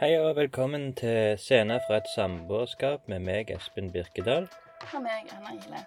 Hei 0.00 0.14
og 0.16 0.36
velkommen 0.36 0.94
til 0.96 1.34
Scener 1.36 1.82
fra 1.84 1.98
et 2.00 2.06
samboerskap 2.14 3.02
med 3.12 3.20
meg, 3.20 3.50
Espen 3.52 3.90
Birkedal. 3.92 4.46
Og 4.94 5.02
meg, 5.04 5.28
Anna 5.36 5.52
Ile. 5.58 5.82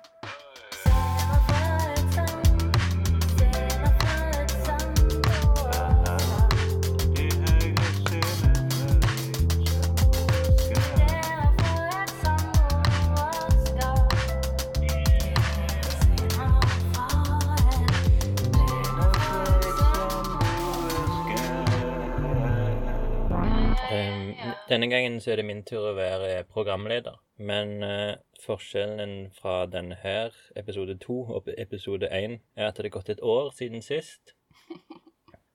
Denne 24.73 24.89
gangen 24.89 25.19
så 25.21 25.31
er 25.31 25.39
det 25.39 25.45
min 25.47 25.63
tur 25.67 25.91
å 25.91 25.97
være 25.97 26.43
programleder. 26.49 27.19
Men 27.37 27.83
uh, 27.85 28.15
forskjellen 28.43 29.31
fra 29.37 29.63
denne 29.69 29.97
her, 30.01 30.35
episode 30.59 30.97
to 31.01 31.21
og 31.37 31.49
episode 31.57 32.09
én, 32.09 32.39
er 32.57 32.69
at 32.69 32.77
det 32.77 32.89
er 32.89 32.97
gått 32.97 33.13
et 33.13 33.23
år 33.23 33.51
siden 33.57 33.85
sist. 33.85 34.35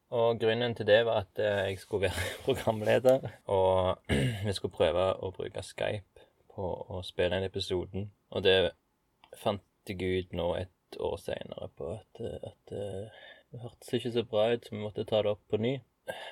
Og 0.08 0.40
grunnen 0.40 0.74
til 0.74 0.86
det 0.88 1.02
var 1.04 1.26
at 1.26 1.42
uh, 1.42 1.66
jeg 1.68 1.82
skulle 1.82 2.08
være 2.08 2.32
programleder, 2.46 3.28
og 3.46 3.98
vi 4.46 4.56
skulle 4.56 4.78
prøve 4.78 5.10
å 5.18 5.32
bruke 5.34 5.66
Skype 5.66 6.28
på 6.54 6.70
å 6.94 7.02
spille 7.06 7.38
inn 7.38 7.46
episoden. 7.46 8.08
Og 8.34 8.46
det 8.46 8.58
fant 9.38 9.64
jeg 9.88 10.24
ut 10.24 10.34
nå 10.36 10.52
et 10.58 10.98
år 11.00 11.16
seinere 11.20 11.68
på 11.76 11.92
at, 11.94 12.20
eh, 12.24 12.48
at 12.50 12.72
eh, 12.72 13.20
det 13.52 13.60
hørtes 13.62 13.94
ikke 13.96 14.12
så 14.12 14.24
bra 14.28 14.48
ut, 14.52 14.66
så 14.66 14.74
vi 14.74 14.82
måtte 14.82 15.06
ta 15.08 15.22
det 15.24 15.32
opp 15.32 15.44
på 15.50 15.60
ny. 15.60 15.78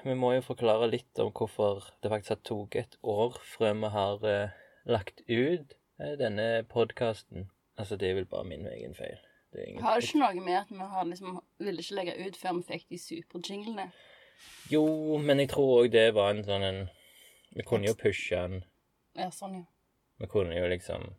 Vi 0.05 0.15
må 0.19 0.33
jo 0.37 0.45
forklare 0.45 0.89
litt 0.91 1.21
om 1.23 1.33
hvorfor 1.35 1.85
det 2.03 2.11
faktisk 2.13 2.35
har 2.35 2.43
tatt 2.49 2.79
et 2.81 2.99
år 3.03 3.39
før 3.57 3.77
vi 3.83 3.91
har 3.97 4.27
eh, 4.31 4.57
lagt 4.89 5.23
ut 5.29 5.77
eh, 6.01 6.15
denne 6.21 6.65
podkasten. 6.71 7.51
Altså, 7.77 7.97
det 8.01 8.11
er 8.11 8.21
vel 8.21 8.29
bare 8.31 8.49
min 8.49 8.67
egen 8.71 8.95
feil. 8.97 9.19
Det. 9.53 9.69
Har 9.81 10.03
ikke 10.03 10.21
noe 10.21 10.43
med 10.43 10.59
at 10.59 10.71
vi 10.73 10.87
har 10.95 11.05
liksom, 11.09 11.39
ville 11.63 11.81
ikke 11.81 11.97
legge 11.97 12.17
ut 12.27 12.37
før 12.37 12.59
vi 12.59 12.67
fikk 12.73 12.89
de 12.93 12.99
superjinglene? 13.01 13.87
Jo, 14.71 14.85
men 15.23 15.41
jeg 15.41 15.53
tror 15.53 15.83
òg 15.83 15.93
det 15.95 16.11
var 16.17 16.35
en 16.35 16.45
sånn 16.45 16.65
en 16.67 16.81
Vi 17.57 17.65
kunne 17.65 17.89
jo 17.89 17.97
pushe 17.97 18.37
den. 18.37 18.65
Ja, 19.17 19.31
sånn, 19.33 19.63
ja. 19.63 19.65
Vi 20.21 20.29
kunne 20.29 20.57
jo 20.57 20.67
liksom 20.69 21.15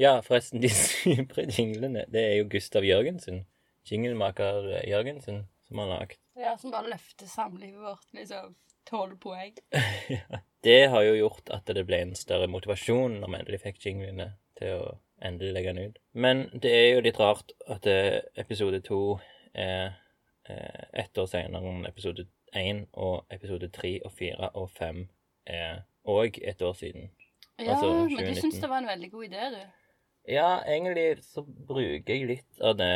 Ja, 0.00 0.16
forresten, 0.26 0.62
de 0.62 0.70
supre-jinglene, 0.74 2.08
det 2.10 2.24
er 2.24 2.34
jo 2.40 2.48
Gustav 2.50 2.86
Jørgensen. 2.86 3.44
Jinglemaker 3.86 4.72
eh, 4.72 4.88
Jørgensen 4.90 5.44
som 5.68 5.82
har 5.82 5.92
lagd. 5.92 6.18
Ja, 6.38 6.56
Som 6.58 6.70
bare 6.74 6.90
løfter 6.92 7.26
samlivet 7.26 7.80
vårt 7.82 8.12
liksom 8.14 8.54
tolv 8.88 9.18
poeng. 9.20 9.56
Ja. 10.08 10.40
Det 10.64 10.88
har 10.90 11.02
jo 11.06 11.12
gjort 11.14 11.50
at 11.54 11.68
det 11.70 11.84
ble 11.86 12.00
en 12.02 12.14
større 12.18 12.48
motivasjon 12.50 13.20
når 13.20 13.30
vi 13.30 13.38
endelig 13.38 13.60
fikk 13.62 13.84
jinglene 13.84 14.32
til 14.58 14.72
å 14.74 14.86
endelig 15.22 15.52
legge 15.54 15.74
den 15.74 15.90
ut. 15.90 15.98
Men 16.18 16.40
det 16.54 16.72
er 16.74 16.86
jo 16.96 17.02
litt 17.04 17.20
rart 17.20 17.52
at 17.70 17.86
eh, 17.86 18.18
episode 18.42 18.80
to 18.86 18.98
er 19.54 19.92
eh, 20.50 20.82
ett 21.04 21.18
år 21.18 21.28
senere 21.30 21.62
enn 21.70 21.86
episode 21.86 22.26
én, 22.56 22.84
og 22.96 23.26
episode 23.30 23.68
tre 23.74 23.98
og 24.02 24.14
fire 24.18 24.50
og 24.58 24.70
fem 24.74 25.04
er 25.46 25.84
òg 26.08 26.40
et 26.42 26.62
år 26.64 26.74
siden. 26.78 27.10
Ja, 27.58 27.74
Altså, 27.76 27.92
men 28.08 28.08
du 28.08 28.32
2019. 28.34 28.40
syns 28.42 28.60
det 28.62 28.70
var 28.70 28.82
en 28.82 28.90
veldig 28.90 29.10
god 29.14 29.24
idé, 29.28 29.48
du. 29.54 29.62
Ja, 30.28 30.48
egentlig 30.66 31.06
så 31.26 31.42
bruker 31.46 32.14
jeg 32.14 32.26
litt 32.28 32.60
av 32.62 32.76
det, 32.78 32.92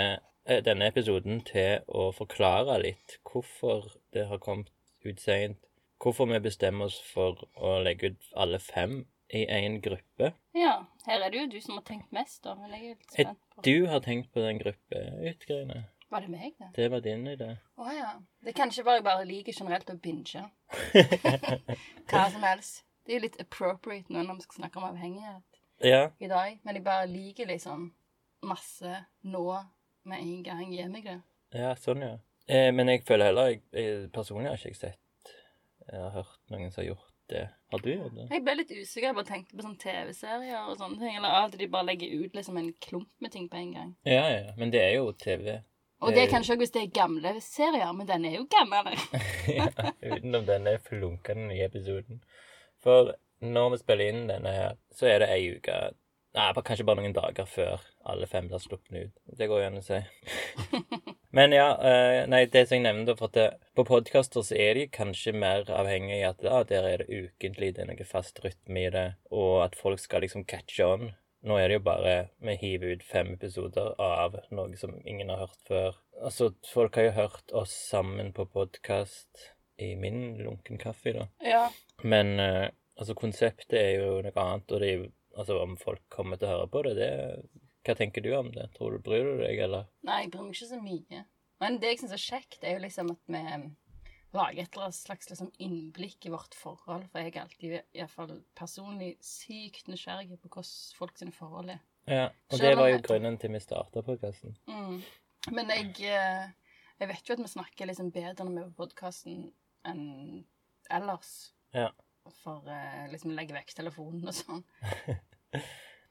denne 0.47 0.89
episoden 0.91 1.41
til 1.47 1.85
å 1.89 2.09
forklare 2.17 2.79
litt 2.83 3.19
hvorfor 3.29 3.87
det 4.15 4.27
har 4.29 4.39
kommet 4.43 4.71
ut 5.05 5.21
seint. 5.21 5.59
Hvorfor 6.03 6.27
vi 6.27 6.41
bestemmer 6.43 6.89
oss 6.91 6.99
for 7.13 7.45
å 7.55 7.77
legge 7.83 8.11
ut 8.11 8.31
alle 8.35 8.59
fem 8.59 9.05
i 9.33 9.45
én 9.47 9.79
gruppe. 9.81 10.33
Ja, 10.55 10.85
her 11.07 11.23
er 11.25 11.31
det 11.33 11.39
jo 11.41 11.47
du 11.55 11.61
som 11.63 11.79
har 11.79 11.85
tenkt 11.87 12.11
mest, 12.13 12.43
da. 12.45 12.57
Men 12.59 12.75
jeg 12.75 12.83
er 12.83 12.97
litt 12.97 13.13
spent 13.15 13.39
på 13.55 13.63
Du 13.65 13.87
har 13.89 14.03
tenkt 14.05 14.33
på 14.35 14.43
den 14.45 14.59
gruppeutgreiene. 14.61 15.85
Var 16.13 16.21
det 16.27 16.29
meg, 16.29 16.53
det? 16.59 16.67
Det 16.77 16.89
var 16.93 17.01
din 17.01 17.23
idé. 17.31 17.47
Å 17.81 17.87
ja. 17.97 18.11
Det 18.43 18.53
er 18.53 18.59
kanskje 18.59 18.85
bare 18.85 18.99
jeg 18.99 19.07
bare 19.07 19.25
liker 19.25 19.57
generelt 19.57 19.89
å 19.89 19.97
binge. 19.97 20.43
Hva 22.11 22.27
som 22.35 22.43
helst. 22.45 22.83
Det 23.07 23.15
er 23.15 23.19
jo 23.19 23.25
litt 23.25 23.41
appropriate 23.43 24.13
nå 24.13 24.23
når 24.27 24.39
vi 24.41 24.45
skal 24.47 24.59
snakke 24.61 24.79
om 24.83 24.89
avhengighet 24.91 25.61
Ja. 25.87 26.03
i 26.21 26.29
dag. 26.29 26.59
Men 26.63 26.77
jeg 26.77 26.85
bare 26.85 27.09
liker 27.11 27.49
liksom 27.49 27.89
masse 28.43 28.99
nå 29.25 29.47
med 30.09 30.23
en 30.23 30.43
gang. 30.47 30.67
Gi 30.73 30.89
meg 30.91 31.09
det. 31.09 31.19
ja, 31.59 31.73
sånn, 31.79 32.05
ja. 32.05 32.19
Eh, 32.51 32.71
men 32.75 32.91
jeg 32.91 33.05
føler 33.07 33.31
heller 33.31 33.53
jeg, 33.53 33.63
jeg 33.77 34.07
Personlig 34.11 34.51
har 34.51 34.59
ikke 34.59 34.73
jeg 34.73 34.79
sett 34.81 35.35
Jeg 35.87 36.01
har 36.03 36.11
hørt 36.17 36.41
noen 36.51 36.73
som 36.73 36.83
har 36.83 36.89
gjort 36.89 37.11
det. 37.31 37.45
Har 37.71 37.83
du 37.85 37.91
gjort 37.93 38.17
det? 38.17 38.27
Jeg 38.35 38.45
ble 38.45 38.55
litt 38.59 38.73
usikker. 38.73 39.07
Jeg 39.09 39.17
bare 39.17 39.29
tenkte 39.29 39.57
på 39.57 39.65
sånne 39.65 39.81
TV-serier 39.81 40.69
og 40.69 40.79
sånne 40.81 40.99
ting. 41.01 41.17
Eller 41.17 41.37
at 41.39 41.55
de 41.59 41.69
bare 41.71 41.89
legger 41.89 42.17
ut 42.23 42.35
liksom 42.37 42.59
en 42.61 42.73
klump 42.83 43.13
med 43.25 43.33
ting 43.33 43.47
på 43.49 43.61
en 43.61 43.71
gang. 43.77 43.93
Ja, 44.09 44.25
ja. 44.29 44.57
Men 44.59 44.75
det 44.75 44.83
er 44.83 44.97
jo 44.99 45.13
TV. 45.17 45.61
Og 46.03 46.13
det 46.13 46.25
er 46.25 46.33
kanskje 46.33 46.57
også 46.57 46.63
hvis 46.65 46.75
det 46.75 46.83
er 46.83 46.95
gamle 46.97 47.33
serier, 47.45 47.93
men 47.95 48.09
den 48.09 48.25
er 48.27 48.37
jo 48.41 48.47
gammel. 48.51 48.99
ja, 49.59 49.69
utenom 50.03 50.47
denne 50.49 50.75
flunkende 50.83 51.47
nye 51.47 51.69
episoden. 51.71 52.23
For 52.83 53.15
når 53.43 53.75
vi 53.75 53.83
spiller 53.85 54.11
inn 54.11 54.25
denne 54.31 54.55
her, 54.55 54.75
så 54.95 55.07
er 55.13 55.23
det 55.23 55.31
ei 55.31 55.53
uke 55.55 55.77
Nei, 56.33 56.49
kanskje 56.65 56.85
bare 56.89 57.03
noen 57.03 57.13
dager 57.13 57.49
før 57.49 57.83
alle 58.09 58.27
fem 58.29 58.47
blir 58.49 58.61
sluppet 58.63 58.95
ut. 58.97 59.17
Det 59.37 59.49
går 59.51 59.61
jo 59.61 59.67
an 59.69 59.81
å 59.81 59.85
si. 59.85 59.99
Men 61.37 61.53
ja, 61.53 61.67
eh, 61.89 62.23
nei, 62.29 62.47
det 62.53 62.67
som 62.69 62.79
jeg 62.79 62.85
nevnte, 62.87 63.17
for 63.19 63.33
at 63.33 63.59
på 63.77 63.85
podkaster 63.89 64.45
så 64.45 64.57
er 64.57 64.77
de 64.77 64.87
kanskje 64.93 65.35
mer 65.37 65.69
avhengig 65.73 66.23
av 66.23 66.35
at 66.35 66.45
ja, 66.45 66.63
der 66.71 66.89
er 66.89 67.05
det 67.05 67.23
ukentlig, 67.25 67.75
det 67.77 67.85
er 67.85 67.91
noe 67.93 68.09
fast 68.09 68.41
rytme 68.45 68.87
i 68.87 68.91
det, 68.93 69.07
og 69.33 69.63
at 69.67 69.77
folk 69.81 70.01
skal 70.01 70.25
liksom 70.25 70.45
catch 70.49 70.81
on. 70.85 71.13
Nå 71.43 71.57
er 71.59 71.69
det 71.69 71.81
jo 71.81 71.85
bare 71.89 72.13
Vi 72.39 72.55
hiver 72.61 72.93
ut 72.95 73.03
fem 73.03 73.33
episoder 73.33 73.97
av 74.01 74.37
noe 74.55 74.77
som 74.79 74.95
ingen 75.03 75.33
har 75.33 75.47
hørt 75.47 75.65
før. 75.69 75.97
Altså, 76.23 76.53
folk 76.71 76.97
har 76.97 77.09
jo 77.09 77.17
hørt 77.17 77.57
oss 77.63 77.73
sammen 77.91 78.31
på 78.37 78.47
podkast 78.47 79.51
i 79.83 79.95
min 79.99 80.39
lunken 80.39 80.79
kaffe, 80.79 81.17
da. 81.17 81.27
Ja. 81.45 81.65
Men 82.05 82.39
eh, 82.41 82.69
altså, 82.97 83.17
konseptet 83.19 83.77
er 83.81 83.91
jo 83.99 84.21
noe 84.23 84.37
annet, 84.37 84.71
og 84.71 84.81
det 84.85 84.89
er 84.89 85.01
jo 85.01 85.11
Altså, 85.37 85.59
om 85.63 85.77
folk 85.81 86.03
kommer 86.13 86.37
til 86.37 86.49
å 86.49 86.57
høre 86.57 86.69
på 86.73 86.83
det, 86.85 86.97
det 86.99 87.11
Hva 87.87 87.95
tenker 87.99 88.23
du 88.23 88.33
om 88.37 88.51
det? 88.55 88.69
Tror 88.77 88.93
du 88.93 88.99
Bryr 89.03 89.25
du 89.25 89.39
deg, 89.43 89.59
eller? 89.65 89.87
Nei, 90.07 90.23
jeg 90.23 90.31
bryr 90.33 90.43
meg 90.47 90.55
ikke 90.55 90.69
så 90.71 90.81
mye. 90.83 91.25
Men 91.63 91.79
det 91.83 91.89
jeg 91.93 91.99
syns 92.03 92.13
er 92.13 92.23
kjekt, 92.23 92.59
er 92.65 92.77
jo 92.77 92.83
liksom 92.85 93.11
at 93.15 93.19
vi 93.27 93.43
lager 94.33 94.63
et 94.63 94.73
eller 94.77 94.87
annet 94.89 94.97
slags 94.97 95.29
liksom 95.31 95.51
innblikk 95.61 96.27
i 96.27 96.33
vårt 96.33 96.55
forhold. 96.57 97.05
For 97.13 97.21
jeg 97.21 97.35
er 97.37 97.43
alltid, 97.43 97.75
iallfall 97.95 98.37
personlig, 98.59 99.17
sykt 99.25 99.89
nysgjerrig 99.91 100.39
på 100.41 100.49
hvordan 100.49 100.71
folk 100.99 101.19
sine 101.21 101.35
forhold 101.37 101.75
er. 101.75 101.83
Ja, 102.09 102.25
og 102.51 102.57
Selv 102.59 102.63
det 102.69 102.77
var 102.79 102.89
jo 102.89 102.95
jeg- 102.97 103.03
grunnen 103.09 103.39
til 103.39 103.51
vi 103.53 103.61
starta 103.61 104.03
podkasten. 104.03 104.57
Mm. 104.67 105.03
Men 105.53 105.69
jeg, 105.69 105.91
eh, 106.01 106.49
jeg 107.01 107.09
vet 107.09 107.29
jo 107.29 107.35
at 107.35 107.39
vi 107.45 107.51
snakker 107.53 107.87
liksom 107.87 108.11
bedre 108.13 108.45
når 108.45 108.53
vi 108.55 108.63
er 108.63 108.71
på 108.71 108.87
podkasten 108.87 109.53
enn 109.85 110.45
ellers. 110.91 111.53
Ja. 111.75 111.91
For 112.43 112.63
å 112.63 112.81
liksom 113.13 113.35
legge 113.39 113.55
vekk 113.57 113.75
telefonen 113.79 114.31
og 114.31 114.37
sånn. 114.37 114.65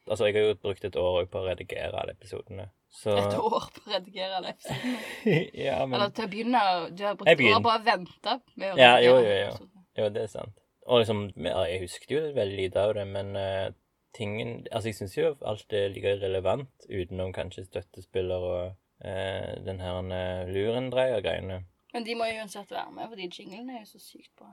Altså, 0.09 0.25
jeg 0.25 0.33
har 0.33 0.47
jo 0.47 0.55
brukt 0.57 0.85
et 0.85 0.95
år 0.97 1.27
på 1.29 1.39
å 1.39 1.45
redigere 1.45 1.93
alle 2.01 2.15
episodene. 2.17 2.65
Så 2.91 3.13
Et 3.15 3.35
år 3.37 3.67
på 3.75 3.83
å 3.85 3.91
redigere 3.93 4.39
alle 4.39 4.55
episodene. 4.55 5.03
Ja, 5.67 5.77
men 5.85 5.99
Eller 5.99 6.15
til 6.15 6.25
å 6.25 6.31
begynne 6.31 6.63
Du 6.97 7.03
har 7.05 7.19
brukt 7.19 7.29
et 7.31 7.43
år 7.47 7.61
på 7.63 7.71
å 7.71 7.83
vente 7.85 8.33
med 8.55 8.73
å 8.73 8.79
Ja, 8.81 8.95
jo, 9.03 9.13
jo, 9.21 9.37
jo. 9.37 9.69
Jo, 9.99 10.09
det 10.09 10.25
er 10.25 10.31
sant. 10.33 10.57
Og 10.89 11.03
liksom, 11.03 11.21
jeg 11.37 11.81
husket 11.83 12.11
jo 12.15 12.23
veldig 12.33 12.57
lite 12.57 12.81
av 12.81 12.95
det, 12.97 13.05
men 13.07 13.35
uh, 13.37 13.69
tingen 14.17 14.65
Altså, 14.71 14.89
jeg 14.89 14.97
syns 14.97 15.17
jo 15.19 15.33
alt 15.47 15.77
er 15.77 15.93
like 15.93 16.15
relevant, 16.23 16.87
utenom 16.89 17.31
kanskje 17.37 17.67
støttespiller 17.69 18.47
og 18.51 18.63
uh, 19.05 19.51
den 19.67 19.79
her 19.83 20.01
uh, 20.01 20.49
lurendreier-greiene. 20.49 21.61
Men 21.93 22.05
de 22.07 22.15
må 22.15 22.27
jo 22.29 22.41
uansett 22.41 22.71
være 22.71 22.91
med, 22.95 23.09
fordi 23.11 23.29
jinglene 23.29 23.77
er 23.77 23.85
jo 23.85 23.89
så 23.93 24.03
sykt 24.03 24.31
bra. 24.39 24.51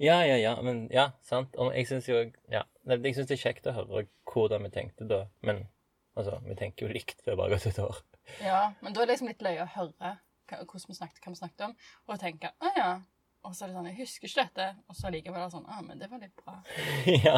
Ja, 0.00 0.20
ja, 0.24 0.36
ja, 0.40 0.54
men 0.64 0.86
ja, 0.92 1.10
sant. 1.26 1.56
Og 1.60 1.72
jeg 1.74 1.88
syns 1.90 2.08
jo 2.08 2.20
Ja, 2.52 2.62
jeg 2.88 3.16
syns 3.16 3.28
det 3.28 3.36
er 3.36 3.42
kjekt 3.42 3.66
å 3.68 3.74
høre 3.76 4.06
hvordan 4.30 4.64
vi 4.64 4.72
tenkte 4.72 5.08
da, 5.08 5.24
men 5.44 5.66
altså, 6.16 6.38
vi 6.46 6.56
tenker 6.58 6.86
jo 6.86 6.94
likt 6.94 7.20
før 7.24 7.40
bare 7.42 7.56
gått 7.56 7.68
et 7.72 7.82
år. 7.82 8.00
Ja, 8.42 8.62
men 8.80 8.94
da 8.94 9.02
er 9.02 9.10
det 9.10 9.16
liksom 9.16 9.30
litt 9.30 9.44
løye 9.44 9.66
å 9.66 9.72
høre 9.74 10.16
hvordan 10.46 10.88
vi 10.88 10.96
snakket, 10.96 11.20
hva 11.24 11.34
vi 11.34 11.40
snakket 11.40 11.66
om, 11.68 11.76
og 12.06 12.22
tenke 12.22 12.52
å 12.62 12.72
ja. 12.78 12.90
Og 13.46 13.54
så 13.54 13.64
er 13.64 13.70
det 13.70 13.76
sånn 13.78 13.88
Jeg 13.90 13.98
husker 14.00 14.28
ikke 14.28 14.44
dette. 14.44 14.66
Og 14.90 14.98
så 14.98 15.12
likevel 15.14 15.40
er 15.40 15.46
det 15.46 15.54
sånn 15.54 15.70
ah, 15.70 15.82
men 15.86 16.02
det 16.02 16.10
var 16.10 16.22
litt 16.22 16.34
bra. 16.42 16.56
ja. 17.26 17.36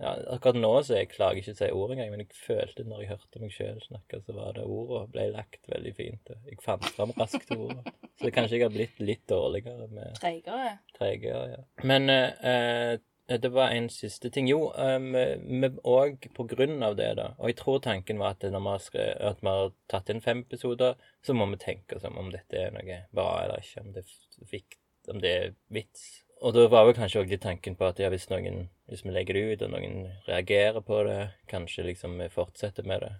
ja. 0.00 0.12
Akkurat 0.34 0.58
nå 0.58 0.72
så 0.82 0.98
jeg 0.98 1.12
klager 1.14 1.40
ikke 1.42 1.54
å 1.54 1.60
si 1.60 1.70
ord 1.78 1.94
engang, 1.94 2.12
men 2.14 2.24
jeg 2.24 2.40
følte 2.40 2.86
når 2.88 3.04
jeg 3.04 3.12
hørte 3.14 3.42
meg 3.42 3.54
sjøl 3.54 3.80
snakke, 3.86 4.20
så 4.26 4.36
var 4.36 4.58
det 4.58 4.66
ordet 4.66 5.06
ble 5.14 5.30
lagt 5.34 5.70
veldig 5.70 5.94
fint. 5.96 6.34
Jeg 6.50 6.60
fant 6.64 6.90
fram 6.96 7.14
raskt 7.18 7.48
til 7.50 7.66
ordet. 7.68 7.96
Så 8.20 8.30
kanskje 8.34 8.58
jeg 8.58 8.66
har 8.66 8.74
blitt 8.74 9.02
litt 9.02 9.26
dårligere 9.30 9.88
med 9.90 10.14
Treigere. 10.20 10.78
tregere, 10.98 11.44
ja. 11.56 11.64
Men 11.82 12.10
eh, 12.12 12.30
eh, 12.50 12.94
det 13.26 13.48
var 13.48 13.72
en 13.72 13.88
siste 13.88 14.30
ting. 14.30 14.48
Jo, 14.50 14.68
òg 14.74 16.28
på 16.36 16.46
grunn 16.50 16.82
av 16.84 16.96
det, 16.98 17.10
da. 17.18 17.30
Og 17.38 17.50
jeg 17.50 17.58
tror 17.60 17.80
tanken 17.84 18.20
var 18.20 18.36
at 18.36 18.44
når 18.44 18.60
vi 18.60 18.72
har, 18.74 18.88
at 19.30 19.40
vi 19.40 19.54
har 19.54 19.72
tatt 19.88 20.12
inn 20.12 20.20
fem 20.24 20.44
episoder, 20.44 20.98
så 21.24 21.36
må 21.36 21.48
vi 21.54 21.60
tenke 21.62 21.96
oss 21.96 22.04
om 22.04 22.18
om 22.20 22.30
dette 22.32 22.60
er 22.60 22.74
noe 22.74 23.00
bra 23.16 23.28
eller 23.44 23.64
ikke. 23.64 23.84
Om 23.86 23.94
det, 23.96 24.04
er 24.04 24.50
fikt, 24.50 24.78
om 25.08 25.20
det 25.20 25.32
er 25.32 25.54
vits. 25.68 26.22
og 26.40 26.54
da 26.54 26.66
var 26.68 26.84
vel 26.84 26.96
kanskje 26.96 27.22
også 27.22 27.30
litt 27.30 27.42
tanken 27.44 27.76
på 27.76 27.86
at 27.86 27.98
ja, 27.98 28.10
hvis 28.12 28.28
noen 28.30 28.68
Hvis 28.86 29.04
vi 29.04 29.14
legger 29.14 29.34
det 29.34 29.42
ut, 29.52 29.62
og 29.64 29.70
noen 29.72 30.10
reagerer 30.26 30.82
på 30.84 30.98
det, 31.06 31.30
kanskje 31.48 31.86
liksom 31.86 32.18
vi 32.20 32.28
fortsetter 32.28 32.84
med 32.84 33.00
det. 33.00 33.12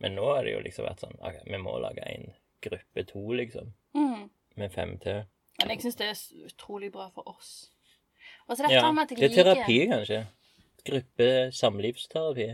Men 0.00 0.14
nå 0.16 0.24
har 0.30 0.44
det 0.44 0.54
jo 0.54 0.62
liksom 0.64 0.86
vært 0.86 1.02
sånn 1.04 1.18
OK, 1.20 1.42
vi 1.44 1.58
må 1.60 1.74
lage 1.82 2.00
en 2.00 2.30
gruppe 2.64 3.04
to, 3.04 3.24
liksom. 3.36 3.74
Mm. 3.92 4.30
Med 4.56 4.72
fem 4.72 4.94
til. 5.02 5.26
Men 5.60 5.72
jeg 5.74 5.82
syns 5.84 5.98
det 6.00 6.08
er 6.08 6.22
utrolig 6.48 6.88
bra 6.92 7.10
for 7.12 7.28
oss. 7.28 7.70
Og 8.48 8.56
så 8.56 8.64
dette 8.64 8.78
Ja, 8.78 8.88
med 8.92 9.04
at 9.04 9.12
jeg 9.12 9.20
liker 9.20 9.34
det 9.36 9.42
er 9.42 9.54
terapi, 9.54 9.76
kanskje. 9.92 10.22
Gruppe 10.86 11.28
samlivsterapi. 11.52 12.48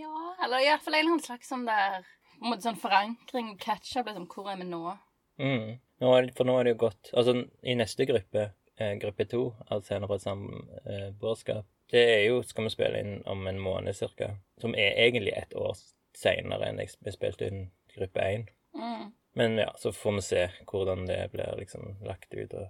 Ja, 0.00 0.16
eller 0.44 0.64
i 0.64 0.68
hvert 0.70 0.84
fall 0.84 0.96
en 0.96 1.00
eller 1.00 1.14
annen 1.16 1.24
slags 1.24 1.52
sånn 1.52 1.68
der 1.68 2.00
på 2.40 2.46
en 2.46 2.54
måte 2.54 2.64
sånn 2.64 2.80
forankring, 2.80 3.52
catch-up, 3.60 4.08
liksom. 4.08 4.26
Hvor 4.32 4.48
er 4.48 4.60
vi 4.60 4.68
nå? 4.68 4.96
Mm. 5.40 5.80
Nå 6.00 6.14
er 6.16 6.30
for 6.36 6.48
nå 6.48 6.56
er 6.58 6.64
det 6.64 6.74
jo 6.74 6.82
gått 6.86 7.10
Altså, 7.12 7.34
i 7.62 7.74
neste 7.76 8.06
gruppe, 8.08 8.46
eh, 8.80 8.94
gruppe 9.02 9.26
to 9.28 9.42
av 9.68 9.84
Scener 9.84 10.08
fra 10.08 10.16
et 10.16 10.24
samboerskap, 10.24 11.66
det 11.92 12.04
er 12.14 12.22
jo 12.28 12.42
Skal 12.46 12.68
vi 12.68 12.74
spille 12.74 13.02
inn 13.04 13.22
om 13.28 13.46
en 13.50 13.60
måned 13.60 13.96
cirka. 13.96 14.34
Som 14.60 14.74
er 14.74 14.96
egentlig 15.06 15.34
et 15.36 15.54
år 15.54 15.76
seinere 16.16 16.70
enn 16.70 16.80
vi 16.80 17.12
spilte 17.12 17.48
inn 17.50 17.70
gruppe 17.94 18.20
én. 18.20 18.48
Mm. 18.74 19.12
Men 19.38 19.56
ja, 19.58 19.70
så 19.78 19.92
får 19.92 20.16
vi 20.18 20.22
se 20.26 20.42
hvordan 20.66 21.06
det 21.06 21.20
blir 21.32 21.54
liksom 21.58 22.00
lagt 22.06 22.34
ut 22.34 22.54
og, 22.54 22.68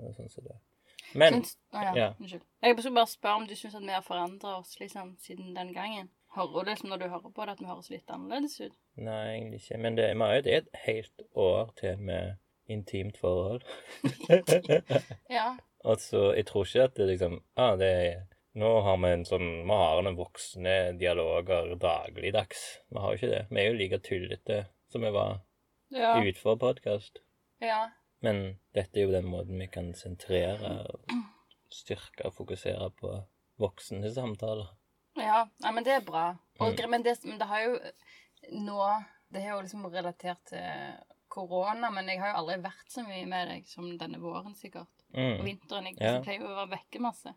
og 0.00 0.16
sånn 0.16 0.32
som 0.32 0.48
det. 0.48 0.58
Men 1.14 1.38
Syns, 1.38 1.56
ja, 1.72 1.92
ja. 1.96 2.10
Jeg 2.18 2.76
skulle 2.78 2.96
bare 2.96 3.10
spørre 3.10 3.40
om 3.40 3.46
du 3.48 3.54
syns 3.56 3.76
at 3.78 3.84
vi 3.84 3.94
har 3.94 4.04
forandra 4.04 4.58
oss 4.58 4.74
liksom 4.80 5.14
siden 5.22 5.54
den 5.56 5.72
gangen. 5.76 6.10
Hører 6.34 6.64
du 6.64 6.70
liksom 6.70 6.90
når 6.90 7.02
du 7.02 7.08
hører 7.08 7.30
på 7.30 7.44
det, 7.44 7.52
at 7.54 7.60
vi 7.62 7.68
høres 7.70 7.90
litt 7.92 8.10
annerledes 8.10 8.56
ut? 8.60 8.72
Nei, 8.98 9.20
egentlig 9.36 9.60
ikke. 9.62 9.78
Men 9.84 9.98
det, 9.98 10.08
vi 10.10 10.24
har 10.24 10.34
jo 10.34 10.56
et 10.56 10.72
helt 10.84 11.26
år 11.38 11.70
til 11.78 12.00
med 12.08 12.40
intimt 12.68 13.16
forhold. 13.20 13.62
Ja. 15.28 15.56
Altså, 15.84 16.30
jeg 16.36 16.46
tror 16.48 16.64
ikke 16.64 16.84
at 16.88 16.94
det 16.96 17.06
liksom 17.10 17.42
ah, 17.60 17.74
det 17.76 17.88
er, 17.92 18.22
Nå 18.56 18.68
har 18.86 18.96
vi 19.02 19.08
en 19.10 19.24
sånn 19.26 19.48
Vi 19.66 19.74
har 19.76 19.98
noen 20.06 20.16
voksne 20.16 20.74
dialoger 20.98 21.74
dagligdags. 21.82 22.60
Vi 22.88 23.00
har 23.02 23.10
jo 23.12 23.18
ikke 23.18 23.30
det. 23.32 23.42
Vi 23.50 23.60
er 23.60 23.66
jo 23.72 23.78
like 23.80 23.98
tullete 24.06 24.60
som 24.92 25.02
vi 25.04 25.10
var 25.10 25.40
Ja. 25.90 26.14
utenfor 26.22 26.56
podkast. 26.58 27.18
ja. 27.60 27.90
Men 28.24 28.56
dette 28.72 28.96
er 28.96 29.04
jo 29.04 29.12
den 29.12 29.26
måten 29.28 29.58
vi 29.60 29.66
kan 29.68 29.90
sentrere 29.94 30.70
og 30.88 31.10
styrke 31.70 32.24
og 32.24 32.32
fokusere 32.38 32.86
på 32.96 33.10
voksne 33.60 34.08
samtaler. 34.14 34.70
Ja, 35.20 35.42
nei, 35.60 35.72
men 35.76 35.84
det 35.84 35.92
er 35.98 36.06
bra. 36.06 36.30
Og, 36.60 36.72
Mm. 36.72 36.90
men, 36.90 37.02
det, 37.04 37.18
men 37.24 37.38
det 37.38 37.46
har 37.50 37.60
jo 37.66 37.74
nå 38.64 38.78
Det 39.32 39.42
er 39.42 39.50
jo 39.50 39.60
liksom 39.60 39.84
relatert 39.92 40.40
til 40.46 40.96
korona, 41.34 41.90
men 41.94 42.08
jeg 42.12 42.20
har 42.22 42.32
jo 42.32 42.40
aldri 42.42 42.56
vært 42.68 42.92
så 42.94 43.02
mye 43.06 43.26
med 43.30 43.48
deg 43.50 43.66
som 43.70 43.88
denne 44.00 44.20
våren, 44.22 44.54
sikkert. 44.58 44.90
Og 45.14 45.18
Mm. 45.18 45.44
vinteren. 45.46 45.88
Jeg 45.90 45.98
Ja. 46.00 46.20
pleier 46.22 46.40
jo 46.40 46.48
å 46.52 46.56
være 46.60 46.70
vekke 46.78 47.00
masse. 47.02 47.34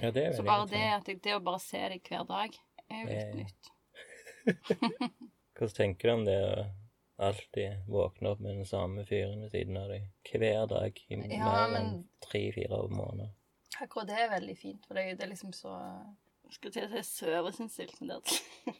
Ja, 0.00 0.10
det 0.10 0.24
er 0.28 0.32
Så 0.38 0.44
bare 0.46 0.66
det, 0.70 0.80
at 0.94 1.06
jeg, 1.10 1.20
det 1.22 1.34
å 1.36 1.42
bare 1.44 1.60
se 1.60 1.80
deg 1.88 2.02
hver 2.08 2.26
dag, 2.26 2.54
er 2.90 3.02
jo 3.02 3.08
litt 3.10 3.26
Eh. 3.26 3.34
nytt. 3.42 3.70
Hvordan 5.54 5.74
tenker 5.76 6.08
du 6.08 6.12
om 6.14 6.24
det 6.24 6.38
å 6.40 6.70
alltid 7.20 7.86
våkne 7.90 8.30
opp 8.32 8.40
med 8.40 8.56
den 8.56 8.64
samme 8.64 9.04
fyren 9.04 9.42
ved 9.44 9.50
siden 9.52 9.76
av 9.76 9.90
deg 9.92 10.06
hver 10.32 10.66
dag 10.70 11.02
i 11.10 11.18
Ja, 11.36 11.66
mer 11.68 11.76
enn 11.76 12.04
tre-fire 12.24 12.80
måneder? 12.88 13.34
Akkurat 13.80 14.06
det 14.08 14.18
er 14.18 14.30
veldig 14.32 14.56
fint, 14.58 14.86
for 14.86 14.94
det, 14.94 15.04
er 15.10 15.14
det 15.16 15.24
er 15.26 15.32
liksom 15.34 15.52
så 15.56 15.74
skal 16.56 16.72
til 16.74 16.86
å 16.86 16.90
si 16.92 17.02
søvnsinnstilt, 17.24 18.00
men 18.00 18.10
det 18.12 18.38
Ja, 18.66 18.72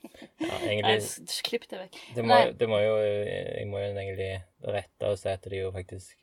Nei, 0.51 0.59
egentlig 0.75 0.97
s- 1.03 1.41
Klipp 1.47 1.67
det 1.71 1.79
vekk. 1.85 1.99
det 2.17 2.25
må, 2.25 2.35
Nei. 2.35 2.53
det 2.61 2.69
må 2.71 2.79
jo 2.83 2.97
Jeg 3.03 3.67
må 3.71 3.81
jo 3.83 3.91
egentlig 3.93 4.31
rette 4.77 5.11
og 5.13 5.19
si 5.21 5.29
at 5.33 5.47
det 5.51 5.61
jo 5.63 5.71
faktisk 5.75 6.17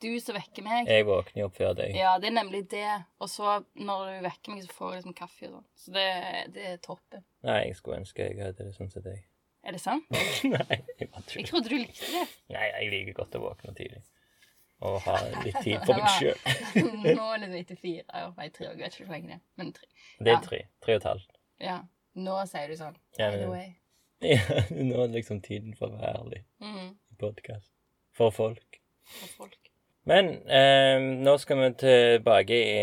Du 0.00 0.08
som 0.22 0.36
vekker 0.38 0.62
meg. 0.62 0.86
Jeg 0.86 1.06
våkner 1.08 1.40
jo 1.42 1.46
opp 1.48 1.56
før 1.58 1.72
deg. 1.74 1.96
Ja, 1.98 2.12
det 2.22 2.28
er 2.30 2.36
nemlig 2.36 2.60
det. 2.70 2.84
Og 3.18 3.26
så, 3.32 3.56
når 3.74 4.04
du 4.12 4.26
vekker 4.28 4.52
meg, 4.54 4.60
så 4.68 4.76
får 4.76 4.92
jeg 4.92 5.00
liksom 5.00 5.16
kaffe 5.18 5.48
og 5.48 5.56
sånn. 5.56 5.64
Så 5.74 5.94
det, 5.96 6.04
det 6.54 6.66
er 6.70 6.76
toppen. 6.84 7.24
Nei, 7.42 7.56
jeg 7.66 7.74
skulle 7.80 7.98
ønske 8.04 8.28
jeg 8.28 8.38
hadde 8.38 8.68
det 8.68 8.76
sånn 8.76 8.92
som 8.92 9.02
deg. 9.02 9.24
Er 9.66 9.74
det 9.74 9.80
sant? 9.82 10.06
Nei, 10.54 10.78
jeg 11.00 11.10
bare 11.10 11.24
Jeg 11.24 11.26
tuller. 11.32 11.48
trodde 11.50 11.72
du 11.72 11.74
likte 11.80 12.12
det. 12.14 12.22
Nei, 12.54 12.68
jeg 12.76 12.92
liker 12.94 13.16
godt 13.18 13.34
å 13.40 13.42
våkne 13.48 13.74
tidlig. 13.74 14.04
Og 14.80 15.00
ha 15.02 15.16
litt 15.44 15.56
tid 15.64 15.80
for 15.86 15.98
meg 15.98 16.10
sjøl. 16.14 16.38
Nå 17.18 17.24
er 17.34 17.40
det 17.42 17.48
litt 17.50 17.70
etter 17.72 17.80
fire. 17.82 18.04
Nei, 18.36 18.48
tre 18.54 18.68
år. 18.68 18.76
Jeg 18.76 18.82
vet 18.84 18.94
ikke 18.98 19.06
hvor 19.08 19.14
lenge 19.16 19.28
det 19.32 19.36
er. 19.38 19.42
Men 19.58 19.72
tre. 19.74 19.88
Det 20.20 20.32
er 20.34 20.42
tre. 20.44 20.60
Tre 20.84 20.94
og 20.94 21.00
et 21.02 21.08
halvt. 21.10 21.32
Ja. 21.66 21.78
Nå 22.18 22.36
sier 22.50 22.70
du 22.70 22.76
sånn. 22.78 22.96
Ja, 23.18 23.30
men- 23.34 23.74
Ja, 24.20 24.40
nå 24.74 25.04
er 25.04 25.10
liksom 25.14 25.38
tiden 25.46 25.76
for 25.78 25.92
å 25.92 25.98
være 26.00 26.16
ærlig 26.18 26.38
Mm, 26.58 26.88
i 27.12 27.14
podkast. 27.20 27.68
For 28.18 28.32
folk. 28.34 28.78
for 29.06 29.28
folk. 29.44 29.68
Men 30.10 30.32
eh, 30.50 30.98
nå 31.22 31.36
skal 31.38 31.60
vi 31.60 31.68
tilbake 31.84 32.58
i 32.58 32.80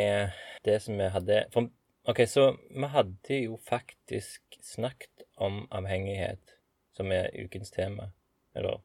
det 0.63 0.77
som 0.83 0.95
vi 0.99 1.09
hadde 1.11 1.41
for, 1.51 1.67
OK, 2.07 2.21
så 2.29 2.45
vi 2.69 2.87
hadde 2.93 3.39
jo 3.41 3.57
faktisk 3.67 4.55
snakket 4.63 5.25
om 5.41 5.65
avhengighet, 5.75 6.55
som 6.95 7.11
er 7.11 7.27
ukens 7.35 7.71
tema. 7.75 8.11
Eller 8.55 8.79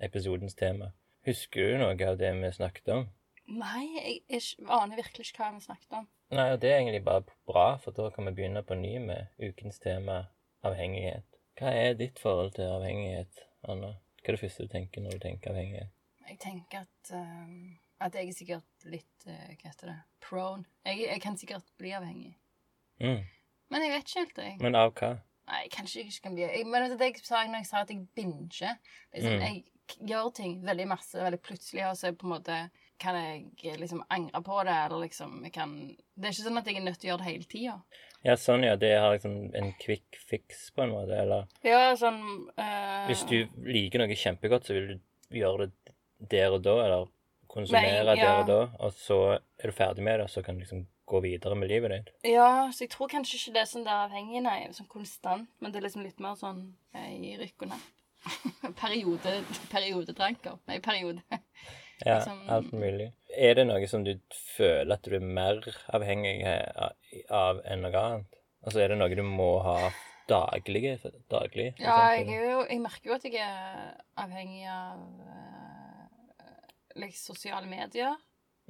episodens 0.00 0.54
tema. 0.56 0.92
Husker 1.26 1.68
du 1.68 1.78
noe 1.78 2.08
av 2.08 2.16
det 2.18 2.32
vi 2.34 2.48
snakket 2.54 2.88
om? 2.90 3.04
Nei, 3.52 3.82
jeg, 3.94 4.14
jeg 4.30 4.66
aner 4.66 4.98
virkelig 4.98 5.28
ikke 5.28 5.44
hva 5.44 5.50
vi 5.54 5.62
snakket 5.62 5.96
om. 6.00 6.08
Nei, 6.32 6.46
og 6.54 6.60
det 6.62 6.70
er 6.70 6.80
egentlig 6.80 7.02
bare 7.04 7.24
bra, 7.46 7.66
for 7.82 7.94
da 7.94 8.08
kan 8.14 8.26
vi 8.26 8.34
begynne 8.38 8.62
på 8.66 8.74
ny 8.78 8.96
med 9.04 9.30
ukens 9.42 9.78
tema 9.82 10.22
avhengighet. 10.66 11.26
Hva 11.60 11.74
er 11.76 11.98
ditt 11.98 12.18
forhold 12.22 12.54
til 12.56 12.70
avhengighet, 12.72 13.42
Anna? 13.68 13.92
Hva 14.22 14.32
er 14.32 14.38
det 14.38 14.42
første 14.42 14.66
du 14.66 14.72
tenker 14.72 15.04
når 15.04 15.18
du 15.18 15.24
tenker 15.26 15.52
avhengighet? 15.52 15.92
Jeg 16.28 16.38
tenker 16.40 16.86
at, 16.86 17.12
um, 17.18 17.74
at 18.00 18.16
jeg 18.16 18.30
er 18.30 18.36
sikkert 18.38 18.86
litt 18.88 19.26
uh, 19.26 19.50
Hva 19.60 19.68
heter 19.68 19.90
det? 19.90 19.98
Prone. 20.24 20.64
Jeg, 20.86 21.04
jeg 21.10 21.22
kan 21.22 21.36
sikkert 21.38 21.68
bli 21.78 21.92
avhengig. 21.98 22.32
Mm. 23.02 23.20
Men 23.70 23.84
jeg 23.84 23.92
vet 23.92 24.08
ikke 24.08 24.24
helt, 24.24 24.40
jeg. 24.46 24.56
Men 24.62 24.78
av 24.78 24.94
hva? 24.96 25.12
Nei, 25.52 25.62
kanskje 25.74 26.00
jeg 26.00 26.12
ikke 26.12 26.28
kan 26.28 26.36
bli 26.38 26.46
jeg, 26.46 26.66
Men 26.70 26.86
det 26.94 27.08
jeg 27.10 27.22
sa 27.26 27.42
når 27.44 27.64
jeg 27.64 27.68
sa 27.68 27.82
at 27.82 27.90
jeg 27.92 28.06
binger 28.16 28.48
liksom, 28.48 28.88
Mm. 29.12 29.42
Jeg 29.42 29.64
gjør 29.98 30.30
ting 30.36 30.56
veldig 30.66 30.88
masse, 30.90 31.18
veldig 31.18 31.40
plutselig, 31.44 31.84
og 31.88 31.98
så 31.98 32.12
på 32.16 32.28
en 32.28 32.34
måte 32.36 32.58
kan 33.02 33.16
jeg 33.18 33.78
liksom 33.80 34.04
angre 34.14 34.42
på 34.46 34.60
det, 34.66 34.74
eller 34.84 35.04
liksom 35.06 35.40
jeg 35.42 35.52
kan 35.56 35.72
Det 36.14 36.28
er 36.28 36.34
ikke 36.34 36.44
sånn 36.44 36.60
at 36.60 36.68
jeg 36.70 36.78
er 36.78 36.84
nødt 36.86 37.00
til 37.02 37.08
å 37.08 37.10
gjøre 37.12 37.22
det 37.24 37.30
hele 37.30 37.48
tida. 37.50 37.76
Ja, 38.22 38.36
sånn, 38.38 38.62
ja. 38.62 38.76
Det 38.78 38.92
har 38.94 39.16
liksom 39.16 39.34
en 39.58 39.72
quick 39.82 40.18
fix, 40.28 40.68
på 40.76 40.84
en 40.84 40.94
måte. 40.94 41.16
Eller 41.18 41.48
Ja, 41.66 41.96
sånn 41.98 42.20
uh... 42.54 43.08
hvis 43.08 43.24
du 43.26 43.38
liker 43.66 44.02
noe 44.02 44.18
kjempegodt, 44.18 44.68
så 44.68 44.76
vil 44.76 44.92
du 44.92 45.40
gjøre 45.40 45.72
det 45.72 45.96
der 46.30 46.54
og 46.54 46.62
da, 46.62 46.76
eller 46.84 47.08
konsumere 47.50 48.04
Nei, 48.06 48.16
ja. 48.20 48.28
der 48.28 48.42
og 48.42 48.46
da, 48.48 48.60
og 48.86 48.94
så 48.96 49.18
er 49.34 49.72
du 49.72 49.74
ferdig 49.74 50.04
med 50.06 50.20
det, 50.20 50.28
og 50.28 50.30
så 50.30 50.44
kan 50.46 50.56
du 50.56 50.62
liksom 50.62 50.84
gå 51.12 51.20
videre 51.24 51.56
med 51.58 51.72
livet 51.72 51.92
ditt. 51.92 52.12
Ja, 52.30 52.70
så 52.72 52.86
jeg 52.86 52.92
tror 52.94 53.10
kanskje 53.10 53.40
ikke 53.40 53.56
det 53.56 53.64
er 53.64 53.72
sånn 53.72 53.88
der 53.88 54.04
avhengig, 54.06 54.44
nei, 54.44 54.60
sånn 54.76 54.88
konstant, 54.92 55.50
men 55.58 55.74
det 55.74 55.80
er 55.80 55.88
liksom 55.88 56.06
litt 56.06 56.22
mer 56.22 56.38
sånn 56.38 56.62
eh, 56.94 57.10
i 57.18 57.34
rykk 57.40 57.66
og 57.66 57.74
napp. 57.74 57.90
Periode, 58.82 59.44
periodetranker. 59.72 60.58
Nei, 60.70 60.80
periode. 60.80 61.22
Ja, 62.02 62.16
Liksom- 62.18 62.48
alt 62.50 62.72
mulig. 62.74 63.12
Er 63.30 63.54
det 63.54 63.64
noe 63.68 63.86
som 63.86 64.02
du 64.02 64.16
føler 64.56 64.96
at 64.96 65.04
du 65.06 65.12
er 65.14 65.22
mer 65.22 65.60
avhengig 65.94 66.32
av, 67.30 67.60
enn 67.62 67.84
noe 67.84 68.00
annet? 68.00 68.40
Altså, 68.66 68.80
er 68.82 68.90
det 68.90 68.96
noe 68.98 69.14
du 69.14 69.22
må 69.22 69.52
ha 69.62 69.92
daglig? 70.26 70.96
daglig 71.30 71.68
Ja, 71.78 71.94
jeg, 72.16 72.26
jo, 72.26 72.64
jeg 72.66 72.80
merker 72.82 73.12
jo 73.12 73.14
at 73.14 73.28
jeg 73.28 73.38
er 73.44 73.94
avhengig 74.18 74.66
av 74.66 75.22
eh, 75.28 76.66
liksom 77.04 77.36
sosiale 77.36 77.70
medier. 77.70 78.18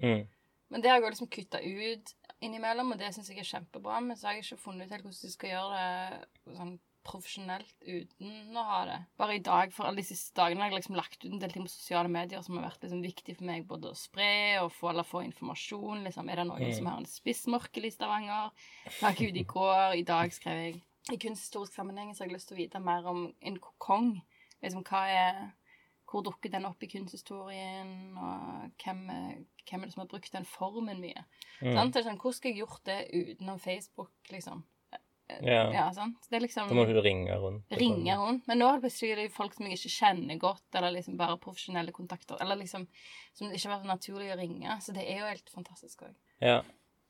Mm. 0.02 0.26
Men 0.72 0.84
det 0.84 0.90
har 0.90 1.00
jeg 1.00 1.04
jo 1.06 1.12
liksom 1.14 1.32
kutta 1.32 1.60
ut 1.64 2.14
innimellom, 2.42 2.92
og 2.92 3.00
det 3.00 3.14
syns 3.14 3.28
jeg 3.32 3.42
er 3.42 3.48
kjempebra. 3.48 4.00
Men 4.00 4.16
så 4.16 4.28
har 4.28 4.36
jeg 4.36 4.46
ikke 4.46 4.64
funnet 4.64 4.86
ut 4.86 4.96
helt 4.96 5.08
hvordan 5.08 5.24
jeg 5.28 5.36
skal 5.36 5.54
gjøre 5.56 5.82
det 5.82 6.56
sånn 6.60 6.76
profesjonelt 7.04 7.74
uten 7.82 8.56
å 8.56 8.62
ha 8.68 8.84
det. 8.88 8.98
Bare 9.18 9.34
i 9.36 9.42
dag, 9.44 9.72
for 9.74 9.86
alle 9.88 9.96
de 10.02 10.06
siste 10.06 10.34
dagene 10.38 10.62
har 10.62 10.70
jeg 10.70 10.78
liksom 10.80 10.96
lagt 10.96 11.24
ut 11.24 11.32
en 11.32 11.40
del 11.42 11.50
ting 11.54 11.64
på 11.66 11.72
sosiale 11.72 12.08
medier 12.12 12.42
som 12.42 12.56
har 12.58 12.68
vært 12.70 12.82
liksom 12.86 13.02
viktig 13.02 13.36
for 13.38 13.44
meg 13.48 13.66
både 13.66 13.90
å 13.90 13.98
spre 13.98 14.60
og 14.62 14.70
få, 14.72 14.90
eller 14.92 15.06
få 15.08 15.22
informasjon. 15.26 16.04
Liksom, 16.06 16.30
er 16.30 16.36
det 16.42 16.46
noen 16.46 16.62
Mm. 16.68 16.74
som 16.76 16.86
har 16.86 16.98
en 16.98 17.06
spissmorkel 17.06 17.84
i 17.86 17.90
Stavanger? 17.90 18.50
La 19.02 19.10
ikke 19.10 19.28
ut 19.30 19.36
i 19.36 19.44
går. 19.44 19.96
I 19.98 20.02
dag 20.02 20.32
skrev 20.32 20.56
jeg 20.62 20.82
i 21.12 21.16
kunsthistorisk 21.18 21.74
sammenheng 21.74 22.14
så 22.14 22.22
har 22.22 22.28
jeg 22.30 22.36
lyst 22.36 22.48
til 22.48 22.56
å 22.56 22.62
vite 22.62 22.78
mer 22.80 23.04
om 23.10 23.34
en 23.42 23.58
kokong. 23.58 24.22
Liksom, 24.62 24.84
hva 24.84 25.06
er 25.08 25.52
Hvor 26.12 26.20
dukker 26.22 26.50
den 26.50 26.66
opp 26.66 26.82
i 26.82 26.86
kunsthistorien? 26.92 28.12
Og 28.18 28.70
hvem, 28.84 28.98
hvem 29.64 29.80
er 29.82 29.86
det 29.86 29.92
som 29.94 30.00
har 30.02 30.08
brukt 30.10 30.30
den 30.32 30.44
formen 30.44 31.00
mye? 31.00 31.24
Mm. 31.62 31.72
Sånn, 31.72 32.18
hvordan 32.18 32.34
skal 32.34 32.50
jeg 32.50 32.58
gjort 32.58 32.84
det 32.84 33.08
utenom 33.14 33.58
Facebook, 33.58 34.10
liksom? 34.30 34.62
Ja. 35.40 35.72
Ja, 35.72 35.84
sant? 35.94 36.18
Det 36.28 36.36
er 36.36 36.44
liksom 36.44 36.68
Da 36.68 36.74
må 36.76 36.84
du 36.86 37.00
ringe 37.00 37.36
rundt. 37.40 37.64
og 37.70 37.78
ringe 37.78 38.16
rundt. 38.18 38.46
Men 38.48 38.58
nå 38.58 38.68
er 38.68 38.78
det 38.80 38.84
plutselig 38.86 39.30
folk 39.32 39.54
som 39.54 39.66
jeg 39.66 39.78
ikke 39.78 39.92
kjenner 39.94 40.38
godt, 40.38 40.66
eller 40.74 40.92
liksom 40.96 41.16
bare 41.16 41.38
profesjonelle 41.40 41.92
kontakter, 41.92 42.36
eller 42.40 42.56
liksom 42.60 42.86
som 43.32 43.48
det 43.48 43.56
ikke 43.56 43.70
har 43.70 43.78
vært 43.78 43.92
naturlig 43.92 44.32
å 44.34 44.38
ringe. 44.38 44.76
Så 44.84 44.92
det 44.96 45.06
er 45.08 45.22
jo 45.22 45.30
helt 45.30 45.52
fantastisk 45.54 46.02
òg. 46.08 46.14
Ja. 46.44 46.60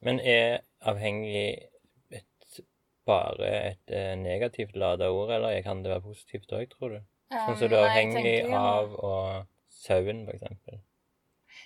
Men 0.02 0.20
er 0.20 0.62
avhengig 0.86 1.68
et, 2.10 2.60
bare 3.06 3.50
et 3.72 3.90
eh, 3.94 4.14
negativt 4.18 4.76
lada 4.76 5.10
ord, 5.10 5.30
eller 5.30 5.60
kan 5.62 5.82
det 5.82 5.90
være 5.94 6.06
positivt 6.06 6.52
òg, 6.52 6.68
tror 6.70 6.96
du? 6.98 7.00
Sånn 7.32 7.58
som 7.58 7.68
du 7.68 7.76
er 7.76 7.88
avhengig 7.88 8.38
av 8.52 8.92
å 8.98 9.12
søvn, 9.82 10.26
for 10.26 10.36
eksempel. 10.36 10.82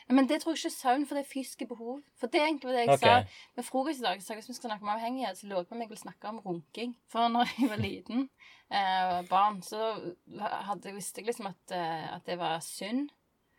Men 0.08 0.28
det 0.28 0.40
tror 0.42 0.52
jeg 0.52 0.58
ikke 0.58 0.70
er 0.70 0.76
søvn, 0.76 1.06
for 1.06 1.18
det 1.18 1.25
er 1.25 1.30
fysiske 1.32 1.66
behov. 1.66 2.00
For 2.20 2.30
det 2.30 2.40
er 2.40 2.46
egentlig 2.46 2.70
det 2.70 2.84
jeg 2.84 2.92
okay. 2.94 3.25
sa 3.25 3.52
med 3.56 3.64
frokost 3.64 3.98
i 3.98 4.02
dag. 4.02 4.22
Så 4.22 4.34
hvis 4.34 4.48
vi 4.48 4.54
skal 4.54 4.70
snakke 4.70 4.86
om 4.86 4.92
avhengighet, 4.94 5.38
så 5.38 5.46
lurer 5.46 5.64
jeg 5.64 5.66
på 5.66 5.75
om 5.75 5.80
jeg 5.80 5.90
vil 5.90 5.98
snakke 5.98 6.28
om 6.28 6.38
runking. 6.38 6.96
For 7.10 7.28
når 7.28 7.48
jeg 7.58 7.70
var 7.70 7.82
liten, 7.82 8.28
eh, 8.70 9.28
barn, 9.30 9.62
så 9.62 9.80
hadde, 10.68 10.94
visste 10.94 11.20
jeg 11.20 11.26
liksom 11.26 11.46
at, 11.46 11.75
eh, 11.75 12.14
at 12.14 12.26
det 12.26 12.38
var 12.38 12.60
synd. 12.60 13.08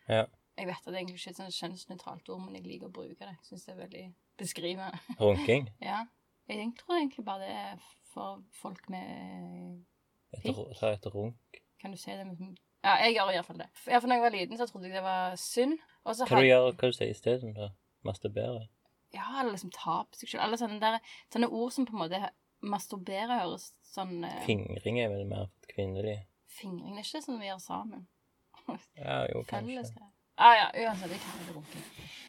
Ja. 0.07 0.23
Jeg 0.57 0.67
vet 0.67 0.87
at 0.87 0.93
det 0.93 0.95
egentlig 0.95 1.19
ikke 1.19 1.29
er 1.29 1.35
et 1.35 1.41
sånn 1.41 1.57
kjønnsnøytralt 1.59 2.29
ord, 2.29 2.45
men 2.45 2.55
jeg 2.55 2.63
liker 2.65 2.87
å 2.87 2.95
bruke 2.95 3.19
det. 3.19 3.35
Jeg 3.35 3.49
syns 3.49 3.65
det 3.67 3.73
er 3.73 3.81
veldig 3.83 4.05
beskrivende. 4.37 4.99
Runking? 5.19 5.69
ja. 5.81 6.05
Jeg 6.47 6.71
tror 6.79 6.95
egentlig 6.95 7.25
bare 7.25 7.43
det 7.43 7.55
er 7.59 7.79
for 8.13 8.43
folk 8.61 8.89
med 8.89 9.83
Etter, 10.31 10.63
ta 10.79 10.93
et 10.95 11.05
runk. 11.11 11.59
Kan 11.81 11.91
du 11.91 11.97
si 11.99 12.11
det 12.11 12.23
med 12.27 12.55
Ja, 12.83 12.93
jeg 13.03 13.17
gjør 13.17 13.33
iallfall 13.33 13.59
det. 13.59 13.67
Ja, 13.87 13.99
for 13.99 14.07
når 14.07 14.15
jeg 14.15 14.23
var 14.23 14.33
liten, 14.35 14.57
så 14.57 14.67
trodde 14.69 14.87
jeg 14.87 14.95
det 14.95 15.03
var 15.03 15.35
synd. 15.35 15.75
Og 16.07 16.15
så 16.15 16.27
Hva 16.29 16.39
du 16.39 16.47
gjør, 16.47 16.71
hva 16.71 16.89
du 16.89 16.95
sier 16.95 17.11
isteden? 17.11 17.55
Masturbere? 18.07 18.67
Ja, 19.15 19.27
eller 19.41 19.53
liksom 19.53 19.71
ta 19.75 20.01
på 20.07 20.19
seg 20.19 20.31
selv. 20.31 20.43
Eller 20.45 20.59
sånne, 20.59 20.79
der, 20.83 20.99
sånne 21.33 21.49
ord 21.51 21.73
som 21.75 21.87
på 21.87 21.95
en 21.95 22.03
måte 22.05 22.21
Masturbere 22.67 23.41
høres 23.43 23.69
sånn 23.85 24.23
uh, 24.25 24.39
Fingring 24.47 25.01
er 25.03 25.11
vel 25.11 25.27
mer 25.29 25.51
kvinnelig? 25.69 26.15
Fingring 26.57 26.95
det 26.95 27.03
er 27.03 27.09
ikke 27.09 27.25
sånn 27.27 27.41
vi 27.41 27.51
gjør 27.51 27.59
sammen. 27.61 28.07
Ja, 28.97 29.19
jo, 29.29 29.43
kanskje. 29.51 30.07
Ah, 30.37 30.53
ja, 30.53 30.65
uansett, 30.85 31.13
jeg 31.13 31.21
kan 31.21 31.43
ikke 31.43 31.55
runke. 31.57 31.83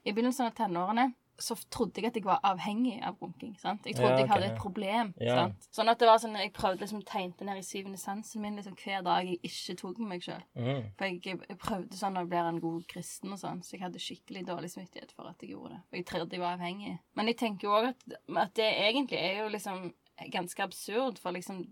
I 0.05 0.13
begynnelsen 0.13 0.49
av 0.49 0.55
tenårene 0.57 1.11
så 1.39 1.55
trodde 1.71 2.03
jeg 2.03 2.11
at 2.11 2.17
jeg 2.19 2.25
var 2.27 2.41
avhengig 2.43 2.97
av 3.07 3.17
runking. 3.23 3.55
sant? 3.61 3.87
Jeg 3.87 3.95
trodde 3.97 4.17
Ja, 4.17 4.19
jeg 4.19 4.29
hadde 4.29 4.47
et 4.53 4.59
problem. 4.59 5.15
Ja. 5.21 5.35
sant? 5.37 5.69
Sånn 5.75 5.89
at 5.89 5.99
det 6.01 6.09
var 6.09 6.19
sånn, 6.19 6.35
Jeg 6.35 6.53
prøvde 6.53 6.81
liksom 6.81 7.05
tegnte 7.07 7.45
ned 7.45 7.59
i 7.59 7.63
syvende 7.63 7.99
sansen 7.99 8.43
min 8.43 8.57
liksom 8.57 8.75
hver 8.75 9.05
dag 9.07 9.27
jeg 9.27 9.39
ikke 9.43 9.77
tok 9.77 9.99
med 9.99 10.09
meg 10.09 10.23
sjøl. 10.23 10.43
Mm. 10.55 10.91
For 10.99 11.05
jeg, 11.05 11.23
jeg 11.49 11.59
prøvde 11.59 12.01
sånn 12.01 12.19
å 12.19 12.27
bli 12.27 12.43
en 12.43 12.61
god 12.61 12.87
kristen 12.91 13.33
og 13.33 13.39
sånn, 13.39 13.63
så 13.63 13.77
jeg 13.77 13.85
hadde 13.87 14.03
skikkelig 14.03 14.47
dårlig 14.47 14.71
samvittighet 14.71 15.13
for 15.13 15.31
at 15.31 15.41
jeg 15.43 15.55
gjorde 15.55 15.77
det. 15.77 15.81
For 15.89 15.97
jeg 15.97 16.07
trodde 16.11 16.37
jeg 16.37 16.43
var 16.43 16.59
avhengig. 16.59 16.99
Men 17.15 17.31
jeg 17.31 17.39
tenker 17.39 17.69
jo 17.69 17.77
òg 17.79 17.89
at, 17.93 18.19
at 18.45 18.55
det 18.59 18.69
egentlig 18.89 19.19
er 19.19 19.43
jo 19.45 19.49
liksom 19.55 19.95
ganske 20.35 20.63
absurd, 20.63 21.19
for 21.23 21.31
liksom 21.31 21.67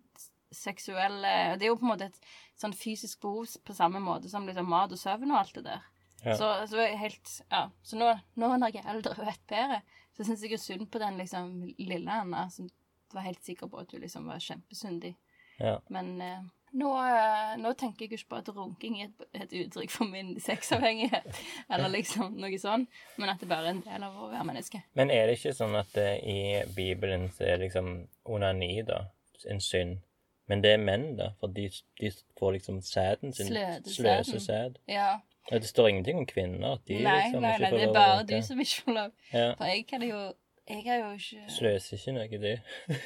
seksuelle 0.55 1.59
Det 1.59 1.67
er 1.67 1.73
jo 1.73 1.77
på 1.77 1.85
en 1.85 1.91
måte 1.91 2.07
et 2.07 2.19
sånn 2.57 2.73
fysisk 2.73 3.21
behov 3.21 3.51
på 3.67 3.75
samme 3.77 4.01
måte 4.01 4.31
som 4.31 4.47
liksom 4.47 4.69
mat 4.71 4.95
og 4.95 5.01
søvn 5.01 5.33
og 5.35 5.41
alt 5.41 5.59
det 5.59 5.65
der. 5.67 5.83
Ja. 6.27 6.35
Så, 6.39 6.51
så 6.71 6.87
helt 6.99 7.37
Ja. 7.51 7.69
Så 7.87 7.99
nå, 8.01 8.11
nå 8.35 8.51
når 8.57 8.75
jeg 8.75 8.83
er 8.83 8.91
eldre 8.97 9.15
og 9.15 9.29
vet 9.29 9.47
bedre, 9.51 9.81
så 10.17 10.25
syns 10.27 10.43
jeg 10.43 10.57
jo 10.57 10.59
synd 10.61 10.89
på 10.91 10.99
den 11.03 11.21
liksom 11.21 11.55
lille 11.79 12.13
Anna 12.13 12.49
som 12.51 12.69
var 13.15 13.27
helt 13.29 13.45
sikker 13.45 13.71
på 13.71 13.81
at 13.81 13.91
du 13.93 13.99
liksom 14.03 14.27
var 14.27 14.43
kjempesyndig. 14.43 15.15
Ja. 15.61 15.79
Men 15.93 16.17
eh, 16.21 16.41
nå, 16.77 16.91
eh, 17.07 17.53
nå 17.61 17.73
tenker 17.79 18.05
jeg 18.05 18.17
ikke 18.17 18.31
på 18.33 18.41
at 18.41 18.51
runking 18.57 18.99
er 19.01 19.09
et, 19.09 19.29
et 19.47 19.55
uttrykk 19.63 19.93
for 19.95 20.11
min 20.11 20.35
sexavhengighet, 20.49 21.39
eller 21.71 21.93
liksom 21.95 22.35
noe 22.41 22.59
sånn, 22.61 22.89
men 23.17 23.33
at 23.33 23.41
det 23.41 23.51
bare 23.53 23.71
er 23.71 23.77
en 23.77 23.85
del 23.87 24.09
av 24.09 24.19
å 24.19 24.31
være 24.33 24.49
menneske. 24.51 24.83
Men 24.99 25.13
er 25.15 25.29
det 25.29 25.39
ikke 25.39 25.55
sånn 25.57 25.79
at 25.79 25.95
det, 25.97 26.11
i 26.27 26.67
Bibelen 26.77 27.31
så 27.37 27.47
er 27.53 27.63
liksom 27.65 27.95
onani, 28.25 28.75
da, 28.89 29.05
en 29.49 29.63
synd? 29.63 30.03
Men 30.47 30.61
det 30.63 30.77
er 30.77 30.83
menn, 30.83 31.09
da, 31.19 31.33
for 31.41 31.51
de, 31.51 31.65
de 31.99 32.13
får 32.39 32.53
liksom 32.59 32.77
sæden 32.87 33.33
sin. 33.35 33.49
Sløsesæd. 33.51 34.77
Ja. 34.87 35.17
Og 35.53 35.61
det 35.63 35.69
står 35.69 35.89
ingenting 35.93 36.19
om 36.19 36.27
kvinner. 36.27 36.73
At 36.75 36.87
de 36.89 36.97
Nei, 37.05 37.13
liksom 37.23 37.43
nei, 37.43 37.53
nei, 37.59 37.69
får 37.71 37.77
det 37.79 37.87
er 37.89 37.93
bare 37.95 38.25
du 38.27 38.35
som 38.43 38.61
ikke 38.65 38.83
får 38.87 38.97
lov. 38.97 39.11
Ja. 39.33 39.53
For 39.59 39.65
jeg 39.71 39.87
kan 39.87 40.03
jo 40.03 40.21
Jeg 40.67 40.83
har 40.89 40.97
jo 40.99 41.11
ikke 41.15 41.45
Sløser 41.55 41.97
ikke 42.01 42.13
noe, 42.17 42.39
du. 42.43 42.49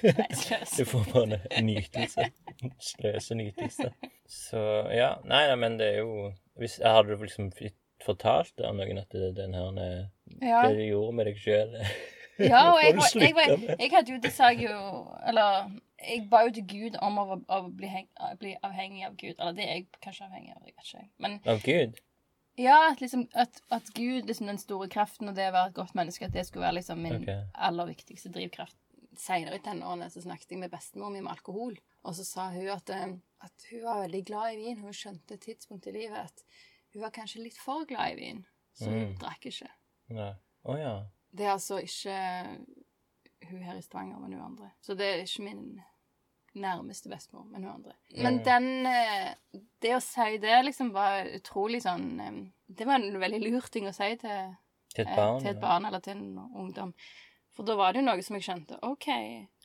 Nei, 0.09 0.29
sløs. 0.43 0.71
Du 0.79 0.85
får 0.89 1.11
bare 1.13 1.41
en 1.51 1.67
nytelse. 1.69 2.31
Sløsenytelse. 2.91 3.91
Så 4.29 4.63
ja. 4.95 5.11
Nei, 5.25 5.43
nei, 5.51 5.59
men 5.61 5.77
det 5.81 5.91
er 5.95 5.99
jo 6.01 6.31
hvis, 6.61 6.79
Hadde 6.85 7.13
du 7.17 7.25
liksom 7.27 7.51
fortalt 8.05 8.55
det 8.57 8.65
av 8.65 8.75
noen 8.79 9.03
at 9.03 9.13
det, 9.13 9.35
den 9.37 9.55
her 9.59 9.77
eh, 9.85 10.01
Ja. 10.41 10.63
Det 10.69 10.77
du 10.79 10.85
gjorde 10.87 11.13
med 11.19 11.27
deg 11.29 11.39
sjøl 11.43 11.75
Ja, 12.41 12.63
og 12.73 12.81
jeg, 12.81 12.97
var- 12.97 13.21
jeg, 13.21 13.35
var, 13.37 13.55
jeg 13.77 13.91
hadde 13.93 14.13
jo 14.15 14.19
Det 14.25 14.33
sa 14.33 14.49
jeg 14.55 14.71
jo 14.71 14.77
Eller 15.29 15.71
jeg 16.01 16.23
ba 16.31 16.47
jo 16.47 16.53
til 16.57 16.65
Gud 16.65 16.95
om 17.05 17.19
å, 17.21 17.25
å 17.45 17.57
bli, 17.77 17.89
heng, 17.93 18.07
bli 18.41 18.55
avhengig 18.65 19.03
av 19.05 19.19
Gud. 19.21 19.35
Eller 19.37 19.53
det 19.59 19.67
er 19.67 19.75
jeg 19.75 19.89
kanskje 20.01 20.25
avhengig 20.31 20.55
av. 20.55 20.63
jeg 20.65 20.73
vet 20.73 20.87
ikke. 20.87 21.03
Men 21.21 21.35
Av 21.45 21.59
Gud? 21.61 21.99
Ja, 22.61 22.77
at 22.93 23.01
liksom 23.01 23.25
at, 23.33 23.63
at 23.73 23.91
Gud, 23.97 24.29
liksom 24.29 24.51
den 24.51 24.61
store 24.61 24.89
kraften, 24.93 25.31
og 25.31 25.37
det 25.39 25.49
å 25.49 25.55
være 25.57 25.73
et 25.73 25.79
godt 25.79 25.97
menneske, 25.99 26.29
at 26.29 26.37
det 26.37 26.47
skulle 26.49 26.67
være 26.67 26.79
liksom 26.81 27.01
min 27.03 27.23
okay. 27.23 27.47
aller 27.55 27.89
viktigste 27.91 28.33
drivkraft. 28.35 28.77
Senere 29.21 29.59
i 29.59 29.63
tenårene 29.65 30.07
så 30.13 30.23
snakket 30.25 30.55
jeg 30.55 30.61
med 30.63 30.73
bestemor 30.73 31.11
mi 31.13 31.21
om 31.21 31.31
alkohol, 31.33 31.75
og 32.07 32.17
så 32.17 32.25
sa 32.25 32.49
hun 32.55 32.69
at, 32.73 32.93
eh, 32.95 33.17
at 33.45 33.67
hun 33.71 33.83
var 33.85 34.03
veldig 34.05 34.23
glad 34.29 34.55
i 34.55 34.61
vin. 34.61 34.79
Hun 34.85 34.97
skjønte 34.97 35.37
et 35.37 35.45
tidspunkt 35.49 35.89
i 35.91 35.97
livet 35.97 36.31
at 36.31 36.45
hun 36.95 37.03
var 37.03 37.13
kanskje 37.15 37.43
litt 37.45 37.59
for 37.61 37.85
glad 37.89 38.15
i 38.15 38.21
vin, 38.21 38.45
så 38.75 38.89
hun 38.91 39.11
Mm. 39.11 39.17
drakk 39.21 39.47
ikke. 39.51 39.69
Nei. 40.15 40.33
Oh, 40.65 40.79
ja. 40.79 40.95
Det 41.33 41.47
er 41.47 41.53
altså 41.53 41.79
ikke 41.81 42.17
hun 43.51 43.63
her 43.63 43.79
i 43.79 43.83
Stavanger, 43.83 44.19
men 44.19 44.33
hun 44.33 44.45
andre. 44.53 44.71
Så 44.81 44.95
det 44.95 45.07
er 45.07 45.23
ikke 45.25 45.45
min 45.47 45.81
nærmeste 46.63 47.11
bestemor, 47.13 47.45
men 47.51 47.65
hun 47.65 47.73
andre. 47.75 47.95
Men 48.17 48.39
den 48.47 48.87
eh, 48.87 49.35
Det 49.83 49.95
å 49.97 50.01
si 50.05 50.39
det 50.43 50.59
liksom 50.67 50.93
var 50.95 51.27
utrolig 51.37 51.83
sånn 51.85 52.07
eh, 52.21 52.41
Det 52.69 52.87
var 52.89 53.01
en 53.01 53.19
veldig 53.21 53.41
lur 53.45 53.69
ting 53.73 53.89
å 53.89 53.95
si 53.97 54.11
til, 54.21 54.55
Til 54.95 55.05
et 55.07 55.11
eh, 55.11 55.17
barn? 55.17 55.41
til 55.43 55.51
et 55.55 55.61
barn 55.63 55.87
eller 55.89 56.01
til 56.05 56.17
en 56.19 56.39
ungdom. 56.65 56.93
For 57.57 57.67
da 57.67 57.75
var 57.77 57.93
det 57.93 58.01
jo 58.03 58.07
noe 58.07 58.23
som 58.23 58.37
jeg 58.39 58.47
skjønte. 58.47 58.79
OK, 58.87 59.09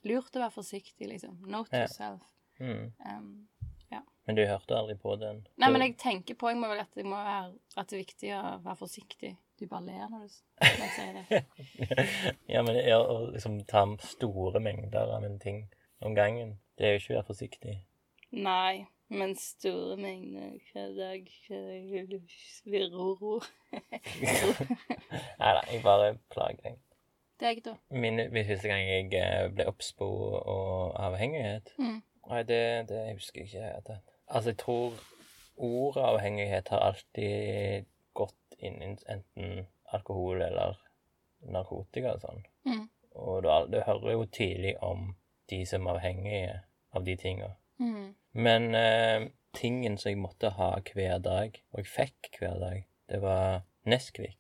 lurt 0.10 0.36
å 0.36 0.42
være 0.42 0.56
forsiktig, 0.56 1.08
liksom. 1.12 1.38
Note 1.48 1.84
Ja. 1.86 1.88
self. 1.88 2.22
Mm. 2.60 2.92
Um, 3.06 3.48
Men 4.28 4.36
du 4.40 4.42
hørte 4.48 4.74
aldri 4.74 4.96
på 4.98 5.14
den? 5.22 5.44
nei, 5.62 5.68
men 5.70 5.82
jeg 5.84 5.98
tenker 6.02 6.34
på 6.34 6.50
jeg 6.50 6.58
må 6.58 6.66
vel 6.72 6.80
at, 6.82 6.96
jeg 6.98 7.06
må 7.06 7.14
være, 7.16 7.52
at 7.78 7.88
det 7.92 7.94
er 7.94 8.02
viktig 8.02 8.32
å 8.34 8.40
være 8.64 8.76
forsiktig. 8.80 9.30
Du 9.60 9.68
bare 9.70 9.86
ler 9.86 10.08
når 10.10 10.24
du 10.26 10.40
når 10.80 10.90
sier 10.96 11.14
det. 11.20 11.44
ja, 12.50 12.64
men 12.66 12.74
det 12.74 12.88
er 12.90 12.98
å 12.98 13.20
liksom 13.36 13.60
ta 13.70 13.84
store 14.02 14.60
mengder 14.66 15.14
av 15.14 15.24
en 15.28 15.38
ting 15.40 15.68
om 16.02 16.16
gangen. 16.18 16.56
Det 16.78 16.86
er 16.88 16.96
jo 16.96 17.02
ikke 17.02 17.14
å 17.14 17.18
være 17.18 17.30
forsiktig. 17.30 17.76
Nei, 18.36 18.86
men 19.08 19.36
store 19.40 19.96
mengder 20.02 20.58
hver 20.72 20.90
dag 20.98 21.30
Viroro. 22.66 23.38
Nei 25.40 25.54
da, 25.56 25.62
jeg 25.72 25.84
bare 25.86 26.18
plager 26.34 26.62
deg. 26.64 26.82
ikke 27.40 27.70
da? 27.70 27.76
Min 27.90 28.20
min 28.32 28.46
første 28.48 28.68
gang 28.72 28.84
jeg 28.88 29.14
eh, 29.20 29.48
ble 29.56 29.68
obs 29.68 29.94
på 29.94 30.08
og 30.08 30.96
avhengighet 31.00 31.74
Mm. 31.78 32.02
Nei, 32.26 32.42
det, 32.50 32.90
det 32.90 33.02
husker 33.14 33.42
jeg 33.42 33.48
ikke. 33.54 33.82
det. 33.88 34.00
Altså, 34.28 34.50
jeg 34.50 34.58
tror 34.58 34.94
ordet 35.58 36.02
avhengighet 36.04 36.68
har 36.74 36.80
alltid 36.80 37.86
gått 38.18 38.56
inn 38.58 38.82
i 38.82 38.88
enten 39.14 39.68
alkohol 39.94 40.42
eller 40.42 40.80
narkotika 41.54 42.16
og 42.16 42.24
sånn. 42.24 42.42
Mm. 42.66 42.88
Og 43.22 43.44
du, 43.46 43.52
du 43.76 43.78
hører 43.86 44.12
jo 44.16 44.26
tidlig 44.26 44.74
om 44.84 45.12
de 45.52 45.62
som 45.70 45.86
er 45.86 45.96
avhengige 45.96 46.56
av 46.96 47.06
de 47.06 47.16
tinga. 47.20 47.52
Mm. 47.80 48.14
Men 48.32 48.76
eh, 48.76 49.28
tingen 49.56 49.98
som 50.00 50.12
jeg 50.12 50.22
måtte 50.22 50.54
ha 50.58 50.72
hver 50.80 51.20
dag, 51.24 51.62
og 51.74 51.82
jeg 51.82 51.92
fikk 51.92 52.40
hver 52.42 52.60
dag, 52.62 52.84
det 53.12 53.22
var 53.24 53.64
Nesquik. 53.86 54.40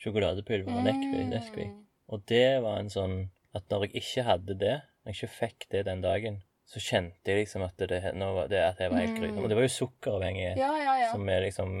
Sjokoladepulver 0.00 0.72
og 0.72 0.86
mm. 0.86 1.30
Nesquik. 1.30 1.74
Og 2.10 2.24
det 2.28 2.60
var 2.64 2.80
en 2.80 2.90
sånn 2.92 3.18
at 3.56 3.66
når 3.70 3.88
jeg 3.88 4.02
ikke 4.02 4.26
hadde 4.26 4.56
det, 4.58 4.76
når 5.02 5.12
jeg 5.12 5.18
ikke 5.18 5.36
fikk 5.36 5.66
det 5.74 5.84
den 5.88 6.02
dagen, 6.04 6.40
så 6.70 6.82
kjente 6.82 7.32
jeg 7.32 7.42
liksom 7.42 7.64
at 7.66 7.82
det, 7.82 7.98
var 8.14 8.50
det 8.50 8.60
at 8.62 8.78
jeg 8.78 8.92
var 8.92 9.02
helt 9.02 9.16
grusom. 9.18 9.42
Og 9.42 9.50
det 9.50 9.58
var 9.58 9.66
jo 9.66 9.72
sukkeravhengighet 9.74 10.60
Ja, 10.60 10.70
ja, 10.78 10.92
ja. 11.02 11.08
som 11.10 11.26
er 11.28 11.42
liksom 11.42 11.72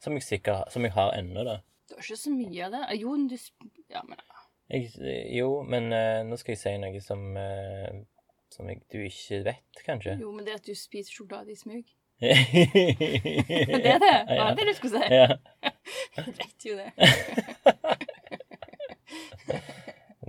Som 0.00 0.14
jeg 0.14 0.22
sikkert 0.22 0.70
Som 0.72 0.86
jeg 0.86 0.94
har 0.94 1.16
ennå, 1.18 1.42
da. 1.44 1.56
Det 1.90 1.98
var 1.98 2.06
ikke 2.06 2.20
så 2.20 2.30
mye 2.30 2.68
av 2.68 2.76
det. 2.76 2.82
Jo, 3.00 3.16
du 3.26 3.34
Ja, 3.90 4.04
men 4.06 4.22
Jeg, 4.70 4.90
jo, 5.34 5.62
men 5.66 5.88
uh, 5.92 6.20
nå 6.28 6.36
skal 6.38 6.52
jeg 6.54 6.60
si 6.62 6.74
noe 6.78 7.00
som 7.02 7.24
uh, 7.36 7.90
Som 8.54 8.68
jeg, 8.70 8.80
du 8.92 8.98
ikke 9.02 9.40
vet, 9.46 9.82
kanskje. 9.86 10.16
Jo, 10.20 10.30
men 10.34 10.44
det 10.46 10.54
at 10.60 10.66
du 10.66 10.74
spiser 10.78 11.10
sjokolade 11.14 11.50
i 11.52 11.58
smug 11.58 11.84
det 12.20 12.34
Det 12.44 13.90
er 13.94 13.98
det? 14.02 14.16
Var 14.28 14.34
Ja. 14.36 14.48
det 14.50 14.58
det 14.60 14.66
du 14.68 14.74
skulle 14.76 15.00
si? 15.00 15.06
ja. 15.14 15.28
Jeg 16.16 16.34
vet 16.38 16.66
jo 16.68 16.74
det. 16.76 16.90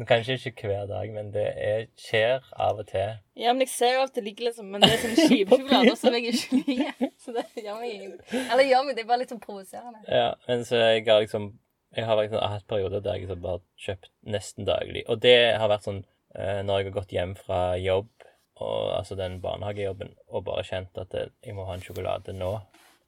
Kanskje 0.07 0.33
ikke 0.49 0.67
hver 0.67 0.85
dag, 0.89 1.11
men 1.13 1.27
det 1.33 1.43
er, 1.61 1.83
skjer 1.99 2.39
av 2.57 2.79
og 2.81 2.87
til. 2.89 3.11
Ja, 3.37 3.51
men 3.53 3.61
jeg 3.65 3.69
ser 3.69 3.91
jo 3.97 4.05
at 4.07 4.15
det 4.15 4.23
ligger 4.25 4.47
liksom 4.47 4.65
Men 4.71 4.81
det 4.81 4.89
er 4.95 5.01
sånn 5.03 5.17
kjipe 5.29 5.59
sjokolader 5.59 5.97
som 5.99 6.15
jeg 6.15 6.31
ikke 6.31 6.61
liker. 6.71 7.11
Så 7.21 7.35
det 7.35 7.43
gjør 7.61 7.77
meg 7.83 7.91
ingenting. 7.97 8.47
Eller 8.47 8.65
gjør 8.71 8.87
meg 8.87 8.97
det 8.97 9.03
er 9.03 9.09
bare 9.11 9.21
litt 9.21 9.33
sånn 9.35 9.43
provoserende. 9.43 10.01
Ja, 10.09 10.31
men 10.47 10.63
så 10.65 10.79
jeg 10.81 11.05
har 11.05 11.21
liksom 11.21 11.51
Jeg 11.95 12.07
har 12.07 12.19
liksom 12.21 12.39
hatt 12.39 12.67
perioder 12.71 13.03
der 13.03 13.17
jeg 13.17 13.25
liksom 13.25 13.43
bare 13.43 13.63
kjøpt 13.81 14.11
nesten 14.23 14.67
daglig. 14.67 15.03
Og 15.11 15.19
det 15.23 15.57
har 15.59 15.71
vært 15.71 15.87
sånn 15.87 16.03
eh, 16.35 16.61
når 16.63 16.81
jeg 16.81 16.89
har 16.89 16.97
gått 16.99 17.15
hjem 17.15 17.33
fra 17.39 17.61
jobb, 17.81 18.11
og 18.61 18.91
altså 18.95 19.17
den 19.17 19.39
barnehagejobben, 19.43 20.13
og 20.29 20.45
bare 20.47 20.63
kjent 20.67 20.97
at 21.01 21.15
jeg 21.17 21.55
må 21.57 21.65
ha 21.67 21.75
en 21.75 21.83
sjokolade 21.83 22.35
nå. 22.37 22.53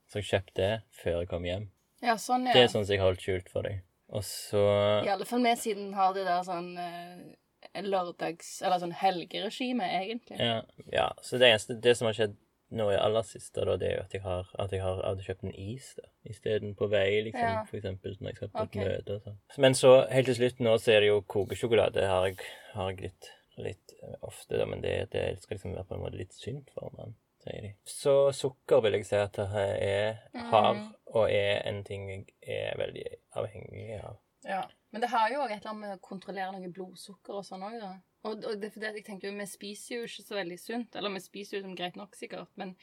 Så 0.10 0.20
jeg 0.20 0.30
kjøpte 0.32 0.60
det 0.60 0.74
før 1.00 1.22
jeg 1.22 1.30
kom 1.32 1.46
hjem. 1.48 1.70
Ja, 2.04 2.18
sånn, 2.20 2.50
ja. 2.50 2.56
Det 2.56 2.66
er 2.66 2.74
sånn 2.74 2.84
som 2.84 2.94
jeg 2.94 3.02
har 3.02 3.12
holdt 3.12 3.24
skjult 3.24 3.50
for 3.54 3.66
deg. 3.66 3.80
Og 4.14 4.26
så 4.28 4.60
I 5.06 5.14
alle 5.14 5.26
fall 5.26 5.46
vi 5.46 5.54
siden 5.58 5.94
har 5.98 6.12
det 6.14 6.26
der 6.28 6.44
sånn 6.46 6.74
eh, 6.78 7.82
lørdags... 7.86 8.58
Eller 8.62 8.82
sånn 8.82 8.96
helgeregime, 9.00 9.88
egentlig. 10.02 10.38
Ja, 10.38 10.60
ja. 10.92 11.08
Så 11.26 11.40
det 11.42 11.50
eneste 11.50 11.80
Det 11.82 11.96
som 11.98 12.10
har 12.10 12.18
skjedd 12.18 12.36
nå 12.74 12.88
i 12.92 12.98
aller 12.98 13.24
siste, 13.28 13.64
da, 13.66 13.76
det 13.78 13.88
er 13.90 13.96
jo 13.98 14.04
at 14.04 14.14
jeg 14.18 14.22
har, 14.24 14.50
at 14.60 14.72
jeg 14.76 14.82
har 14.84 15.02
hadde 15.06 15.24
kjøpt 15.26 15.44
en 15.48 15.54
is 15.56 15.94
da, 16.00 16.08
isteden 16.30 16.76
på 16.80 16.88
vei, 16.92 17.22
liksom, 17.30 17.42
Ja. 17.50 17.64
for 17.70 17.78
eksempel 17.80 18.18
når 18.20 18.30
jeg 18.32 18.36
skal 18.40 18.50
på 18.54 18.64
okay. 18.66 18.82
et 18.82 18.90
møte 18.90 19.16
og 19.16 19.22
sånn. 19.28 19.40
Men 19.66 19.74
så, 19.80 19.92
helt 20.10 20.30
til 20.32 20.36
slutt 20.40 20.60
nå, 20.66 20.76
så 20.82 20.92
er 20.96 21.00
det 21.06 21.10
jo 21.12 21.22
kokesjokolade 21.36 22.08
har 22.10 22.28
jeg, 22.30 22.38
har 22.74 22.90
jeg 22.92 23.02
litt, 23.08 23.30
litt 23.58 23.94
eh, 24.02 24.16
ofte, 24.22 24.58
da, 24.58 24.66
men 24.66 24.82
det, 24.82 24.96
det 25.14 25.26
skal 25.44 25.58
liksom 25.58 25.76
være 25.78 25.88
på 25.92 25.96
en 26.00 26.04
måte 26.06 26.18
litt 26.22 26.34
synd 26.34 26.70
for 26.74 26.90
meg, 26.98 27.14
sier 27.46 27.62
de. 27.68 27.74
Så 27.86 28.16
sukker 28.34 28.82
vil 28.86 28.98
jeg 29.00 29.06
si 29.12 29.16
at 29.20 29.38
det 29.38 29.50
er, 29.54 30.24
har, 30.52 30.74
Mm. 30.74 30.88
og 31.14 31.30
er 31.30 31.62
en 31.70 31.84
ting 31.84 32.08
jeg 32.10 32.72
er 32.72 32.78
veldig 32.80 33.06
avhengig 33.38 34.00
av. 34.04 34.18
Ja. 34.48 34.64
Men 34.92 35.02
det 35.02 35.10
har 35.10 35.30
jo 35.32 35.40
òg 35.42 35.52
et 35.52 35.60
eller 35.62 35.72
annet 35.72 35.82
med 35.82 35.98
å 35.98 36.02
kontrollere 36.08 36.52
noe 36.54 36.70
blodsukker 36.74 37.38
og 37.40 37.46
sånn 37.46 37.64
òg, 37.66 37.80
da. 37.82 37.94
Og, 38.24 38.44
og 38.48 38.60
det, 38.62 38.70
fordi 38.74 38.86
at 38.88 38.96
jeg 38.96 39.04
tenker 39.06 39.28
jo, 39.30 39.38
vi 39.38 39.46
spiser 39.52 39.96
jo 39.98 40.04
ikke 40.08 40.24
så 40.24 40.36
veldig 40.38 40.60
sunt. 40.60 40.96
Eller 40.96 41.12
vi 41.12 41.20
spiser 41.20 41.58
jo 41.58 41.64
som 41.66 41.74
greit 41.76 41.98
nok, 42.00 42.16
sikkert, 42.16 42.48
men 42.56 42.76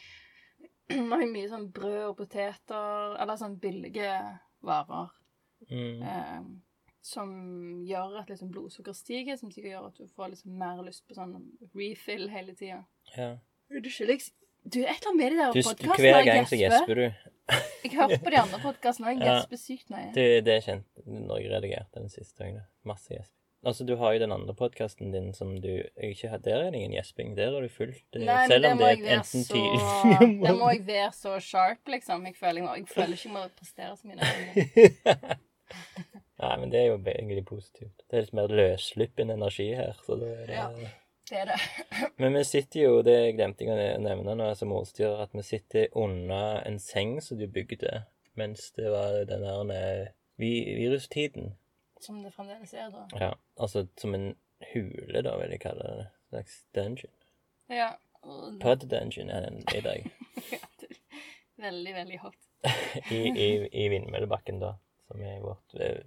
vi 0.90 0.98
har 1.12 1.22
jo 1.22 1.30
mye 1.32 1.48
sånn 1.48 1.68
brød 1.72 2.02
og 2.10 2.16
poteter, 2.18 3.14
eller 3.22 3.40
sånn 3.40 3.58
billige 3.62 4.10
varer, 4.66 5.08
Mm. 5.70 6.00
eh, 6.02 6.40
som 7.04 7.30
gjør 7.84 8.14
at 8.22 8.30
liksom 8.32 8.48
blodsukker 8.52 8.94
stiger, 8.96 9.36
som 9.36 9.50
sikkert 9.52 9.74
gjør 9.74 9.88
at 9.90 9.98
du 10.00 10.06
får 10.16 10.30
liksom 10.32 10.54
mer 10.56 10.78
lyst 10.86 11.02
på 11.08 11.16
sånn 11.18 11.34
refill 11.76 12.28
hele 12.32 12.54
tida. 12.56 12.78
Ja. 13.16 13.34
Du 13.68 13.90
skylder 13.92 14.16
jeg 14.16 14.30
Du, 14.64 14.78
et 14.80 14.88
eller 14.88 15.10
annet 15.10 15.16
med 15.20 15.32
de 15.32 15.36
der 15.40 15.52
Du, 15.52 15.60
podkastene 15.64 16.12
hver 16.14 16.24
gang 16.28 16.48
så 16.48 16.56
gjesper 16.60 16.94
du. 16.96 17.04
Jeg 17.84 17.92
hørte 17.96 18.18
på 18.24 18.32
de 18.32 18.40
andre 18.40 18.58
podkastene, 18.64 19.06
og 19.08 19.14
jeg 19.14 19.20
Ja. 19.28 19.34
gjesper 19.38 19.60
sykt 19.62 19.92
nøye. 19.92 20.10
Det, 20.16 20.26
det 20.48 20.54
er 20.56 20.64
kjent 20.66 21.04
når 21.06 21.38
jeg 21.40 21.52
redigerte 21.54 22.00
den 22.02 22.08
siste 22.12 22.40
gangen. 22.44 22.64
Masse 22.84 23.12
gjesping. 23.14 23.39
Altså, 23.60 23.84
du 23.84 23.92
har 24.00 24.14
jo 24.14 24.22
den 24.22 24.32
andre 24.32 24.54
podkasten 24.56 25.10
din 25.12 25.34
som 25.36 25.52
du 25.60 25.82
ikke 26.00 26.30
har 26.32 26.40
Der 26.40 26.62
er 26.62 26.70
det 26.70 26.78
ingen 26.80 26.94
gjesping. 26.96 27.34
Der 27.36 27.52
har 27.52 27.60
du 27.60 27.68
fulgt 27.68 28.06
det, 28.14 28.22
Nei, 28.24 28.46
Selv 28.48 28.70
om 28.70 28.78
det 28.80 28.86
er 28.88 29.18
enten 29.18 29.44
så 29.44 29.52
tid 29.52 30.38
Der 30.46 30.56
må 30.56 30.70
jeg 30.72 30.86
være 30.86 31.10
så 31.12 31.34
sharp, 31.44 31.82
liksom. 31.92 32.24
Jeg 32.26 32.38
føler, 32.40 32.62
jeg 32.62 32.84
jeg 32.84 32.88
føler 32.94 33.12
ikke 33.18 33.28
jeg 33.28 33.34
må 33.34 33.44
prestere 33.58 33.96
så 33.96 34.08
mye. 34.08 35.36
Nei, 36.40 36.54
men 36.56 36.72
det 36.72 36.80
er 36.80 36.86
jo 36.88 36.96
egentlig 37.04 37.44
positivt. 37.44 38.00
Det 38.08 38.16
er 38.16 38.24
litt 38.24 38.38
mer 38.38 38.48
løsslippen 38.48 39.30
energi 39.30 39.68
her. 39.76 39.92
Så 40.06 40.16
det 40.22 40.30
er 40.38 40.46
det. 40.48 40.56
Ja. 40.56 40.96
Det 41.30 41.38
er 41.38 41.50
det. 41.52 41.58
Men 42.18 42.34
vi 42.34 42.44
sitter 42.44 42.80
jo, 42.80 42.94
det 43.06 43.36
glemte 43.36 43.62
jeg 43.62 43.70
å 43.70 44.00
nevne 44.02 44.34
nå 44.34 44.48
som 44.58 44.72
ordstyrer, 44.74 45.20
at 45.28 45.36
vi 45.36 45.44
sitter 45.46 45.92
under 45.94 46.58
en 46.66 46.80
seng 46.82 47.20
som 47.22 47.38
du 47.38 47.46
bygde 47.46 48.00
mens 48.40 48.70
det 48.74 48.90
var 48.90 49.20
den 49.28 49.44
der 49.44 49.70
eh, 49.74 50.08
vi, 50.40 50.50
virustiden. 50.78 51.54
Som 52.00 52.22
det 52.24 52.32
fremdeles 52.32 52.72
er, 52.74 52.88
da. 52.94 53.02
Ja, 53.20 53.32
altså 53.60 53.86
som 54.00 54.14
en 54.16 54.30
hule, 54.72 55.20
da, 55.22 55.34
vil 55.40 55.50
jeg 55.54 55.60
kalle 55.60 55.84
det. 55.98 56.06
En 56.06 56.28
slags 56.34 56.60
dungeon. 56.74 57.12
Ja. 57.70 57.90
og- 58.22 58.58
Pod 58.62 58.86
dungeon 58.90 59.30
er 59.30 59.46
den 59.48 59.60
i 59.76 59.80
dag. 59.84 60.10
Veldig, 61.60 61.94
veldig 61.94 62.18
hot. 62.22 62.36
I, 63.12 63.18
i, 63.36 63.48
i 63.84 63.88
Vindmøllebakken, 63.92 64.60
da. 64.62 64.74
Som 65.10 65.20
er 65.26 65.40
vårt 65.44 65.74
eh, 65.80 65.98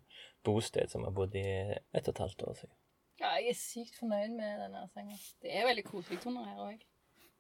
bosted 0.46 0.90
som 0.90 1.04
har 1.06 1.12
bodd 1.14 1.36
i 1.38 1.44
ett 1.44 2.08
og 2.08 2.14
et 2.16 2.22
halvt 2.24 2.44
år 2.48 2.56
siden. 2.62 2.74
Ja, 3.22 3.36
jeg 3.38 3.52
er 3.54 3.58
sykt 3.60 4.00
fornøyd 4.00 4.34
med 4.34 4.64
denne 4.64 4.82
senga. 4.96 5.18
Det 5.44 5.52
er 5.54 5.68
veldig 5.70 5.84
koselig 5.86 6.20
toner 6.24 6.48
her 6.50 6.64
òg. 6.72 6.82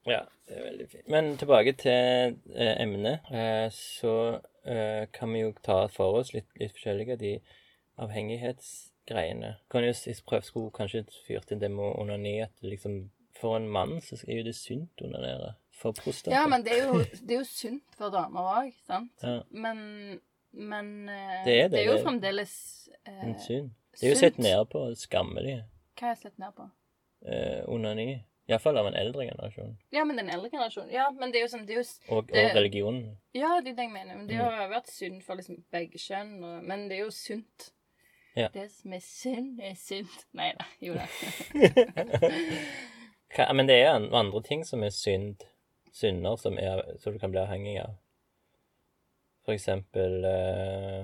Ja, 0.05 0.19
det 0.47 0.57
er 0.59 0.65
veldig 0.67 0.87
fint. 0.91 1.07
Men 1.09 1.31
tilbake 1.41 1.73
til 1.79 2.35
eh, 2.53 2.73
emnet. 2.83 3.25
Eh, 3.33 3.69
så 3.73 4.13
eh, 4.67 5.07
kan 5.15 5.31
vi 5.33 5.41
jo 5.45 5.53
ta 5.65 5.85
for 5.91 6.19
oss 6.19 6.33
litt, 6.35 6.49
litt 6.59 6.75
forskjellige 6.75 7.17
de 7.23 7.33
avhengighetsgreiene. 7.97 9.55
Kan 9.71 9.83
jo 9.83 9.89
s- 9.93 10.21
prøve 10.25 10.43
skulle 10.43 10.71
kanskje 10.71 11.05
fyrt 11.27 11.51
inn 11.51 11.59
det 11.59 11.71
med 11.71 11.95
onani 11.99 12.39
at 12.41 12.51
liksom 12.61 13.09
For 13.35 13.55
en 13.57 13.67
mann 13.67 13.99
så 14.01 14.15
er 14.27 14.37
jo 14.37 14.43
det 14.43 14.55
sunt 14.55 15.01
å 15.01 15.05
onanere. 15.07 15.55
For 15.71 15.91
prostata. 15.91 16.31
Ja, 16.35 16.45
men 16.47 16.63
det 16.63 16.71
er 16.77 16.83
jo, 16.87 16.99
det 17.27 17.31
er 17.33 17.39
jo 17.39 17.43
sunt 17.49 17.83
for 17.97 18.09
damer 18.13 18.39
òg, 18.61 18.73
sant? 18.85 19.11
Ja. 19.23 19.41
Men, 19.49 20.19
men 20.53 21.09
eh, 21.09 21.41
Det 21.43 21.55
er 21.63 21.67
det, 21.67 21.79
er 21.79 21.85
jo 21.89 21.95
det- 21.97 22.03
fremdeles 22.05 22.53
eh, 23.05 23.23
En 23.25 23.33
synd. 23.39 23.71
Det 23.99 24.03
er 24.07 24.13
jo 24.13 24.19
sett 24.21 24.37
ned 24.37 24.69
på 24.69 24.85
skammelig. 24.95 25.63
Hva 25.97 26.07
har 26.07 26.13
jeg 26.15 26.17
sett 26.21 26.37
ned 26.39 26.53
på? 26.55 26.69
Eh, 27.25 27.63
onani. 27.67 28.23
Iallfall 28.47 28.77
av 28.77 28.87
en 28.87 28.95
eldre 29.01 29.25
generasjon. 29.25 29.77
Ja, 29.91 30.03
men 30.05 30.17
den 30.17 30.29
eldre 30.29 30.49
generasjonen 30.51 30.91
Ja, 30.91 31.09
men 31.11 31.31
det 31.31 31.39
er 31.41 31.45
jo 31.47 31.51
sånn 31.57 31.65
det 31.65 31.75
er 31.77 31.81
jo, 31.81 32.15
Og, 32.15 32.27
Det- 32.27 32.45
og 32.51 32.55
religionen. 32.55 33.17
Ja, 33.33 33.59
det 33.61 33.71
er 33.73 33.75
det 33.75 33.85
jeg 33.89 33.91
mener. 33.93 34.15
Men 34.17 34.27
det 34.27 34.35
Mm. 34.37 34.43
har 34.45 34.67
jo 34.67 34.73
vært 34.75 34.87
synd 34.91 35.23
for 35.23 35.35
liksom 35.35 35.63
begge 35.71 35.97
kjønn. 35.97 36.43
Og, 36.43 36.63
men 36.63 36.87
det 36.87 36.99
er 36.99 37.03
jo 37.05 37.09
sunt. 37.11 37.71
Ja. 38.35 38.47
Det 38.53 38.71
som 38.73 38.93
er 38.93 38.99
synd, 39.05 39.59
er 39.61 39.75
synd. 39.77 40.09
Nei 40.33 40.51
da. 40.57 40.65
Jo 40.81 40.93
da. 40.97 41.05
Men 43.53 43.67
det 43.69 43.75
er 43.81 43.91
an- 43.95 44.09
andre 44.13 44.41
ting 44.45 44.63
som 44.65 44.83
er 44.83 44.89
synd, 44.93 45.43
synder 45.93 46.35
som, 46.41 46.57
er, 46.57 46.81
som 47.01 47.13
du 47.13 47.19
kan 47.21 47.31
bli 47.33 47.41
avhengig 47.43 47.75
av. 47.83 47.95
For 49.45 49.53
eksempel 49.53 50.23
eh, 50.25 51.03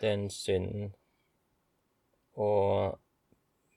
Det 0.00 0.08
er 0.08 0.14
en 0.16 0.30
synd 0.32 0.92
å 2.34 2.48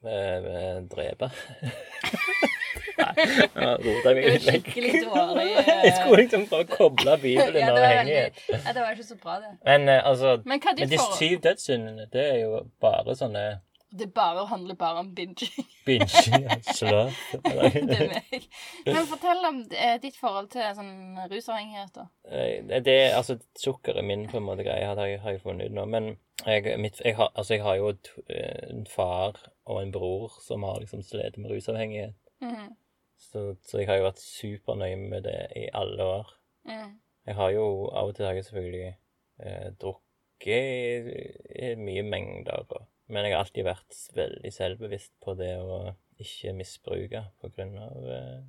eh, 0.06 0.38
eh, 0.56 0.80
drepe. 0.90 1.30
Nei, 2.98 3.76
nå 3.84 3.94
meg 4.06 4.22
litt 4.30 4.48
vekk. 4.48 4.70
skikkelig 4.72 5.04
dårlig. 5.06 5.48
Jeg 5.86 5.94
skulle 6.00 6.22
liksom 6.24 6.48
bare 6.52 6.68
koble 6.72 7.18
Bibelen 7.22 7.62
Ja, 7.62 7.72
og 7.74 7.80
avhengighet. 7.84 8.42
Ja, 8.54 8.74
det 8.74 8.82
var 8.82 8.92
ikke 8.96 9.08
så 9.12 9.18
bra, 9.24 9.38
det. 9.44 9.54
Men 9.66 9.90
eh, 9.90 10.02
altså 10.10 10.38
Men 10.46 10.60
hva 10.64 10.74
er 10.74 10.82
Men 10.84 10.90
de 10.96 11.00
forhold? 11.00 11.18
syv 11.20 11.40
dødssyndene, 11.48 12.10
det 12.14 12.26
er 12.34 12.44
jo 12.46 12.60
bare 12.82 13.16
sånne 13.20 13.46
Det 13.96 14.10
bare 14.14 14.44
handler 14.50 14.76
bare 14.76 15.00
om 15.06 15.14
binging. 15.16 15.68
binging, 15.86 16.64
sløv. 16.78 17.14
det 17.32 17.96
er 17.96 18.10
meg. 18.12 18.48
Men 18.86 19.06
fortell 19.08 19.46
om 19.48 19.62
eh, 19.72 19.96
ditt 20.04 20.18
forhold 20.20 20.50
til 20.52 20.66
sånn 20.76 21.20
rusavhengighet, 21.32 21.94
da. 21.96 22.08
Eh, 22.28 22.82
Det 22.84 22.96
er 23.06 23.16
altså 23.16 23.38
sukker 23.62 23.96
er 24.02 24.04
min 24.04 24.28
på 24.32 24.38
en 24.42 24.48
måte 24.50 24.66
greie, 24.68 24.84
har 24.90 25.00
jeg, 25.08 25.22
har 25.24 25.32
jeg 25.38 25.42
funnet 25.46 25.70
ut 25.72 25.78
nå. 25.78 25.86
Men 25.88 26.10
jeg, 26.46 26.76
mitt, 26.84 27.00
jeg, 27.06 27.16
har, 27.16 27.32
altså, 27.40 27.54
jeg 27.56 27.64
har 27.64 27.78
jo 27.80 27.94
et, 27.94 28.10
eh, 28.28 28.66
en 28.74 28.84
far 28.92 29.40
og 29.66 29.80
en 29.82 29.92
bror 29.96 30.34
som 30.44 30.64
har 30.68 30.82
liksom 30.84 31.02
slitt 31.08 31.38
med 31.40 31.52
rusavhengighet. 31.56 32.18
Mhm. 32.44 32.74
Så, 33.18 33.56
så 33.64 33.80
jeg 33.82 33.90
har 33.90 34.00
jo 34.00 34.08
vært 34.08 34.22
supernøye 34.22 34.98
med 35.00 35.26
det 35.28 35.40
i 35.58 35.66
alle 35.74 36.08
år. 36.18 36.32
Mm. 36.68 36.96
Jeg 37.26 37.38
har 37.40 37.54
jo 37.56 37.68
av 37.90 38.12
og 38.12 38.18
til 38.18 38.28
har 38.28 38.38
jeg 38.38 38.48
selvfølgelig 38.48 38.90
eh, 38.90 39.70
drukket 39.82 41.08
i 41.56 41.72
mye 41.80 42.04
mengder, 42.06 42.66
og, 42.70 42.88
men 43.08 43.26
jeg 43.26 43.36
har 43.36 43.46
alltid 43.46 43.68
vært 43.68 44.02
veldig 44.18 44.52
selvbevisst 44.54 45.14
på 45.24 45.36
det 45.40 45.54
å 45.62 45.80
ikke 46.22 46.54
misbruke 46.56 47.24
på 47.42 47.52
grunn 47.56 47.78
av 47.82 48.12
eh, 48.12 48.44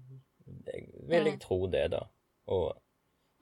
Jeg 0.68 0.90
vil 1.10 1.30
jeg 1.32 1.40
tro 1.42 1.58
det, 1.70 1.86
da. 1.96 2.04
Og 2.54 2.68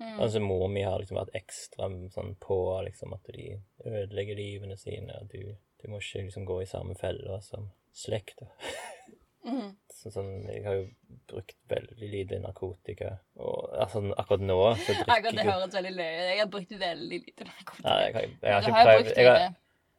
mm. 0.00 0.20
Altså, 0.20 0.40
mor 0.40 0.68
mi 0.72 0.84
har 0.86 1.00
liksom 1.00 1.18
vært 1.18 1.34
ekstra 1.36 1.90
sånn 2.14 2.36
på 2.40 2.58
liksom 2.86 3.16
at 3.16 3.32
de 3.34 3.58
ødelegger 3.84 4.38
livene 4.38 4.78
sine, 4.80 5.18
og 5.20 5.28
du, 5.34 5.52
du 5.82 5.90
må 5.90 6.00
ikke 6.00 6.24
liksom 6.28 6.46
gå 6.48 6.62
i 6.62 6.70
samme 6.70 6.96
fella 7.00 7.40
som 7.44 7.68
slekta. 7.94 8.48
Mhm. 9.44 9.76
Så 9.94 10.10
sånn, 10.12 10.30
jeg 10.50 10.64
har 10.64 10.74
jo 10.74 10.86
brukt 11.30 11.56
veldig 11.68 12.08
lite 12.12 12.38
narkotika, 12.42 13.18
og 13.36 13.70
altså, 13.80 14.00
akkurat 14.18 14.40
nå 14.44 14.56
så 14.76 14.92
drikker 14.96 15.12
Akkurat 15.14 15.36
det 15.38 15.44
høres 15.48 15.74
veldig 15.74 15.92
løye 15.96 16.14
ut. 16.18 16.28
Jeg 16.30 16.38
har 16.42 16.50
brukt 16.52 16.72
veldig 16.80 17.20
lite 17.26 17.44
narkotika. 17.48 17.88
Nei, 17.88 17.98
jeg 18.04 18.14
har, 18.14 18.26
jeg 18.42 18.52
har 18.52 18.60
ikke 18.62 18.74
har 18.74 18.88
prøvd 18.90 19.10
jeg 19.16 19.28
har, 19.30 19.54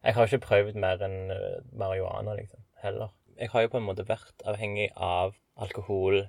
jeg 0.05 0.13
har 0.17 0.29
ikke 0.29 0.41
prøvd 0.47 0.79
mer 0.85 1.05
enn 1.07 1.17
eh, 1.33 1.59
marihuana, 1.73 2.35
liksom. 2.37 2.61
Heller. 2.83 3.09
Jeg 3.39 3.49
har 3.53 3.65
jo 3.65 3.71
på 3.73 3.77
en 3.81 3.87
måte 3.89 4.05
vært 4.07 4.45
avhengig 4.47 4.89
av 4.95 5.33
alkohol 5.57 6.19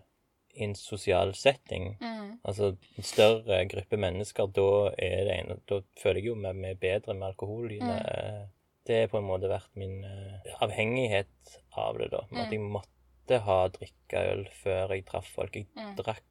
i 0.57 0.65
en 0.65 0.75
sosial 0.75 1.35
setting. 1.37 1.97
Mm. 2.01 2.39
Altså 2.49 2.73
en 2.97 3.05
større 3.05 3.59
gruppe 3.69 3.99
mennesker, 4.01 4.49
da 4.57 4.69
er 4.97 5.25
det 5.29 5.35
en 5.43 5.61
Da 5.69 5.81
føler 6.01 6.23
jeg 6.23 6.31
jo 6.31 6.35
meg 6.41 6.57
meg 6.57 6.81
bedre 6.81 7.15
med 7.15 7.29
alkohol. 7.29 7.69
det. 7.69 7.81
Mm. 7.83 8.49
Det 8.87 9.01
har 9.03 9.09
på 9.13 9.19
en 9.19 9.27
måte 9.29 9.49
vært 9.51 9.69
min 9.77 10.05
eh, 10.05 10.53
avhengighet 10.63 11.59
av 11.77 11.99
det, 11.99 12.11
da. 12.13 12.25
At 12.31 12.47
Mm. 12.49 12.53
jeg 12.53 12.61
måtte 12.61 12.96
ha 13.35 13.69
drikkeøl 13.69 14.49
før 14.63 14.95
jeg 14.95 15.05
traff 15.07 15.29
folk. 15.35 15.55
Jeg 15.57 15.67
Mm. 15.77 15.95
drakk 15.97 16.23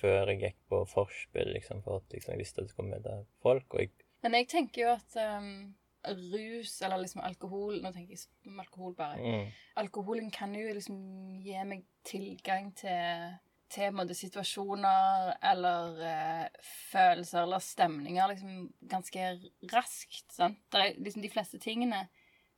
før 0.00 0.26
jeg 0.30 0.40
gikk 0.40 0.56
på 0.70 0.84
vorspiel, 0.94 1.52
liksom, 1.54 1.82
for 1.82 1.96
at 1.96 2.12
liksom, 2.12 2.32
jeg 2.32 2.38
visste 2.38 2.58
at 2.60 2.64
det 2.68 2.70
skulle 2.70 2.90
møte 2.90 3.26
folk. 3.42 3.74
Og 3.74 3.80
jeg 3.80 3.90
Men 4.22 4.32
jeg 4.32 4.48
tenker 4.48 4.82
jo 4.82 4.88
at 4.94 5.16
um, 5.38 5.74
rus, 6.06 6.82
eller 6.82 6.96
liksom 7.02 7.20
alkohol 7.24 7.80
Nå 7.82 7.90
tenker 7.92 8.14
jeg 8.16 8.28
om 8.46 8.60
alkohol 8.60 8.94
bare. 8.94 9.18
mm, 9.18 9.50
Alkoholen 9.76 10.30
kan 10.30 10.54
jo 10.54 10.72
liksom 10.72 11.40
gi 11.42 11.64
meg 11.64 11.84
tilgang 12.04 12.74
til 12.76 13.38
til 13.74 13.90
måte, 13.92 14.14
situasjoner 14.14 15.32
eller 15.42 15.96
eh, 16.06 16.48
følelser 16.92 17.42
eller 17.42 17.58
stemninger 17.58 18.28
liksom 18.30 18.68
ganske 18.86 19.24
raskt. 19.72 20.30
sant? 20.30 20.58
Det 20.70 20.80
er 20.80 21.00
liksom 21.02 21.22
de 21.22 21.30
fleste 21.32 21.58
tingene 21.58 22.04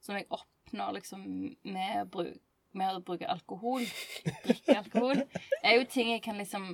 som 0.01 0.15
jeg 0.19 0.27
oppnår 0.29 0.93
liksom 0.99 1.23
med 1.65 2.03
å 2.03 2.09
bruke, 2.11 2.39
med 2.79 2.95
å 2.97 3.03
bruke 3.05 3.27
alkohol, 3.33 3.85
drikke 4.45 4.77
alkohol, 4.79 5.23
er 5.63 5.79
jo 5.79 5.85
ting 5.91 6.11
jeg 6.13 6.23
kan 6.25 6.39
liksom 6.39 6.69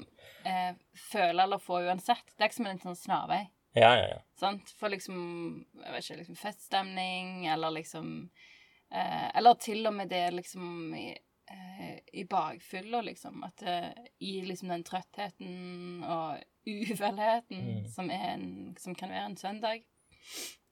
eh, 0.45 0.75
føle 1.11 1.43
eller 1.47 1.59
få 1.62 1.81
uansett. 1.87 2.25
Det 2.37 2.45
er 2.45 2.51
ikke 2.51 2.59
som 2.61 2.71
en 2.73 2.83
sånn 2.85 2.99
snarvei. 2.99 3.43
Ja, 3.75 3.95
ja, 3.97 4.07
ja. 4.11 4.19
Sant? 4.37 4.75
For 4.77 4.93
liksom, 4.93 5.19
jeg 5.81 5.93
vet 5.95 6.05
ikke, 6.05 6.19
liksom 6.23 6.37
feststemning, 6.43 7.47
eller 7.49 7.71
liksom 7.79 8.09
eh, 8.93 9.29
Eller 9.38 9.55
til 9.62 9.87
og 9.88 9.95
med 9.97 10.11
det 10.12 10.27
liksom 10.35 10.95
i- 10.99 11.19
eh, 11.49 11.95
i 12.12 12.25
bakfylla, 12.29 13.01
liksom. 13.07 13.43
At 13.45 13.62
eh, 13.62 13.93
i 14.21 14.43
liksom 14.45 14.69
den 14.69 14.85
trøttheten 14.85 16.05
og 16.05 16.43
uvelheten 16.67 17.62
Mm. 17.62 17.87
som, 17.88 18.11
en, 18.11 18.77
som 18.79 18.95
kan 18.95 19.09
være 19.11 19.25
en 19.31 19.37
søndag, 19.37 19.83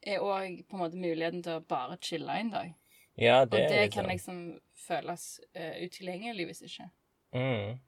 er 0.06 0.20
òg 0.20 0.60
på 0.68 0.76
en 0.76 0.82
måte 0.84 0.96
muligheten 1.00 1.42
til 1.42 1.56
å 1.58 1.64
bare 1.66 1.96
chille 2.00 2.36
en 2.40 2.50
dag. 2.50 2.74
Ja, 3.18 3.44
det 3.44 3.64
Og 3.64 3.72
det, 3.72 3.92
kan 3.92 4.06
liksom 4.06 4.58
føles 4.80 5.28
uh, 5.56 5.76
utilgjengelig 5.84 6.50
hvis 6.50 6.66
ikke. 6.70 6.90
mm. 7.36 7.78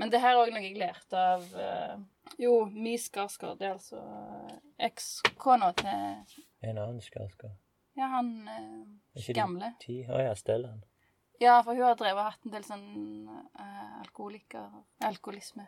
Men 0.00 0.10
det 0.10 0.22
her 0.22 0.34
er 0.34 0.40
òg 0.40 0.52
noe 0.54 0.62
jeg 0.64 0.78
lærte 0.80 1.18
av 1.18 1.42
uh, 1.54 1.98
Jo, 2.40 2.64
Mi 2.72 2.96
Skarsgård. 2.98 3.58
Det 3.60 3.68
er 3.68 3.74
altså 3.76 4.00
eh, 4.00 4.54
ekskona 4.88 5.68
til 5.78 5.90
En 6.64 6.78
annen 6.78 7.02
Skarsgård. 7.04 7.52
Ja, 7.98 8.08
han 8.14 8.32
uh, 8.48 9.28
gamle. 9.36 9.74
Å 10.08 10.22
ja, 10.24 10.32
Stellan. 10.38 10.80
Ja, 11.42 11.58
for 11.66 11.74
hun 11.74 11.84
har 11.84 11.96
drevet 11.98 12.24
hatt 12.24 12.46
en 12.46 12.54
del 12.54 12.64
sånn 12.64 12.84
uh, 13.28 14.00
alkoholiker... 14.00 14.70
Alkoholisme. 15.04 15.66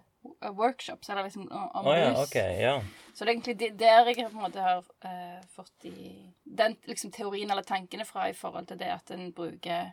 Workshops, 0.56 1.10
eller 1.12 1.26
liksom 1.26 1.50
om 1.52 1.86
oh, 1.86 1.92
ja, 1.92 2.14
okay, 2.22 2.54
Ja. 2.62 2.78
Så 3.12 3.26
det 3.26 3.30
er 3.30 3.34
egentlig 3.34 3.70
der 3.76 4.08
jeg 4.08 4.22
på 4.22 4.38
en 4.38 4.44
måte 4.46 4.62
har 4.64 4.80
uh, 4.80 5.42
fått 5.52 5.84
i 5.90 6.30
den 6.44 6.78
liksom 6.88 7.12
teorien 7.12 7.50
eller 7.50 7.66
tankene 7.66 8.06
fra 8.08 8.30
i 8.30 8.36
forhold 8.38 8.70
til 8.70 8.80
det 8.80 8.88
at 8.94 9.12
en 9.12 9.28
bruker 9.36 9.92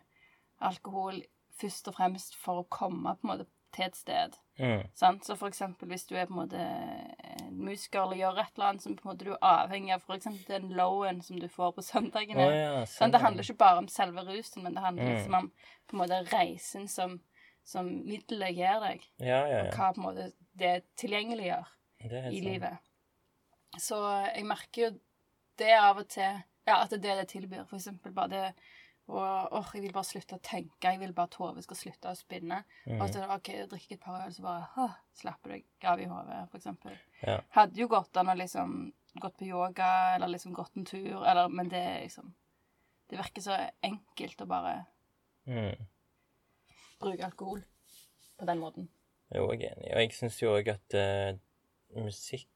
alkohol 0.62 1.24
først 1.62 1.88
og 1.91 1.95
fremst 1.97 2.38
for 2.41 2.62
å 2.62 2.67
komme 2.69 3.15
på 3.19 3.28
en 3.28 3.32
måte 3.34 3.47
til 3.71 3.86
et 3.86 3.95
sted. 3.95 4.34
Mm. 4.60 4.82
Sant? 5.00 5.24
Så 5.26 5.36
for 5.39 5.47
eksempel 5.47 5.88
hvis 5.88 6.04
du 6.10 6.15
er 6.19 6.26
på 6.28 6.34
en 6.36 6.41
måte 6.41 6.60
en 6.60 7.56
musiker 7.63 8.02
eller 8.04 8.19
gjør 8.19 8.39
et 8.41 8.50
eller 8.58 8.67
annet 8.67 8.84
som 8.84 8.95
på 8.97 9.06
en 9.06 9.12
måte 9.13 9.28
du 9.28 9.32
er 9.32 9.45
avhengig 9.47 9.93
av, 9.95 10.04
eksempel 10.15 10.43
den 10.50 10.74
lowen 10.76 11.21
som 11.24 11.39
du 11.39 11.47
får 11.52 11.71
på 11.78 11.86
søndagene. 11.88 12.47
oh, 12.47 12.56
ja, 12.56 12.82
sånn. 12.89 13.13
Det 13.13 13.21
handler 13.24 13.47
ikke 13.47 13.62
bare 13.63 13.84
om 13.84 13.88
selve 13.91 14.26
rusen, 14.28 14.63
men 14.65 14.76
det 14.76 14.84
handler 14.84 15.08
Mm. 15.08 15.13
liksom 15.15 15.38
om 15.39 15.52
på 15.88 15.95
en 15.95 16.02
måte 16.04 16.19
reisen 16.34 16.88
som, 16.91 17.21
som 17.63 17.88
middelet 18.06 18.56
gir 18.58 18.80
deg, 18.84 19.08
Ja, 19.19 19.39
ja, 19.47 19.63
og 19.63 19.74
hva 19.78 19.93
på 19.93 20.02
en 20.02 20.08
måte 20.10 20.32
det 20.60 20.74
tilgjengeliggjør 21.00 21.67
Det 22.10 22.26
i 22.34 22.41
livet. 22.41 22.78
Så 23.80 23.95
jeg 24.36 24.45
merker 24.45 24.82
jo 24.82 24.91
det 25.62 25.74
av 25.80 25.97
og 25.97 26.08
til 26.10 26.41
Ja, 26.67 26.84
at 26.84 26.89
det 26.91 27.00
er 27.00 27.02
det 27.02 27.17
det 27.21 27.28
tilbyr. 27.32 27.63
For 27.65 27.78
eksempel 27.80 28.12
bare 28.13 28.30
det 28.30 28.56
og 29.12 29.54
åh, 29.60 29.69
jeg 29.76 29.82
vil 29.84 29.93
bare 29.93 30.08
slutte 30.08 30.36
å 30.38 30.41
tenke. 30.41 30.88
Jeg 30.91 31.00
vil 31.00 31.13
bare 31.13 31.28
at 31.30 31.36
hodet 31.36 31.63
skal 31.65 31.78
slutte 31.78 32.12
å 32.12 32.15
spinne. 32.17 32.63
Og 32.88 32.93
Mhm. 33.02 33.12
så 33.13 33.26
OK, 33.36 33.50
drikke 33.69 33.91
et 33.97 34.00
par 34.02 34.26
øl, 34.26 34.34
så 34.34 34.41
bare 34.41 34.67
åh, 34.78 34.95
slapper 35.13 35.50
deg 35.50 35.65
av 35.84 36.00
i 36.00 36.06
hodet, 36.06 36.50
for 36.52 36.58
eksempel. 36.58 36.97
Ja. 37.24 37.39
Hadde 37.52 37.76
jo 37.82 37.88
gått 37.88 38.17
an 38.17 38.28
å 38.28 38.36
liksom 38.38 38.93
gått 39.19 39.38
på 39.38 39.45
yoga, 39.50 40.15
eller 40.15 40.28
liksom 40.28 40.54
gått 40.54 40.78
en 40.78 40.86
tur, 40.86 41.26
eller 41.26 41.50
Men 41.50 41.67
det 41.69 41.80
er 41.84 42.02
liksom 42.04 42.34
Det 43.10 43.17
virker 43.19 43.41
så 43.41 43.69
enkelt 43.84 44.38
å 44.41 44.47
bare 44.47 44.86
Mm. 45.47 45.76
bruke 47.02 47.26
alkohol 47.26 47.63
på 48.39 48.45
den 48.45 48.60
måten. 48.60 48.88
Jo, 49.36 49.52
jeg 49.52 49.63
er 49.63 49.76
enig. 49.76 49.91
Og 49.93 50.00
jeg 50.00 50.12
syns 50.12 50.39
jo 50.41 50.54
òg 50.56 50.67
at 50.69 50.93
uh, 50.93 51.38
musikk 52.02 52.47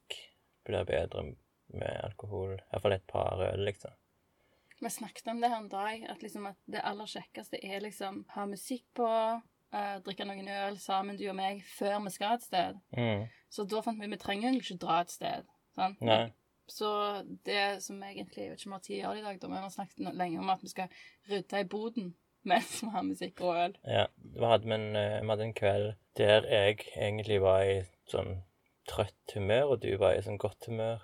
blir 0.65 0.85
bedre 0.85 1.35
med 1.73 2.01
alkohol. 2.03 2.57
Iallfall 2.71 2.93
et 2.93 3.07
par 3.07 3.41
øl, 3.51 3.65
liksom. 3.65 3.91
Vi 4.81 4.91
snakket 4.91 5.27
om 5.31 5.41
det 5.41 5.49
her 5.49 5.61
en 5.61 5.69
dag, 5.71 6.05
at, 6.11 6.23
liksom 6.23 6.49
at 6.49 6.57
det 6.71 6.83
aller 6.83 7.07
kjekkeste 7.07 7.59
er 7.63 7.83
liksom 7.83 8.25
ha 8.35 8.45
musikk 8.49 8.83
på, 8.97 9.07
uh, 9.75 9.97
drikke 10.05 10.27
noen 10.27 10.49
øl 10.51 10.79
sammen, 10.81 11.19
du 11.19 11.27
og 11.31 11.37
meg, 11.37 11.61
før 11.77 12.01
vi 12.05 12.15
skal 12.15 12.35
et 12.35 12.47
sted. 12.47 12.81
Mm. 12.97 13.27
Så 13.49 13.67
da 13.71 13.81
fant 13.85 14.01
vi 14.01 14.11
vi 14.11 14.19
trenger 14.19 14.49
egentlig 14.49 14.67
ikke 14.67 14.83
dra 14.83 14.99
et 15.03 15.13
sted. 15.15 15.47
Sant? 15.75 16.03
Nei. 16.03 16.25
Så 16.67 16.89
det 17.45 17.83
som 17.83 18.03
egentlig 18.03 18.43
Jeg 18.43 18.51
vet 18.51 18.59
ikke 18.59 18.69
om 18.69 18.71
vi 18.71 18.75
har 18.75 18.85
tid 18.85 19.05
å 19.05 19.13
det 19.13 19.19
i 19.19 19.25
dag, 19.25 19.41
da, 19.41 19.49
men 19.49 19.59
vi 19.59 19.67
har 19.67 19.73
snakket 19.75 20.15
lenge 20.17 20.39
om 20.41 20.49
at 20.49 20.63
vi 20.63 20.71
skal 20.71 21.01
rydde 21.29 21.61
i 21.61 21.67
boden 21.69 22.15
mens 22.49 22.79
vi 22.83 22.89
har 22.93 23.05
musikk 23.05 23.41
og 23.41 23.57
øl. 23.57 23.77
Ja. 23.89 24.05
Vi 24.17 24.45
hadde, 24.45 24.69
en, 24.75 24.87
eh, 24.95 25.21
vi 25.21 25.29
hadde 25.33 25.47
en 25.47 25.57
kveld 25.57 25.87
der 26.17 26.45
jeg 26.49 26.83
egentlig 26.93 27.39
var 27.41 27.63
i 27.65 27.79
sånn 28.11 28.43
trøtt 28.89 29.33
humør, 29.33 29.75
og 29.75 29.81
du 29.81 29.95
var 29.97 30.13
i 30.13 30.21
sånn 30.25 30.37
godt 30.41 30.69
humør. 30.69 31.01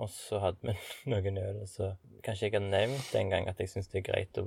Og 0.00 0.10
så 0.12 0.40
hadde 0.42 0.62
vi 0.62 0.76
noen 1.12 1.40
øl, 1.42 1.62
og 1.64 1.68
så 1.70 1.94
Kanskje 2.22 2.48
jeg 2.48 2.54
har 2.54 2.64
nevnt 2.64 3.14
en 3.18 3.32
gang 3.32 3.48
at 3.50 3.58
jeg 3.58 3.72
syns 3.72 3.90
det 3.90 4.02
er 4.02 4.06
greit 4.12 4.38
å, 4.38 4.46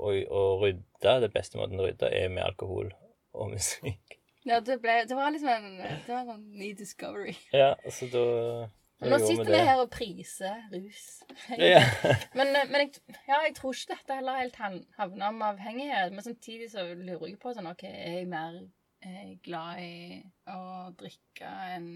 å, 0.00 0.08
å 0.10 0.42
rydde. 0.62 1.16
Det 1.26 1.28
beste 1.34 1.60
måten 1.60 1.80
å 1.80 1.84
rydde 1.84 2.08
er 2.16 2.30
med 2.32 2.46
alkohol 2.46 2.88
og 3.36 3.52
musikk. 3.52 4.16
Ja, 4.48 4.62
det, 4.64 4.78
ble, 4.80 5.02
det 5.04 5.16
var 5.16 5.34
liksom 5.34 5.50
en, 5.52 5.74
det 5.84 6.08
var 6.08 6.22
en 6.22 6.30
sånn 6.32 6.46
ny 6.56 6.70
discovery. 6.78 7.34
Ja, 7.52 7.74
så 7.92 8.08
da 8.08 8.24
da 9.00 9.08
Nå 9.14 9.18
sitter 9.22 9.46
vi 9.48 9.52
det. 9.54 9.60
her 9.64 9.78
og 9.80 9.90
priser 9.92 10.56
rus. 10.72 11.04
Ja. 11.72 11.80
Men, 12.36 12.52
men 12.68 12.82
jeg, 12.82 12.90
ja, 13.28 13.38
jeg 13.46 13.54
tror 13.56 13.72
ikke 13.72 13.94
dette 13.94 14.18
heller 14.18 14.42
helt 14.42 14.58
havner 14.60 15.30
om 15.30 15.40
avhengighet. 15.46 16.12
Men 16.12 16.24
samtidig 16.26 16.68
så 16.74 16.84
lurer 16.92 17.30
jeg 17.30 17.38
på 17.40 17.54
sånn 17.56 17.70
OK, 17.70 17.86
er 17.88 18.18
jeg 18.18 18.28
mer 18.28 18.58
eh, 19.02 19.36
glad 19.42 19.78
i 19.80 20.22
å 20.52 20.90
drikke 20.98 21.50
en 21.76 21.86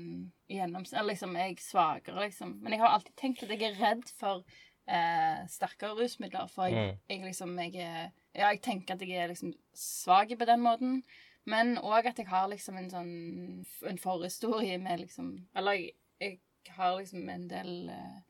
gjennomsnitt 0.51 0.99
Eller 0.99 1.13
liksom, 1.15 1.37
er 1.37 1.51
jeg 1.51 1.59
svakere, 1.65 2.21
liksom? 2.25 2.55
Men 2.63 2.73
jeg 2.73 2.81
har 2.81 2.95
alltid 2.97 3.17
tenkt 3.17 3.43
at 3.43 3.51
jeg 3.51 3.63
er 3.63 3.79
redd 3.81 4.09
for 4.19 4.45
eh, 4.87 5.45
sterkere 5.49 5.97
rusmidler. 5.99 6.49
For 6.53 6.67
jeg, 6.69 6.75
Mm. 6.95 6.99
jeg 7.09 7.25
liksom 7.25 7.59
jeg 7.59 7.75
er, 7.77 8.11
Ja, 8.35 8.51
jeg 8.51 8.63
tenker 8.63 8.95
at 8.95 9.01
jeg 9.01 9.17
er 9.17 9.29
liksom 9.29 9.55
svak 9.75 10.29
på 10.39 10.45
den 10.47 10.61
måten. 10.61 11.03
Men 11.47 11.77
òg 11.79 12.07
at 12.07 12.17
jeg 12.19 12.27
har 12.29 12.49
liksom 12.49 12.77
en 12.79 12.91
sånn 12.91 13.67
En 13.91 13.99
forhistorie 13.99 14.79
med 14.81 15.01
liksom 15.01 15.47
Eller 15.55 15.73
jeg, 15.73 15.93
jeg 16.65 16.73
har 16.73 16.97
liksom 16.99 17.29
en 17.29 17.49
del 17.49 17.89
eh, 17.91 18.21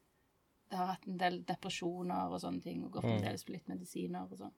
Jeg 0.71 0.79
har 0.79 0.87
hatt 0.87 1.07
en 1.07 1.19
del 1.19 1.43
depresjoner 1.45 2.33
og 2.33 2.41
sånne 2.41 2.63
ting, 2.63 2.85
og 2.85 2.91
gått 2.93 3.05
fremdeles 3.05 3.45
del 3.45 3.47
på 3.47 3.53
litt 3.53 3.69
medisiner 3.69 4.23
og 4.27 4.39
sånn. 4.39 4.55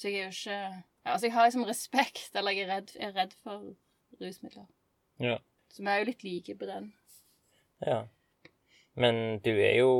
Så 0.00 0.08
jeg 0.08 0.22
er 0.22 0.30
jo 0.30 0.32
ikke 0.32 0.60
ja, 0.60 1.12
Altså, 1.12 1.26
jeg 1.26 1.34
har 1.34 1.46
liksom 1.48 1.64
respekt, 1.68 2.30
eller 2.36 2.54
jeg 2.56 2.66
er 2.66 2.74
redd, 2.74 2.94
jeg 2.96 3.08
er 3.08 3.16
redd 3.16 3.34
for 3.44 3.72
rusmidler. 4.20 4.66
Ja. 5.20 5.36
Så 5.72 5.82
vi 5.84 5.92
er 5.92 6.00
jo 6.00 6.08
litt 6.08 6.24
like 6.24 6.56
på 6.60 6.68
den. 6.68 6.92
Ja. 7.84 8.02
Men 9.00 9.40
du 9.44 9.50
er 9.54 9.76
jo 9.78 9.92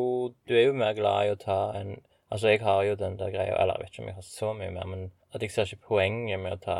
Du 0.49 0.55
er 0.57 0.67
jo 0.69 0.77
mer 0.77 0.93
glad 0.99 1.27
i 1.27 1.35
å 1.35 1.41
ta 1.41 1.61
en 1.79 1.99
Altså, 2.31 2.53
jeg 2.53 2.61
har 2.63 2.83
jo 2.87 2.95
den 2.95 3.17
der 3.19 3.33
greia 3.33 3.57
Eller 3.59 3.79
jeg 3.79 3.83
vet 3.83 3.95
ikke 3.95 4.03
om 4.03 4.11
jeg 4.11 4.19
har 4.19 4.27
så 4.27 4.53
mye 4.55 4.71
mer, 4.75 4.87
men 4.87 5.07
at 5.35 5.43
jeg 5.43 5.51
ser 5.55 5.67
ikke 5.67 5.89
poenget 5.95 6.41
med 6.43 6.57
å 6.57 6.63
ta 6.63 6.79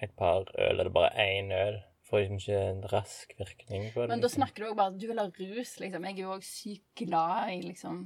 et 0.00 0.12
par 0.16 0.46
øl, 0.56 0.80
eller 0.80 0.88
bare 0.94 1.10
én 1.20 1.50
øl. 1.52 1.80
Får 2.08 2.22
liksom 2.22 2.38
ikke 2.40 2.60
en 2.70 2.84
rask 2.92 3.34
virkning 3.38 3.88
på 3.92 4.02
det. 4.02 4.08
Men 4.08 4.22
da 4.22 4.26
liksom. 4.26 4.40
snakker 4.40 4.62
du 4.62 4.68
òg 4.70 4.76
bare 4.78 4.94
at 4.94 5.00
du 5.00 5.06
vil 5.10 5.20
ha 5.20 5.26
rus, 5.26 5.72
liksom. 5.82 6.06
Jeg 6.08 6.16
er 6.16 6.22
jo 6.22 6.32
òg 6.34 6.46
sykt 6.46 7.02
glad 7.02 7.50
i 7.52 7.60
liksom 7.66 7.98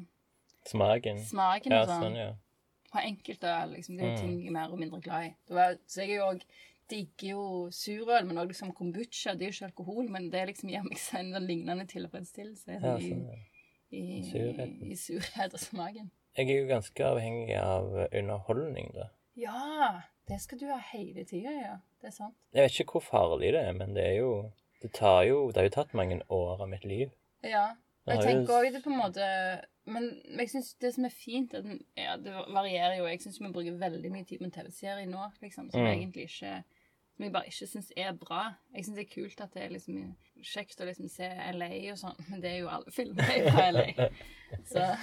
Smaken. 0.66 1.20
smaken 1.24 1.72
Ja, 1.72 1.82
og 1.84 1.92
sånn. 1.92 2.02
sånn, 2.04 2.16
ja. 2.18 2.30
På 2.94 3.02
enkelte 3.02 3.52
liksom. 3.74 3.96
Det 3.98 4.04
er 4.06 4.12
jo 4.12 4.14
Mm. 4.14 4.22
ting 4.22 4.36
jeg 4.38 4.52
er 4.52 4.56
mer 4.58 4.70
og 4.72 4.78
mindre 4.78 5.00
glad 5.02 5.26
i. 5.26 5.34
Det 5.48 5.56
var, 5.58 5.76
så 5.90 6.00
jeg 6.04 6.10
er 6.14 6.20
jo 6.20 6.28
òg 6.30 6.44
digger 6.90 7.30
jo 7.30 7.44
surøl, 7.72 8.26
men 8.28 8.36
òg 8.38 8.48
liksom 8.52 8.70
kombucha. 8.76 9.32
Det 9.34 9.46
er 9.46 9.50
jo 9.50 9.54
ikke 9.56 9.70
alkohol, 9.72 10.08
men 10.12 10.30
det 10.30 10.46
liksom 10.50 10.68
gir 10.70 10.82
meg 10.84 10.92
en 10.98 11.32
sånn 11.32 11.46
lignende 11.48 11.86
tilfredsstillelse 11.90 12.76
ja 12.78 12.96
i, 12.98 13.08
sånn, 13.08 13.24
ja. 13.30 13.38
i, 13.90 14.22
Surheten. 14.30 14.90
i 14.92 14.94
surhet 15.00 15.54
og 15.56 15.60
smaken. 15.60 16.10
Jeg 16.36 16.50
er 16.50 16.60
jo 16.60 16.66
ganske 16.68 17.04
avhengig 17.06 17.56
av 17.60 17.88
underholdning, 18.12 18.92
da. 18.94 19.08
Ja! 19.38 20.02
Det 20.28 20.38
skal 20.40 20.58
du 20.58 20.66
ha 20.70 20.78
hele 20.92 21.24
tida, 21.28 21.50
ja. 21.52 21.74
Det 22.00 22.08
er 22.08 22.14
sant. 22.16 22.34
Jeg 22.54 22.62
vet 22.64 22.80
ikke 22.80 22.92
hvor 22.98 23.04
farlig 23.04 23.50
det 23.52 23.60
er, 23.66 23.72
men 23.76 23.94
det 23.96 24.04
er 24.12 24.16
jo 24.20 24.30
Det 24.82 24.92
tar 24.92 25.22
jo 25.24 25.46
Det 25.50 25.56
har 25.56 25.64
jo 25.68 25.72
tatt 25.74 25.94
mange 25.94 26.20
år 26.28 26.60
av 26.62 26.68
mitt 26.68 26.84
liv. 26.84 27.10
Ja. 27.42 27.74
Jeg 28.06 28.20
tenker 28.20 28.52
òg 28.58 28.72
det 28.74 28.82
på 28.84 28.90
en 28.92 28.98
måte 29.00 29.26
Men 29.86 30.08
jeg 30.38 30.48
synes 30.50 30.74
det 30.80 30.90
som 30.94 31.04
er 31.04 31.12
fint 31.12 31.54
at 31.54 31.64
den- 31.64 31.84
Ja, 31.96 32.16
det 32.16 32.32
varierer 32.52 32.98
jo. 32.98 33.06
Jeg 33.06 33.20
syns 33.22 33.38
vi 33.40 33.52
bruker 33.52 33.78
veldig 33.80 34.10
mye 34.12 34.24
tid 34.28 34.38
på 34.40 34.44
en 34.44 34.50
TV-serie 34.50 35.06
nå, 35.06 35.30
liksom, 35.42 35.70
som 35.70 35.80
Mm. 35.80 35.86
egentlig 35.92 36.24
ikke 36.28 36.64
Som 37.16 37.22
jeg 37.24 37.32
bare 37.32 37.46
ikke 37.46 37.66
syns 37.70 37.92
er 37.96 38.12
bra. 38.12 38.54
Jeg 38.74 38.84
syns 38.84 38.96
det 38.96 39.06
er 39.06 39.14
kult 39.14 39.40
at 39.40 39.52
det 39.54 39.62
er 39.62 39.68
liksom 39.70 40.16
kjekt 40.42 40.80
å 40.80 40.84
liksom 40.88 41.08
se 41.08 41.28
LA 41.52 41.92
og 41.92 41.98
sånn, 41.98 42.16
men 42.28 42.40
det 42.40 42.50
er 42.50 42.58
jo 42.58 42.68
alle 42.68 42.90
filmer 42.90 43.22
fra 43.52 43.68
LA. 43.70 44.08
Så 44.72 44.96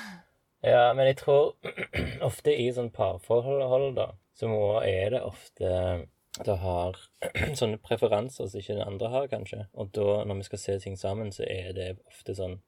Ja, 0.63 0.93
men 0.93 1.05
jeg 1.07 1.17
tror 1.17 1.55
ofte 2.21 2.51
i 2.53 2.67
sånn 2.71 2.91
parforhold, 2.91 3.95
da, 3.95 4.11
så 4.35 4.81
er 4.83 5.09
det 5.11 5.21
ofte 5.23 6.07
du 6.43 6.51
har 6.55 6.93
sånne 7.59 7.77
preferanser 7.81 8.47
som 8.49 8.59
ikke 8.59 8.75
den 8.75 8.87
andre 8.87 9.09
har, 9.09 9.27
kanskje. 9.27 9.65
Og 9.73 9.91
da, 9.93 10.23
når 10.25 10.35
vi 10.35 10.43
skal 10.43 10.59
se 10.59 10.79
ting 10.79 10.97
sammen, 10.97 11.31
så 11.31 11.43
er 11.47 11.71
det 11.73 11.97
ofte 12.07 12.35
sånn 12.35 12.59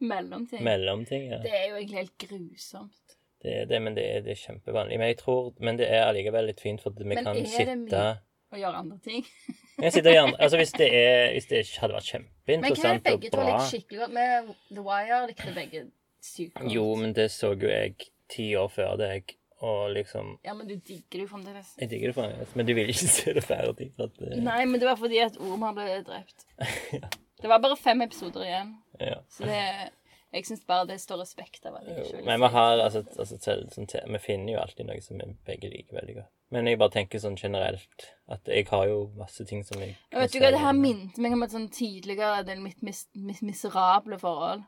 mellomting. 0.00 0.62
mellomting. 0.64 1.28
Ja. 1.32 1.42
Det 1.42 1.52
er 1.54 1.68
jo 1.70 1.76
egentlig 1.80 1.98
helt 2.02 2.16
grusomt. 2.18 3.16
Det 3.42 3.52
er 3.54 3.68
det, 3.70 3.78
men 3.82 3.94
det 3.94 4.04
er, 4.04 4.22
det 4.26 4.34
er 4.34 4.40
kjempevanlig. 4.40 4.98
Men 4.98 5.12
jeg 5.12 5.18
tror, 5.20 5.52
men 5.62 5.78
det 5.78 5.86
er 5.86 6.08
allikevel 6.08 6.50
litt 6.50 6.60
fint, 6.60 6.82
for 6.82 6.94
vi 6.96 7.06
Men 7.06 7.22
kan 7.24 7.38
er 7.38 7.70
det 7.70 7.76
mye? 7.84 8.16
Å 8.48 8.56
gjøre 8.56 8.80
andre 8.80 8.98
ting. 9.04 9.26
Jeg 9.84 9.92
sitter 9.94 10.14
gjerne, 10.16 10.34
altså 10.42 10.58
Hvis 10.58 10.72
det 10.74 10.86
er, 10.90 11.32
hvis 11.36 11.46
det 11.46 11.58
hadde 11.78 11.94
vært 11.94 12.08
Men 12.48 12.64
hva 12.64 12.94
er 12.94 13.02
begge 13.04 13.28
to 13.30 13.36
bra 13.36 13.44
liker 13.44 13.66
skikkelig 13.68 14.00
godt? 14.00 14.14
Med 14.16 14.48
The 14.72 14.84
Wire 14.86 15.18
likte 15.28 15.52
begge 15.54 15.82
sykt 16.24 16.54
godt. 16.56 16.72
Jo, 16.72 16.86
men 16.98 17.12
det 17.14 17.28
så 17.30 17.52
jo 17.52 17.68
jeg 17.70 18.08
ti 18.32 18.48
år 18.58 18.72
før 18.72 18.96
deg, 18.98 19.36
og 19.60 19.92
liksom 19.94 20.32
Ja, 20.44 20.56
men 20.56 20.66
du 20.66 20.74
digger 20.74 21.20
det 21.20 21.22
jo 21.26 21.30
fremdeles. 21.30 21.70
Jeg 21.78 21.92
digger 21.92 22.10
det 22.10 22.16
fremdeles, 22.18 22.56
men 22.58 22.66
du 22.66 22.74
vil 22.74 22.90
ikke 22.90 23.12
se 23.12 23.36
det 23.38 23.44
ferdig. 23.46 23.92
At 24.00 24.18
det, 24.18 24.42
Nei, 24.42 24.64
men 24.64 24.80
det 24.80 24.88
var 24.88 24.98
fordi 24.98 25.22
at 25.22 25.38
Orm 25.38 25.68
hadde 25.68 26.02
drept. 26.08 26.48
Det 27.40 27.48
var 27.48 27.60
bare 27.62 27.76
fem 27.76 28.02
episoder 28.02 28.44
igjen. 28.44 28.74
ja. 29.00 29.20
Så 29.28 29.44
det 29.44 29.62
Jeg 30.30 30.44
syns 30.44 30.66
bare 30.68 30.84
det 30.86 30.98
står 31.00 31.22
respekt 31.22 31.64
av 31.66 31.78
at 31.78 31.86
jeg 31.88 32.02
ikke 32.04 32.16
vil 32.18 32.24
Men 32.26 32.40
vi 32.42 32.48
har 32.52 32.78
altså, 32.84 33.00
altså 33.18 33.38
selv, 33.40 33.70
sånn, 33.72 33.86
Vi 34.12 34.18
finner 34.20 34.52
jo 34.52 34.58
alltid 34.60 34.86
noe 34.86 35.00
som 35.00 35.16
vi 35.22 35.28
begge 35.46 35.70
liker 35.72 35.96
veldig 35.96 36.14
godt. 36.18 36.28
Men 36.50 36.66
jeg 36.68 36.78
bare 36.78 36.92
tenker 36.92 37.18
sånn 37.22 37.36
generelt 37.40 38.04
at 38.28 38.44
jeg 38.48 38.66
har 38.68 38.86
jo 38.88 38.98
masse 39.16 39.44
ting 39.48 39.64
som 39.64 39.80
jeg 39.80 39.94
ja, 40.12 40.18
vet 40.18 40.32
du 40.32 40.38
hva, 40.40 40.50
det 40.52 40.60
her 40.60 40.72
minnet 40.76 41.16
meg 41.18 41.32
om 41.32 41.42
et 41.46 41.52
sånn 41.54 41.70
tidligere 41.72 42.42
del 42.44 42.60
mitt 42.60 42.82
mis 42.82 43.06
mis 43.14 43.40
miserable 43.42 44.18
forhold. 44.20 44.64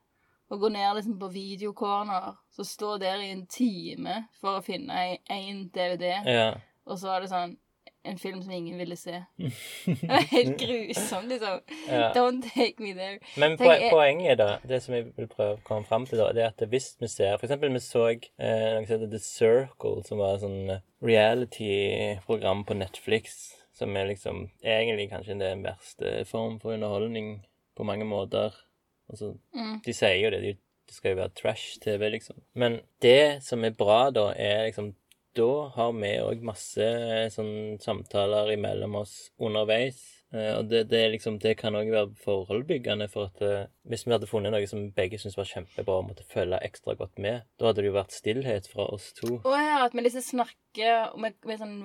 Å 0.50 0.58
gå 0.58 0.68
ned 0.72 0.96
liksom 0.96 1.18
på 1.20 1.28
videocorner, 1.30 2.32
så 2.50 2.64
stå 2.66 2.96
der 2.98 3.20
i 3.22 3.30
en 3.30 3.44
time 3.46 4.16
for 4.40 4.58
å 4.58 4.64
finne 4.64 5.18
én 5.30 5.68
DVD, 5.72 6.16
Ja. 6.26 6.54
og 6.86 6.98
så 6.98 7.12
er 7.16 7.20
det 7.20 7.30
sånn 7.30 7.56
en 8.04 8.18
film 8.18 8.42
som 8.42 8.52
ingen 8.52 8.78
ville 8.78 8.96
se. 8.96 9.18
Det 9.86 10.08
var 10.08 10.24
helt 10.30 10.58
grusomt, 10.60 11.28
liksom. 11.28 11.60
ja. 11.88 12.12
Don't 12.16 12.42
take 12.54 12.74
me 12.82 12.94
there. 12.94 13.18
Men 13.36 13.56
Tenk, 13.58 13.70
jeg- 13.80 13.90
poenget, 13.92 14.38
da, 14.38 14.58
det 14.68 14.82
som 14.82 14.94
jeg 14.94 15.10
vil 15.16 15.28
prøve 15.28 15.58
å 15.58 15.62
komme 15.66 15.84
fram 15.88 16.06
til, 16.06 16.18
da, 16.18 16.30
det 16.32 16.42
er 16.44 16.52
at 16.54 16.64
hvis 16.72 16.94
vi 17.00 17.08
ser 17.12 17.36
For 17.36 17.46
eksempel 17.46 17.72
vi 17.74 17.82
så 17.84 18.06
eh, 18.08 18.18
noe 18.38 18.86
som 18.86 18.94
heter 18.96 19.10
The 19.12 19.18
Circle, 19.24 20.04
som 20.08 20.18
var 20.22 20.34
et 20.38 20.44
sånn 20.46 20.70
eh, 20.76 20.80
reality-program 21.60 22.64
på 22.64 22.74
Netflix, 22.74 23.38
som 23.76 23.96
er 23.96 24.08
liksom 24.10 24.48
egentlig 24.62 25.10
kanskje 25.12 25.38
den 25.40 25.62
verste 25.64 26.24
form 26.28 26.58
for 26.60 26.74
underholdning 26.76 27.42
på 27.76 27.84
mange 27.84 28.04
måter. 28.08 28.54
Altså, 29.10 29.34
Mm. 29.54 29.80
de 29.84 29.92
sier 29.92 30.16
jo 30.24 30.30
det, 30.30 30.40
de, 30.42 30.52
det 30.86 30.94
skal 30.94 31.10
jo 31.12 31.16
være 31.22 31.34
trash-TV, 31.34 32.10
liksom. 32.10 32.36
Men 32.54 32.80
det 33.02 33.42
som 33.42 33.64
er 33.64 33.70
bra, 33.70 34.10
da, 34.10 34.32
er 34.36 34.66
liksom 34.68 34.94
Da 35.38 35.50
har 35.76 35.92
vi 35.94 36.14
òg 36.24 36.40
masse 36.46 36.86
sånn 37.34 37.76
samtaler 37.82 38.50
imellom 38.56 38.96
oss 39.02 39.14
underveis. 39.38 40.00
Eh, 40.34 40.52
og 40.56 40.68
det, 40.70 40.84
det, 40.90 41.04
liksom, 41.14 41.38
det 41.42 41.56
kan 41.58 41.78
òg 41.78 41.90
være 41.90 42.10
forholdbyggende, 42.24 43.08
for 43.10 43.30
at 43.30 43.42
eh, 43.46 43.70
hvis 43.90 44.06
vi 44.06 44.14
hadde 44.14 44.28
funnet 44.30 44.54
noe 44.54 44.66
som 44.70 44.88
begge 44.96 45.18
syntes 45.18 45.38
var 45.38 45.48
kjempebra 45.50 46.00
og 46.00 46.10
måtte 46.10 46.26
følge 46.30 46.60
ekstra 46.66 46.94
godt 46.98 47.22
med, 47.22 47.46
da 47.58 47.70
hadde 47.70 47.82
det 47.82 47.90
jo 47.90 47.96
vært 47.98 48.14
stillhet 48.14 48.68
fra 48.70 48.86
oss 48.94 49.10
to. 49.18 49.38
Å 49.42 49.56
ja, 49.58 49.80
at 49.86 49.96
vi 49.96 50.06
liksom 50.06 50.26
snakker 50.26 51.16
med, 51.18 51.38
med 51.46 51.62
sånn 51.62 51.80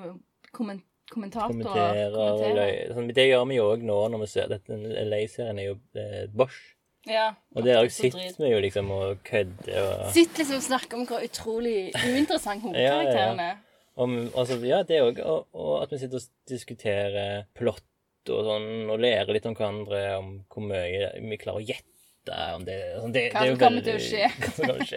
komment 0.55 0.85
kommentatorer. 1.11 1.51
Kommenterer 1.53 2.15
kommenterer. 2.15 2.93
Sånn, 2.95 3.11
det 3.13 3.27
gjør 3.27 3.45
vi 3.49 3.59
jo 3.59 3.67
òg 3.73 3.83
nå 3.85 3.97
når 4.13 4.23
vi 4.23 4.29
ser 4.31 4.49
dette. 4.49 4.77
LA-serien 5.05 5.61
er 5.61 5.69
jo 5.69 5.77
eh, 6.01 6.25
Bosch. 6.33 6.61
Ja. 7.09 7.25
Og 7.55 7.65
det 7.65 7.75
òg 7.77 7.89
så 7.93 8.07
sitter 8.07 8.39
vi 8.41 8.51
jo 8.51 8.61
liksom 8.63 8.91
og 8.93 9.19
kødder 9.27 9.81
og 9.81 10.13
Sitter 10.15 10.41
liksom 10.41 10.57
og 10.57 10.65
snakker 10.67 10.99
om 10.99 11.07
hvor 11.09 11.25
utrolig 11.25 11.77
uinteressant 11.93 12.63
hovedkarakteren 12.65 13.43
er. 13.43 13.59
om, 13.95 14.15
altså, 14.33 14.57
Ja, 14.65 14.81
det 14.87 15.01
òg. 15.03 15.21
Og, 15.23 15.45
og 15.53 15.83
at 15.83 15.93
vi 15.93 16.01
sitter 16.01 16.21
og 16.21 16.49
diskuterer 16.49 17.45
plott 17.57 17.85
og 18.33 18.47
sånn, 18.47 18.89
og 18.89 19.03
lærer 19.03 19.35
litt 19.37 19.45
om 19.45 19.53
hverandre, 19.53 20.01
om 20.17 20.31
hvor 20.49 20.65
mye 20.65 21.11
vi 21.21 21.37
klarer 21.37 21.61
å 21.61 21.67
gjette 21.67 22.41
om 22.55 22.65
det, 22.65 22.79
sånn, 22.97 23.13
det, 23.13 23.27
Hva 23.35 23.45
som 23.45 23.61
kommer 23.61 23.85
til 23.85 23.99
å 23.99 24.01
skje. 24.01 24.25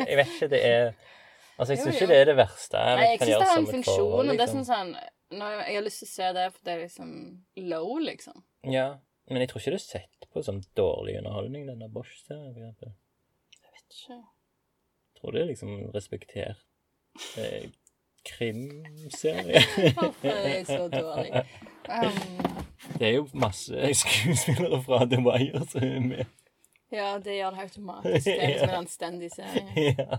Jeg 0.00 0.20
vet 0.22 0.34
ikke, 0.38 0.52
det 0.56 0.64
er 0.64 0.90
Altså, 1.58 1.74
jeg 1.74 1.80
syns 1.82 1.96
ikke 1.96 2.06
det 2.12 2.18
er 2.22 2.28
det 2.28 2.34
verste. 2.38 2.80
Nei, 2.86 3.06
jeg 3.08 3.18
syns 3.18 3.32
det 3.32 3.46
har 3.50 3.56
en 3.58 3.64
funksjon, 3.66 4.12
og 4.14 4.28
det 4.28 4.30
er 4.30 4.36
liksom. 4.44 4.60
sånn 4.62 4.92
sånn 4.94 5.14
når 5.38 5.56
Jeg 5.66 5.74
har 5.74 5.84
lyst 5.84 6.00
til 6.00 6.08
å 6.08 6.12
se 6.12 6.28
det, 6.36 6.44
for 6.54 6.64
det 6.64 6.72
er 6.72 6.82
liksom 6.86 7.10
low, 7.68 7.90
liksom. 8.00 8.36
Ja, 8.72 8.86
men 9.30 9.42
jeg 9.42 9.48
tror 9.50 9.60
ikke 9.60 9.74
det 9.74 9.80
er 9.80 9.84
sett 9.84 10.28
på 10.32 10.42
som 10.42 10.62
dårlig 10.76 11.18
underholdning, 11.18 11.66
denne 11.68 11.88
Bosch-serien, 11.92 12.54
for 12.54 12.60
eksempel. 12.60 12.94
Jeg 13.62 13.70
vet 13.74 13.98
ikke. 13.98 14.18
Jeg 14.18 15.20
tror 15.20 15.30
det 15.34 15.40
er 15.42 15.50
liksom 15.50 15.70
respektert 15.94 16.64
eh, 17.38 17.68
krimserie. 18.28 19.62
Hvorfor 19.98 20.28
er 20.28 20.48
jeg 20.48 20.66
så 20.66 20.88
dårlig? 20.92 21.44
Um, 21.88 22.18
Det 22.98 23.06
er 23.08 23.14
jo 23.16 23.28
masse 23.34 23.94
skuespillere 23.94 24.82
fra 24.84 25.04
The 25.04 25.20
Wire 25.24 25.64
som 25.66 25.82
er 25.82 26.00
med. 26.00 26.24
ja, 26.92 27.18
det 27.24 27.36
gjør 27.36 27.50
det 27.50 27.60
automatisk. 27.66 28.24
Det 28.26 28.36
er 28.42 28.48
liksom 28.52 28.68
en 28.68 28.74
anstendig 28.82 29.30
serie. 29.32 29.94
ja. 29.98 30.18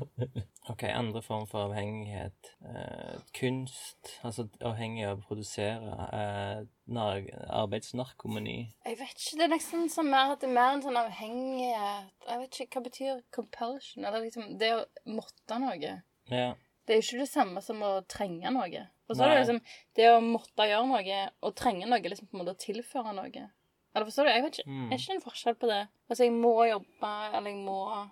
OK, 0.70 0.84
andre 0.84 1.22
form 1.26 1.48
for 1.50 1.66
avhengighet. 1.66 2.52
Eh, 2.62 3.18
kunst. 3.34 4.12
Altså 4.24 4.46
avhengig 4.62 5.08
av 5.08 5.18
å 5.18 5.26
produsere. 5.26 5.96
Eh, 6.14 6.62
arbeidsnarkomani. 6.90 8.58
Jeg 8.86 9.00
vet 9.00 9.16
ikke, 9.16 9.38
det 9.40 9.46
er 9.48 9.54
nesten 9.56 9.90
sånn 9.94 10.10
mer 10.14 10.36
at 10.36 10.44
det 10.44 10.50
er 10.50 10.56
mer 10.56 10.76
en 10.76 10.82
sånn 10.82 10.98
avhengighet 10.98 12.10
Jeg 12.26 12.40
vet 12.42 12.60
ikke, 12.62 12.70
hva 12.76 12.86
betyr 12.88 13.22
compulsion? 13.36 14.06
Eller 14.06 14.26
liksom 14.26 14.58
det 14.62 14.72
å 14.78 14.86
måtte 15.10 15.60
noe. 15.62 15.94
Ja. 16.30 16.54
Det 16.86 16.96
er 16.96 17.02
jo 17.02 17.06
ikke 17.06 17.24
det 17.24 17.30
samme 17.30 17.62
som 17.66 17.82
å 17.86 17.92
trenge 18.10 18.54
noe. 18.54 18.88
Og 19.10 19.18
så 19.18 19.26
er 19.26 19.34
det 19.34 19.42
liksom 19.42 19.60
det 19.98 20.10
å 20.12 20.22
måtte 20.22 20.66
gjøre 20.70 20.90
noe 20.90 21.22
og 21.46 21.56
trenge 21.58 21.90
noe, 21.90 22.02
liksom 22.02 22.30
på 22.30 22.38
en 22.38 22.44
måte 22.44 22.54
å 22.54 22.62
tilføre 22.62 23.14
noe. 23.18 23.50
Eller 24.00 24.08
forstår 24.08 24.30
du? 24.30 24.32
Jeg 24.32 24.44
vet 24.46 24.58
ikke, 24.62 24.70
Mm. 24.72 24.86
er 24.94 24.98
ikke 25.02 25.16
en 25.18 25.22
forskjell 25.26 25.56
på 25.60 25.68
det? 25.68 25.80
Altså, 26.10 26.24
jeg 26.24 26.32
må 26.40 26.54
jobbe, 26.70 27.10
eller 27.36 27.50
jeg 27.52 27.58
må 27.66 27.78
uh... 27.92 28.06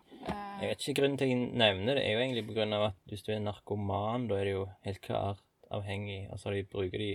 Jeg 0.62 0.70
vet 0.74 0.82
ikke 0.88 0.98
grunnen 1.02 1.18
til 1.22 1.26
at 1.26 1.32
jeg 1.32 1.52
nevner 1.64 1.96
det, 1.96 2.04
er 2.04 2.12
jo 2.18 2.20
egentlig 2.26 2.44
på 2.50 2.56
grunn 2.58 2.74
av 2.76 2.84
at 2.90 2.98
hvis 3.08 3.24
du 3.24 3.32
er 3.32 3.40
narkoman, 3.46 4.28
da 4.28 4.36
er 4.42 4.50
det 4.50 4.54
jo 4.58 4.66
helt 4.84 5.02
klart 5.06 5.40
avhengig. 5.72 6.28
Altså 6.32 6.52
de 6.52 6.64
bruker 6.68 6.98
de 7.00 7.10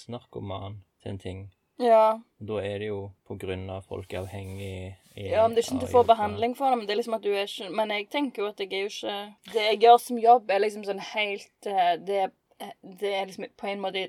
arbeidsnarkoman 0.00 0.82
til 1.02 1.10
en 1.14 1.18
ting. 1.18 1.40
Ja. 1.80 2.18
Da 2.44 2.58
er 2.60 2.78
det 2.82 2.88
jo 2.90 3.10
på 3.28 3.38
grunn 3.40 3.70
av 3.72 3.86
folk 3.88 4.12
er 4.12 4.20
avhengig 4.20 4.96
ja, 5.16 5.46
men 5.48 5.54
det 5.56 5.62
er 5.64 5.66
ikke 5.66 5.78
at 5.80 5.86
du 5.86 5.92
får 5.94 6.04
behandling 6.10 6.52
for 6.56 6.68
det, 6.70 6.76
men 6.78 6.86
det 6.86 6.92
er 6.94 6.98
liksom 7.00 7.14
at 7.16 7.22
du 7.24 7.30
er 7.32 7.46
ikke 7.48 7.70
Men 7.74 7.90
jeg 7.90 8.08
tenker 8.12 8.42
jo 8.42 8.48
at 8.50 8.60
jeg 8.60 8.68
er 8.72 8.82
jo 8.84 8.90
ikke 8.92 9.52
Det 9.54 9.64
jeg 9.64 9.80
gjør 9.82 9.96
som 10.00 10.18
jobb, 10.20 10.50
er 10.50 10.60
liksom 10.60 10.84
sånn 10.86 11.00
helt 11.00 11.66
eh, 11.66 11.96
Det, 11.96 12.18
er- 12.26 12.74
det 13.00 13.14
er 13.16 13.26
liksom 13.26 13.46
på 13.56 13.66
en 13.72 13.80
måte 13.80 14.04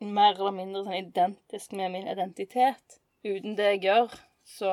mer 0.00 0.32
eller 0.40 0.50
mindre 0.56 0.82
sånn 0.86 0.96
identisk 0.96 1.72
med 1.76 1.92
min 1.92 2.08
identitet. 2.08 2.96
Uten 3.24 3.56
det 3.58 3.66
jeg 3.74 3.80
gjør, 3.88 4.14
så 4.48 4.70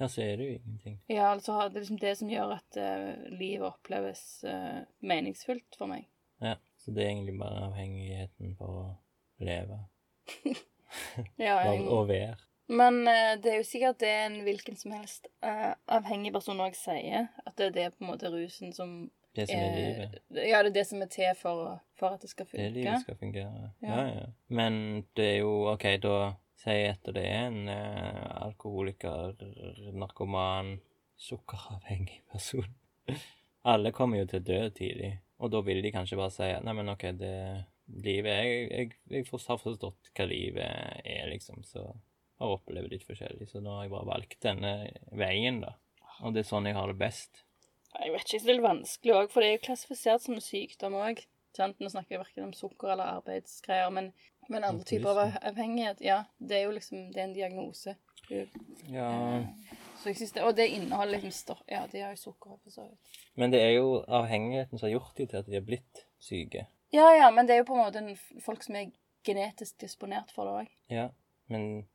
Ja, 0.00 0.08
så 0.08 0.22
er 0.24 0.36
det 0.36 0.44
jo 0.46 0.52
ingenting. 0.56 0.98
Ja, 1.08 1.30
altså 1.32 1.68
det 1.68 1.76
er 1.76 1.84
liksom 1.84 1.98
det 2.00 2.12
som 2.18 2.30
gjør 2.32 2.54
at 2.56 2.78
uh, 2.80 3.30
livet 3.32 3.66
oppleves 3.68 4.22
uh, 4.48 4.82
meningsfullt 5.04 5.76
for 5.78 5.86
meg. 5.90 6.06
Ja, 6.40 6.54
så 6.80 6.90
det 6.96 7.04
er 7.04 7.10
egentlig 7.12 7.38
bare 7.38 7.66
avhengigheten 7.68 8.54
for 8.58 8.78
å 8.82 8.86
leve 9.44 9.78
Ja, 11.38 11.58
jeg, 11.64 11.86
og 11.88 12.08
være. 12.08 12.36
men 12.68 13.02
uh, 13.08 13.34
det 13.42 13.52
er 13.52 13.56
jo 13.60 13.68
sikkert 13.68 14.00
det 14.00 14.10
en 14.26 14.40
hvilken 14.46 14.76
som 14.76 14.92
helst 14.96 15.28
eh, 15.44 15.72
avhengig 15.92 16.32
person 16.34 16.60
òg 16.60 16.76
sier. 16.78 17.28
At 17.46 17.56
det 17.58 17.66
er 17.70 17.74
det 17.76 17.86
på 17.96 18.04
en 18.04 18.10
måte 18.12 18.30
rusen 18.32 18.72
som 18.76 19.10
Det 19.36 19.46
som 19.48 19.56
er 19.60 19.76
livet. 19.76 20.18
Ja, 20.36 20.60
det 20.62 20.72
er 20.72 20.76
det 20.76 20.86
som 20.86 21.02
er 21.02 21.08
til 21.12 21.32
for, 21.40 21.78
for 21.96 22.16
at 22.16 22.20
det 22.22 22.30
skal 22.30 22.46
Det 22.46 22.52
funke. 22.52 22.70
livet 22.76 23.00
skal 23.04 23.16
fungere. 23.16 23.70
Ja. 23.82 23.88
Ja, 23.88 24.06
ja. 24.20 24.26
Men 24.48 25.04
det 25.16 25.28
er 25.30 25.38
jo 25.40 25.54
OK, 25.72 25.86
da 26.02 26.16
sier 26.62 26.94
at 26.94 27.12
det 27.14 27.24
er 27.26 27.48
en 27.50 27.68
uh, 27.68 28.46
alkoholiker, 28.46 29.36
narkoman, 29.98 30.76
sukkeravhengig 31.20 32.22
person. 32.32 32.70
Alle 33.72 33.92
kommer 33.94 34.22
jo 34.22 34.30
til 34.30 34.42
å 34.42 34.46
dø 34.46 34.62
tidlig, 34.74 35.12
og 35.42 35.52
da 35.54 35.60
vil 35.66 35.82
de 35.84 35.92
kanskje 35.94 36.18
bare 36.18 36.34
si 36.34 36.48
nei, 36.64 36.74
men 36.78 36.90
OK, 36.94 37.04
det 37.18 37.36
livet 38.02 38.32
Jeg, 38.32 38.66
jeg, 38.70 38.90
jeg 39.10 39.26
har 39.28 39.60
forstått 39.60 40.10
hva 40.16 40.26
livet 40.26 41.02
er, 41.04 41.26
liksom, 41.30 41.62
så 41.66 41.84
har 42.42 42.56
opplevd 42.56 42.92
litt 42.92 43.06
forskjellig, 43.06 43.48
så 43.50 43.62
nå 43.62 43.76
har 43.76 43.86
jeg 43.86 43.94
bare 43.94 44.10
valgt 44.10 44.38
denne 44.42 44.72
veien, 45.18 45.60
da. 45.62 45.76
Og 46.22 46.34
det 46.34 46.42
er 46.42 46.48
sånn 46.48 46.68
jeg 46.68 46.78
har 46.78 46.90
det 46.90 46.98
best. 47.00 47.44
Jeg 47.92 48.14
vet 48.14 48.24
ikke, 48.24 48.42
det 48.42 48.50
er 48.50 48.58
litt 48.58 48.66
vanskelig 48.66 49.14
òg, 49.18 49.30
for 49.32 49.42
det 49.42 49.50
er 49.50 49.56
jo 49.56 49.64
klassifisert 49.68 50.24
som 50.24 50.42
sykdom 50.42 50.98
òg. 50.98 51.22
Nå 51.52 51.90
snakker 51.92 52.16
jeg 52.16 52.22
verken 52.22 52.46
om 52.48 52.54
sukker 52.56 52.94
eller 52.94 53.18
arbeidsgreier, 53.18 53.90
men, 53.92 54.12
men 54.48 54.64
andre 54.64 54.84
typer 54.84 55.10
av 55.10 55.36
avhengighet, 55.52 56.00
ja, 56.04 56.24
det 56.38 56.58
er 56.58 56.64
jo 56.66 56.74
liksom 56.76 57.10
det 57.12 57.20
er 57.20 57.28
en 57.28 57.36
diagnose. 57.36 57.96
Ja, 58.88 59.44
Så 59.98 60.08
jeg 60.08 60.16
synes 60.16 60.32
det, 60.32 60.42
Og 60.42 60.56
det 60.56 60.68
inneholder 60.68 61.18
liksom 61.18 61.30
stoff 61.30 61.62
Ja, 61.68 61.82
de 61.90 62.00
har 62.00 62.14
jo 62.14 62.16
sukker 62.16 62.54
for 62.62 62.70
så 62.70 62.84
vidt. 62.86 63.18
Men 63.34 63.50
det 63.50 63.60
er 63.60 63.72
jo 63.76 64.04
avhengigheten 64.08 64.78
som 64.78 64.86
har 64.86 64.92
gjort 64.94 65.16
dem 65.18 65.26
til 65.26 65.40
at 65.42 65.50
de 65.50 65.56
er 65.58 65.66
blitt 65.66 66.04
syke. 66.22 66.66
Ja, 66.94 67.10
ja, 67.16 67.30
men 67.30 67.46
det 67.46 67.54
er 67.54 67.62
jo 67.62 67.68
på 67.70 67.76
en 67.76 67.84
måte 67.84 68.40
folk 68.44 68.62
som 68.62 68.76
er 68.78 68.92
genetisk 69.26 69.78
disponert 69.80 70.32
for 70.34 70.48
det 70.48 70.54
òg. 70.62 70.70
Ja, 70.92 71.08
men 71.50 71.86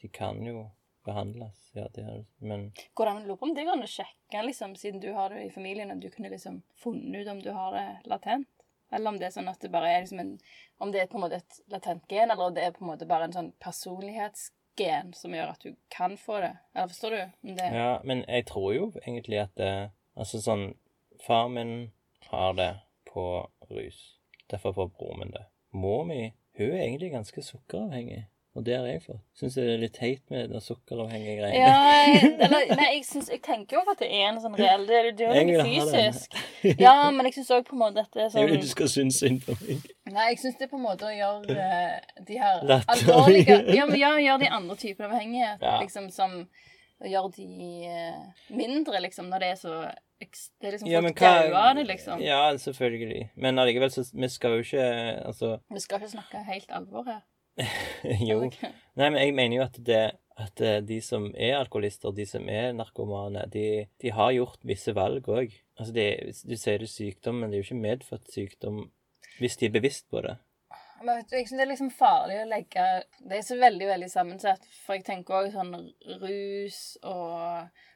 de 0.00 0.08
kan 0.08 0.40
jo 0.46 0.70
behandles. 1.04 1.70
Ja, 1.74 1.88
det 1.94 2.04
er 2.04 2.24
Men 2.38 2.72
Går 2.94 3.04
det 3.04 3.14
an 3.14 3.30
å 3.30 3.38
om 3.40 3.54
det 3.54 3.64
går 3.66 3.76
an 3.76 3.86
å 3.86 3.90
sjekke, 3.90 4.42
liksom, 4.46 4.76
siden 4.76 5.00
du 5.00 5.12
har 5.12 5.30
det 5.34 5.44
i 5.46 5.50
familien, 5.52 5.90
at 5.90 6.00
du 6.00 6.08
kunne 6.10 6.30
liksom 6.32 6.62
funnet 6.80 7.24
ut 7.24 7.32
om 7.32 7.42
du 7.42 7.50
har 7.52 7.74
det 7.76 7.86
latent? 8.10 8.48
Eller 8.94 9.10
om 9.10 9.18
det 9.18 9.28
er 9.28 9.34
sånn 9.34 9.50
at 9.50 9.60
det 9.62 9.72
bare 9.74 9.90
er 9.90 10.04
liksom 10.04 10.20
en 10.22 10.36
Om 10.82 10.92
det 10.92 11.00
er 11.02 11.08
på 11.10 11.18
en 11.18 11.24
måte 11.24 11.40
et 11.42 11.58
latent 11.70 12.06
gen, 12.10 12.30
eller 12.30 12.48
om 12.48 12.54
det 12.54 12.64
er 12.64 12.74
på 12.74 12.84
en 12.84 12.90
måte 12.92 13.08
bare 13.10 13.28
en 13.28 13.34
sånn 13.34 13.50
personlighetsgen 13.62 15.12
som 15.14 15.34
gjør 15.34 15.52
at 15.52 15.66
du 15.66 15.76
kan 15.94 16.16
få 16.18 16.40
det? 16.42 16.54
Eller 16.74 16.90
forstår 16.90 17.14
du? 17.14 17.52
Det 17.58 17.68
Ja, 17.74 18.00
men 18.04 18.24
jeg 18.26 18.46
tror 18.50 18.72
jo 18.74 18.88
egentlig 19.04 19.42
at 19.44 19.54
det, 19.60 19.74
Altså 20.16 20.40
sånn 20.42 20.74
Far 21.24 21.48
min 21.48 21.92
har 22.30 22.54
det 22.58 22.72
på 23.06 23.46
rus. 23.70 24.18
Derfor 24.50 24.74
får 24.74 24.90
broren 24.98 25.20
min 25.22 25.34
det. 25.34 25.44
Mor 25.72 26.04
mi 26.04 26.34
hun 26.58 26.70
er 26.70 26.84
egentlig 26.84 27.10
ganske 27.10 27.42
sukkeravhengig. 27.42 28.26
Og 28.54 28.62
det 28.62 28.76
har 28.78 28.84
jeg 28.86 29.00
fått. 29.02 29.18
Syns 29.34 29.56
det 29.58 29.62
er 29.66 29.80
litt 29.82 29.96
teit 29.98 30.20
med 30.30 30.52
det 30.54 30.60
sukkeravhengige 30.62 31.40
greiene. 31.40 31.58
Ja, 31.58 31.78
jeg, 32.06 32.28
eller, 32.46 32.68
nei, 32.78 32.90
jeg, 32.92 33.00
synes, 33.08 33.30
jeg 33.32 33.40
tenker 33.42 33.80
jo 33.80 33.82
at 33.90 33.98
det 33.98 34.10
er 34.14 34.28
en 34.28 34.38
sånn 34.44 34.54
reell 34.58 34.84
Det 34.86 35.00
er 35.00 35.08
jo 35.10 35.42
noe 35.48 35.64
fysisk. 35.66 36.36
Ja, 36.84 37.10
men 37.10 37.26
jeg 37.26 37.34
syns 37.40 37.50
òg 37.56 37.66
på 37.66 37.74
en 37.74 37.82
måte 37.82 38.04
at 38.04 38.14
det 38.14 38.28
er 38.28 38.38
Jeg 38.38 38.46
vil 38.46 38.54
sånn 38.54 38.60
ikke 38.60 38.68
du 38.68 38.70
skal 38.70 38.92
synes 38.92 39.18
synd 39.24 39.42
på 39.42 39.56
meg. 39.58 39.90
Nei, 40.12 40.28
jeg 40.30 40.38
syns 40.44 40.60
det 40.60 40.68
er 40.68 40.70
på 40.70 40.78
en 40.78 40.86
måte 40.86 41.08
å 41.10 41.16
gjøre 41.16 41.58
uh, 41.58 42.22
de 42.30 42.38
her 42.44 42.62
alvorlige 42.94 43.58
Ja, 43.74 43.88
men 43.90 43.98
ja, 43.98 44.14
gjøre 44.22 44.44
de 44.44 44.52
andre 44.60 44.78
typer 44.84 45.08
av 45.08 45.16
avhengighet 45.18 45.66
Ja. 45.66 45.74
liksom 45.82 46.08
som 46.14 46.44
Gjøre 47.04 47.34
de 47.34 47.44
uh, 47.90 48.46
mindre, 48.54 49.00
liksom, 49.02 49.26
når 49.28 49.42
det 49.42 49.48
er 49.50 49.56
så 49.60 49.74
Det 50.22 50.68
er 50.70 50.76
liksom 50.76 50.88
Ja, 50.88 51.02
folk 51.02 51.18
dauer 51.20 51.56
av 51.58 51.74
det, 51.76 51.88
liksom. 51.90 52.22
Ja, 52.22 52.38
selvfølgelig. 52.56 53.26
Men 53.34 53.58
allikevel, 53.58 53.90
så 53.92 54.06
vi 54.14 54.30
skal 54.30 54.54
jo 54.54 54.62
ikke 54.64 54.86
Altså, 55.26 55.56
Vi 55.74 55.82
skal 55.82 56.00
ikke 56.00 56.14
snakke 56.14 56.44
helt 56.46 56.70
alvor 56.70 57.10
her. 57.10 57.24
jo. 58.28 58.40
Nei, 58.98 59.08
men 59.08 59.20
jeg 59.20 59.34
mener 59.36 59.58
jo 59.58 59.66
at 59.68 59.80
det 59.86 60.04
at 60.40 60.60
eh, 60.60 60.80
de 60.82 60.98
som 61.02 61.28
er 61.38 61.58
alkoholister, 61.60 62.14
de 62.14 62.26
som 62.26 62.48
er 62.50 62.72
narkomane, 62.74 63.44
de, 63.52 63.86
de 64.02 64.10
har 64.14 64.32
gjort 64.34 64.66
visse 64.66 64.94
valg 64.96 65.28
òg. 65.30 65.52
Altså, 65.78 65.94
det, 65.94 66.08
du 66.42 66.56
sier 66.56 66.82
det 66.82 66.88
er 66.88 66.90
sykdom, 66.90 67.38
men 67.40 67.50
det 67.50 67.58
er 67.58 67.62
jo 67.62 67.68
ikke 67.68 67.84
medfødt 67.84 68.34
sykdom 68.34 68.82
hvis 69.38 69.58
de 69.60 69.68
er 69.68 69.76
bevisst 69.76 70.08
på 70.10 70.22
det. 70.26 70.36
Men 71.04 71.18
vet 71.18 71.30
du, 71.30 71.36
jeg 71.36 71.48
synes 71.48 71.58
det 71.58 71.64
er 71.64 71.70
liksom 71.72 71.90
farlig 71.92 72.36
å 72.40 72.44
legge 72.48 72.84
Det 73.18 73.36
er 73.36 73.42
så 73.44 73.56
veldig, 73.60 73.86
veldig 73.90 74.08
sammensatt. 74.10 74.68
For 74.84 74.96
jeg 74.96 75.04
tenker 75.06 75.36
òg 75.36 75.50
sånn 75.52 75.74
rus 76.22 76.78
og 77.02 77.34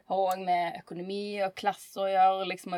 har 0.09 0.23
òg 0.25 0.42
med 0.44 0.81
økonomi 0.83 1.38
og 1.47 1.55
klasse 1.59 2.03
å 2.03 2.09
gjøre. 2.11 2.49
Liksom 2.53 2.77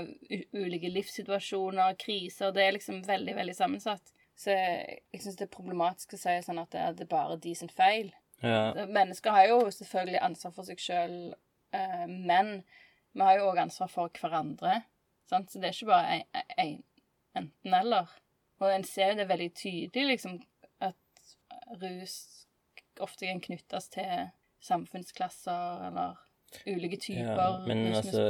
ulike 0.60 0.92
livssituasjoner, 0.92 1.96
kriser. 2.00 2.54
Det 2.54 2.62
er 2.62 2.76
liksom 2.76 3.00
veldig, 3.08 3.36
veldig 3.40 3.56
sammensatt. 3.58 4.14
Så 4.40 4.54
jeg, 4.54 5.00
jeg 5.12 5.22
syns 5.24 5.36
det 5.36 5.46
er 5.46 5.52
problematisk 5.52 6.16
å 6.16 6.20
si 6.20 6.36
sånn 6.46 6.62
at 6.62 6.72
det 6.72 6.80
er, 6.80 6.94
det 6.96 7.08
bare 7.10 7.36
de 7.42 7.52
sin 7.58 7.72
feil. 7.72 8.12
Ja, 8.40 8.86
Mennesker 8.88 9.34
har 9.36 9.50
jo 9.50 9.58
selvfølgelig 9.68 10.22
ansvar 10.24 10.54
for 10.56 10.64
seg 10.64 10.80
sjøl, 10.80 11.16
eh, 11.76 12.06
men 12.08 12.62
vi 13.12 13.26
har 13.26 13.36
jo 13.36 13.50
òg 13.50 13.60
ansvar 13.66 13.90
for 13.92 14.22
hverandre. 14.22 14.78
Sant? 15.28 15.52
Så 15.52 15.60
det 15.60 15.68
er 15.68 15.76
ikke 15.76 15.90
bare 15.90 16.14
en, 16.16 16.46
en, 16.56 16.78
enten-eller. 17.42 18.14
Og 18.60 18.72
en 18.72 18.86
ser 18.88 19.12
jo 19.12 19.20
det 19.20 19.28
veldig 19.28 19.50
tydelig, 19.56 20.06
liksom, 20.14 20.40
at 20.88 21.36
rus 21.82 22.16
ofte 23.00 23.28
kan 23.28 23.40
knyttes 23.44 23.88
til 23.92 24.30
samfunnsklasser 24.64 25.86
eller 25.88 26.18
ulike 26.66 26.98
typer 27.00 27.38
ja. 27.38 27.50
Men 27.68 27.94
altså, 27.94 28.24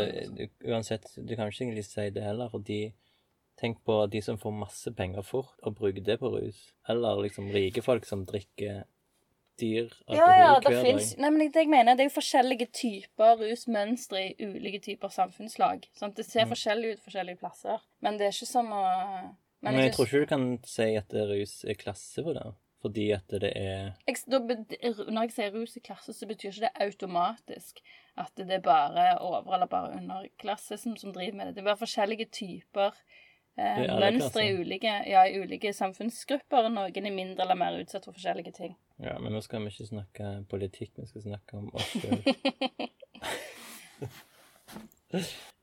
uansett, 0.68 1.08
du 1.16 1.34
kan 1.34 1.50
ikke 1.50 1.64
egentlig 1.64 1.86
si 1.88 2.10
det 2.14 2.22
heller, 2.22 2.50
fordi 2.52 2.82
Tenk 3.60 3.82
på 3.84 4.06
de 4.10 4.22
som 4.24 4.38
får 4.40 4.52
masse 4.56 4.90
penger 4.96 5.22
fort 5.22 5.52
og 5.62 5.74
bruker 5.76 6.00
det 6.04 6.18
på 6.20 6.30
rus. 6.32 6.72
Eller 6.88 7.20
liksom 7.26 7.50
rike 7.52 7.82
folk 7.84 8.06
som 8.08 8.24
drikker 8.26 8.84
dyr 9.60 9.90
alkohol 10.08 10.16
Ja, 10.16 10.28
ja, 10.38 10.52
det 10.60 10.70
hver 10.72 10.84
finnes, 10.86 11.10
dag. 11.12 11.20
nei, 11.20 11.30
men 11.34 11.50
det 11.52 11.60
jeg 11.60 11.68
mener, 11.68 11.94
det 11.98 12.06
er 12.06 12.08
jo 12.08 12.14
forskjellige 12.16 12.70
typer 12.72 13.36
rusmønstre 13.42 14.22
i 14.30 14.46
ulike 14.48 14.80
typer 14.86 15.12
samfunnslag. 15.12 15.84
Sant? 15.92 16.16
Det 16.16 16.24
ser 16.24 16.46
Mm. 16.46 16.54
forskjellig 16.54 16.92
ut 16.94 17.04
forskjellige 17.04 17.38
plasser. 17.42 17.78
Men 18.00 18.16
det 18.16 18.26
er 18.26 18.32
ikke 18.32 18.46
som 18.48 18.66
å 18.72 19.36
Men 19.62 19.74
jeg 19.74 19.90
jeg 19.90 19.92
tror 19.92 20.06
ikke 20.06 20.20
du 20.20 20.26
kan 20.26 20.58
si 20.64 20.94
at 20.96 21.12
rus 21.12 21.64
er 21.68 21.74
klasse 21.74 22.22
for 22.24 22.32
det. 22.32 22.54
Fordi 22.80 23.10
at 23.12 23.28
det 23.28 23.52
er 23.54 23.92
jeg, 24.08 24.16
da, 24.26 24.38
Når 24.38 25.20
jeg 25.28 25.32
sier 25.32 25.52
rus 25.52 25.76
i 25.76 25.80
klasse, 25.80 26.14
så 26.16 26.26
betyr 26.26 26.48
ikke 26.48 26.60
det 26.60 26.80
automatisk 26.80 27.82
at 28.16 28.32
det 28.36 28.50
er 28.50 28.60
bare 28.60 29.18
over- 29.20 29.52
eller 29.54 29.66
bare 29.66 29.98
underklasse 30.00 30.78
som, 30.78 30.96
som 30.96 31.12
driver 31.12 31.36
med 31.36 31.46
det. 31.48 31.54
Det 31.56 31.60
er 31.60 31.74
bare 31.74 31.86
forskjellige 31.86 32.30
typer 32.32 32.92
eh, 33.58 33.80
mønstre 33.88 34.44
i 34.46 34.54
ulike, 34.60 34.92
ja, 35.10 35.20
i 35.26 35.40
ulike 35.42 35.72
samfunnsgrupper. 35.76 36.62
Noen 36.70 37.10
er 37.10 37.14
mindre 37.14 37.42
eller 37.46 37.58
mer 37.58 37.72
utsatt 37.80 38.04
for 38.06 38.14
forskjellige 38.16 38.52
ting. 38.56 38.72
Ja, 39.02 39.14
men 39.18 39.28
nå 39.34 39.40
skal 39.44 39.58
vi 39.64 39.68
ikke 39.72 39.90
snakke 39.90 40.24
politikk, 40.50 40.92
vi 41.00 41.06
skal 41.10 41.22
snakke 41.30 41.50
om 41.58 41.66
oss 41.74 41.90
sjøl. 41.96 42.20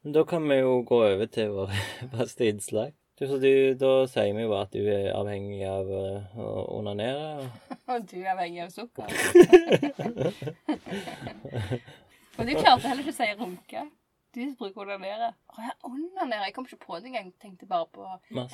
Men 0.03 0.13
da 0.13 0.21
kan 0.27 0.49
vi 0.49 0.55
jo 0.59 0.83
gå 0.87 0.97
over 1.03 1.25
til 1.31 1.49
vår 1.55 1.69
faste 2.13 2.47
innslag. 2.47 2.91
Du, 3.19 3.27
så 3.27 3.37
du, 3.41 3.73
da 3.81 4.05
sier 4.05 4.35
vi 4.37 4.43
jo 4.43 4.51
at 4.53 4.69
du 4.75 4.83
er 4.93 5.07
avhengig 5.17 5.63
av 5.65 5.87
eh, 5.89 6.37
å 6.37 6.69
onanere. 6.77 7.49
Og 7.89 8.05
du 8.05 8.19
er 8.19 8.29
avhengig 8.35 8.61
av 8.67 8.71
sukker. 8.75 9.09
Og 12.37 12.45
du 12.45 12.51
klarte 12.53 12.85
heller 12.85 13.01
ikke 13.01 13.15
å 13.15 13.17
si 13.17 13.33
runke. 13.39 13.81
Du 14.37 14.43
bruker 14.59 14.83
onanere. 14.85 15.31
Å 15.49 15.63
ja, 15.65 15.71
onanere. 15.87 16.45
Jeg 16.45 16.53
kom 16.53 16.67
ikke 16.69 16.83
på 16.83 16.99
det 17.01 17.09
engang. 17.09 17.31
Tenkte 17.41 17.65
bare 17.69 17.87
på 17.89 18.05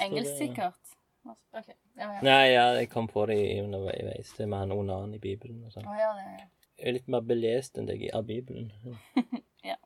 engelsk, 0.05 0.37
sikkert. 0.39 0.93
Ok, 1.27 1.67
ja, 1.67 2.07
ja. 2.07 2.19
Nei, 2.23 2.43
ja, 2.53 2.65
jeg 2.79 2.89
kom 2.91 3.07
på 3.11 3.25
det 3.27 3.39
underveis. 3.61 4.31
Det 4.37 4.47
med 4.47 4.63
han 4.63 4.75
onan 4.75 5.15
i 5.15 5.19
Bibelen 5.23 5.63
og 5.67 5.75
sånn. 5.75 5.87
Ja, 5.99 6.13
det 6.15 6.47
Jeg 6.79 6.87
er 6.89 6.95
litt 6.97 7.09
mer 7.11 7.23
belest 7.27 7.77
enn 7.79 7.87
deg 7.87 8.05
av 8.15 8.23
Bibelen. 8.27 8.71
Ja. 9.63 9.77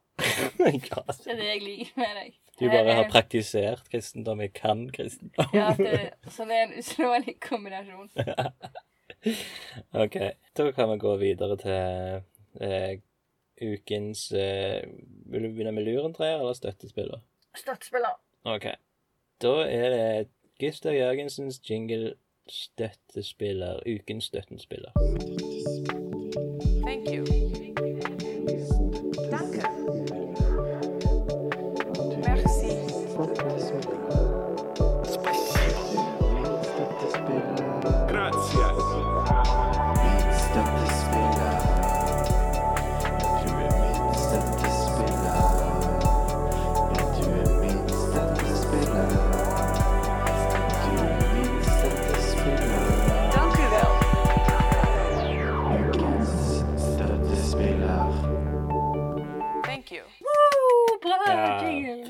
det 0.58 1.30
er 1.30 1.38
det 1.38 1.46
jeg 1.46 1.62
liker 1.62 2.00
med 2.02 2.16
deg. 2.18 2.38
Du 2.58 2.64
bare 2.66 2.94
har 2.98 3.04
Eh, 3.04 3.12
praktisert 3.12 3.90
kristendom. 3.92 4.42
Jeg 4.42 4.54
kan 4.58 4.88
kristendom. 4.94 5.50
Ja, 5.54 5.74
det, 5.78 6.14
så 6.34 6.46
det 6.50 6.58
er 6.58 6.64
en 6.66 6.78
uslåelig 6.82 7.36
kombinasjon. 7.46 8.10
OK. 9.94 10.18
Da 10.58 10.72
kan 10.74 10.90
vi 10.90 10.98
gå 11.04 11.14
videre 11.22 11.58
til 11.62 11.78
eh, 12.62 12.98
ukens 13.62 14.32
eh, 14.32 14.84
Vil 15.26 15.44
du 15.44 15.50
begynne 15.50 15.72
med 15.72 15.88
lurentreer 15.88 16.40
eller 16.40 16.54
støttespiller? 16.54 17.24
Støttespiller. 17.58 18.20
OK. 18.46 18.68
Da 19.42 19.54
er 19.66 19.90
det 19.90 20.28
Gustav 20.60 20.94
Jørgensens 20.94 21.62
jingle 21.70 22.16
støttespiller. 22.50 23.80
Ukens 23.86 24.32
støttespiller. 24.32 24.92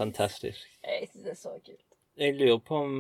Fantastisk. 0.08 0.66
Jeg 0.84 1.08
synes 1.12 1.24
det 1.24 1.32
er 1.36 1.40
så 1.44 1.54
kult. 1.66 1.84
Jeg 2.18 2.34
lurer 2.34 2.58
på 2.66 2.80
om 2.82 2.94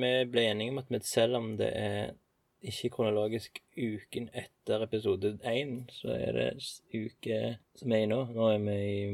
vi 0.00 0.12
ble 0.32 0.46
enige 0.48 0.72
om 0.72 0.78
at 0.80 1.04
selv 1.04 1.36
om 1.36 1.56
det 1.60 1.68
er 1.76 2.12
ikke 2.60 2.90
kronologisk 2.92 3.58
uken 3.76 4.28
etter 4.36 4.82
episode 4.84 5.38
én, 5.48 5.86
så 5.92 6.12
er 6.12 6.32
det 6.36 6.48
uke 6.92 7.58
som 7.76 7.92
er 7.92 8.04
i 8.04 8.08
nå. 8.08 8.20
Nå 8.36 8.48
er 8.52 8.58
vi 8.64 8.76
i 8.76 9.06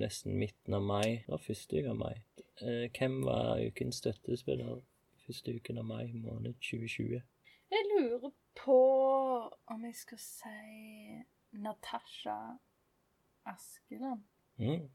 nesten 0.00 0.36
midten 0.40 0.76
av 0.76 0.82
mai. 0.84 1.22
Det 1.24 1.32
var 1.32 1.42
første 1.44 1.80
uke 1.80 1.92
av 1.92 1.98
mai. 2.00 2.14
Eh, 2.62 2.86
Hvem 2.98 3.22
var 3.24 3.60
ukens 3.66 4.00
støttespiller 4.00 4.80
første 5.26 5.56
uken 5.56 5.80
av 5.80 5.88
mai 5.88 6.12
måned 6.12 6.54
2020? 6.60 7.20
Jeg 7.74 7.88
lurer 7.92 8.32
på 8.60 8.78
om 9.72 9.84
jeg 9.84 9.96
skal 9.96 10.20
si 10.20 11.20
Natasha 11.52 12.38
Askeland. 13.46 14.24
Mm. 14.56 14.88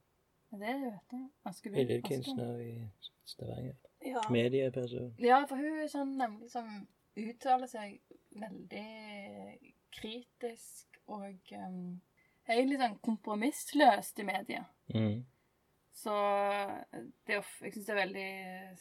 Det 0.49 0.59
det 0.59 0.91
heter? 0.91 1.25
Askeland? 1.43 1.77
Billedkunstner 1.77 2.59
i 2.59 2.89
Stavanger. 3.25 3.75
Ja. 4.05 4.21
Medieperson. 4.29 5.15
ja, 5.19 5.43
for 5.49 5.59
hun 5.59 5.81
er 5.83 5.89
sånn 5.91 6.15
nemlig 6.17 6.49
som 6.49 6.69
uttaler 7.19 7.69
seg 7.69 7.99
veldig 8.39 8.85
kritisk 9.93 10.99
og 11.09 11.51
um, 11.57 11.99
egentlig 12.47 12.79
sånn 12.79 12.97
kompromissløst 13.05 14.21
i 14.23 14.25
media. 14.29 14.63
Mm. 14.95 15.19
Så 15.99 16.15
det 17.27 17.37
er, 17.37 17.51
jeg 17.65 17.75
syns 17.75 17.85
det 17.85 17.93
er 17.93 18.01
veldig 18.03 18.29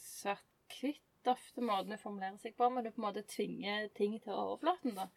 svart-hvitt 0.05 1.05
ofte 1.29 1.65
måten 1.65 1.93
hun 1.93 2.01
formulerer 2.01 2.39
seg 2.41 2.55
på, 2.57 2.69
men 2.71 2.87
du 2.87 2.93
på 2.93 3.03
en 3.03 3.09
måte 3.09 3.27
tvinger 3.29 3.91
ting 3.97 4.17
til 4.23 4.37
overflaten, 4.37 4.95
da. 4.97 5.09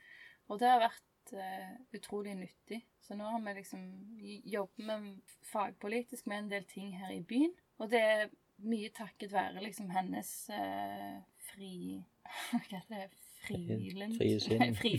Og 0.52 0.60
det 0.60 0.68
har 0.68 0.82
vært 0.82 1.06
eh, 1.34 1.74
utrolig 1.98 2.36
nyttig. 2.38 2.82
Så 3.02 3.15
nå 3.17 3.28
har 3.30 3.41
vi 3.46 3.54
liksom 3.58 3.82
jobbet 4.46 4.86
med 4.86 5.36
fagpolitisk 5.52 6.28
med 6.28 6.39
en 6.39 6.52
del 6.52 6.65
ting 6.70 6.94
her 6.98 7.12
i 7.13 7.24
byen. 7.28 7.54
Og 7.82 7.89
det 7.91 8.02
er 8.02 8.30
mye 8.62 8.91
takket 8.94 9.34
være 9.34 9.63
liksom 9.65 9.89
hennes 9.94 10.32
eh, 10.54 11.20
fri... 11.52 12.02
Hva 12.52 12.62
heter 12.70 12.96
det? 12.96 13.08
Frilent? 13.41 14.17
Frisinn. 14.20 14.76
Fri, 14.78 14.91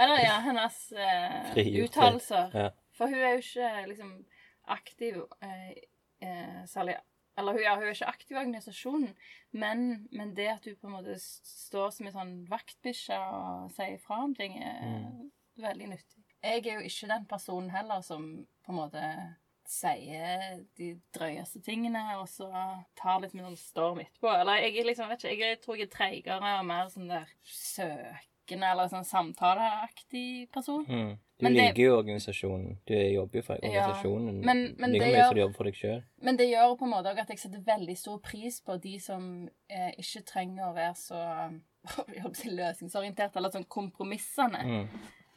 Eller 0.00 0.22
ja, 0.24 0.38
hennes 0.46 0.78
eh, 0.92 1.82
uttalelser. 1.84 2.48
Ja. 2.54 2.70
For 2.96 3.12
hun 3.12 3.20
er 3.20 3.36
jo 3.36 3.42
ikke 3.44 3.72
liksom 3.90 4.14
aktiv 4.72 5.20
eh, 5.44 5.76
eh, 6.24 6.62
særlig 6.66 6.96
Eller 7.38 7.52
hun, 7.52 7.60
ja, 7.60 7.74
hun 7.76 7.84
er 7.84 7.92
ikke 7.92 8.08
aktiv 8.08 8.36
i 8.36 8.38
organisasjonen, 8.40 9.10
men, 9.52 10.08
men 10.12 10.30
det 10.36 10.46
at 10.48 10.64
hun 10.64 10.76
på 10.80 10.88
en 10.88 10.94
måte 10.94 11.18
står 11.20 11.90
som 11.92 12.06
en 12.08 12.14
sånn 12.14 12.30
vaktbikkje 12.48 13.18
og 13.20 13.74
sier 13.76 13.98
ifra 13.98 14.22
om 14.24 14.32
ting, 14.38 14.56
er 14.56 15.10
veldig 15.58 15.88
nyttig. 15.88 16.22
Jeg 16.42 16.66
er 16.66 16.80
jo 16.80 16.86
ikke 16.86 17.08
den 17.08 17.24
personen 17.26 17.70
heller 17.70 18.00
som 18.02 18.46
på 18.64 18.72
en 18.72 18.76
måte 18.78 19.02
sier 19.66 20.60
de 20.78 20.92
drøyeste 21.16 21.60
tingene, 21.66 22.02
og 22.20 22.28
så 22.30 22.46
tar 22.94 23.20
litt 23.20 23.34
med 23.34 23.42
noen 23.48 23.56
storm 23.58 23.98
etterpå. 24.04 24.30
Eller 24.40 24.60
jeg 24.62 24.78
er 24.78 24.84
liksom, 24.92 25.08
vet 25.10 25.24
ikke, 25.24 25.48
jeg 25.50 25.60
tror 25.64 25.76
jeg 25.80 25.88
er 25.88 25.94
treigere 25.96 26.52
og 26.60 26.66
mer 26.68 26.86
sånn 26.92 27.08
der 27.10 27.26
søkende 27.42 28.68
eller 28.70 28.86
sånn 28.92 29.04
samtaleaktig 29.08 30.48
person. 30.54 30.84
Mm. 30.86 31.16
Du 31.36 31.44
Men 31.44 31.52
ligger 31.52 31.82
jo 31.84 31.96
organisasjonen. 31.98 32.78
Du 32.88 32.94
jobber 32.94 33.40
jo 33.40 33.42
for 33.42 33.58
Ja, 33.60 33.68
organisasjonen 33.68 34.38
men- 34.44 34.74
men 34.78 34.92
like 34.92 35.04
det 35.04 35.12
mye 35.12 35.16
gjør- 35.18 35.26
som 35.28 35.34
du 35.34 35.40
jobber 35.40 35.56
for 35.56 35.64
deg 35.64 35.74
sjøl. 35.74 36.02
Men 36.22 36.36
det 36.36 36.46
gjør 36.48 36.78
på 36.78 36.84
en 36.84 36.90
måte 36.90 37.10
også 37.10 37.20
at 37.20 37.28
jeg 37.28 37.38
setter 37.38 37.60
veldig 37.60 37.96
stor 37.98 38.18
pris 38.20 38.60
på 38.60 38.80
de 38.80 38.98
som 39.00 39.50
eh, 39.68 39.90
ikke 39.98 40.24
trenger 40.24 40.62
å 40.70 40.74
være 40.74 40.94
så 40.94 41.60
løsningsorientert, 42.44 43.36
eller 43.36 43.50
sånn 43.50 43.66
kompromissene. 43.68 44.62
Mm. 44.64 44.88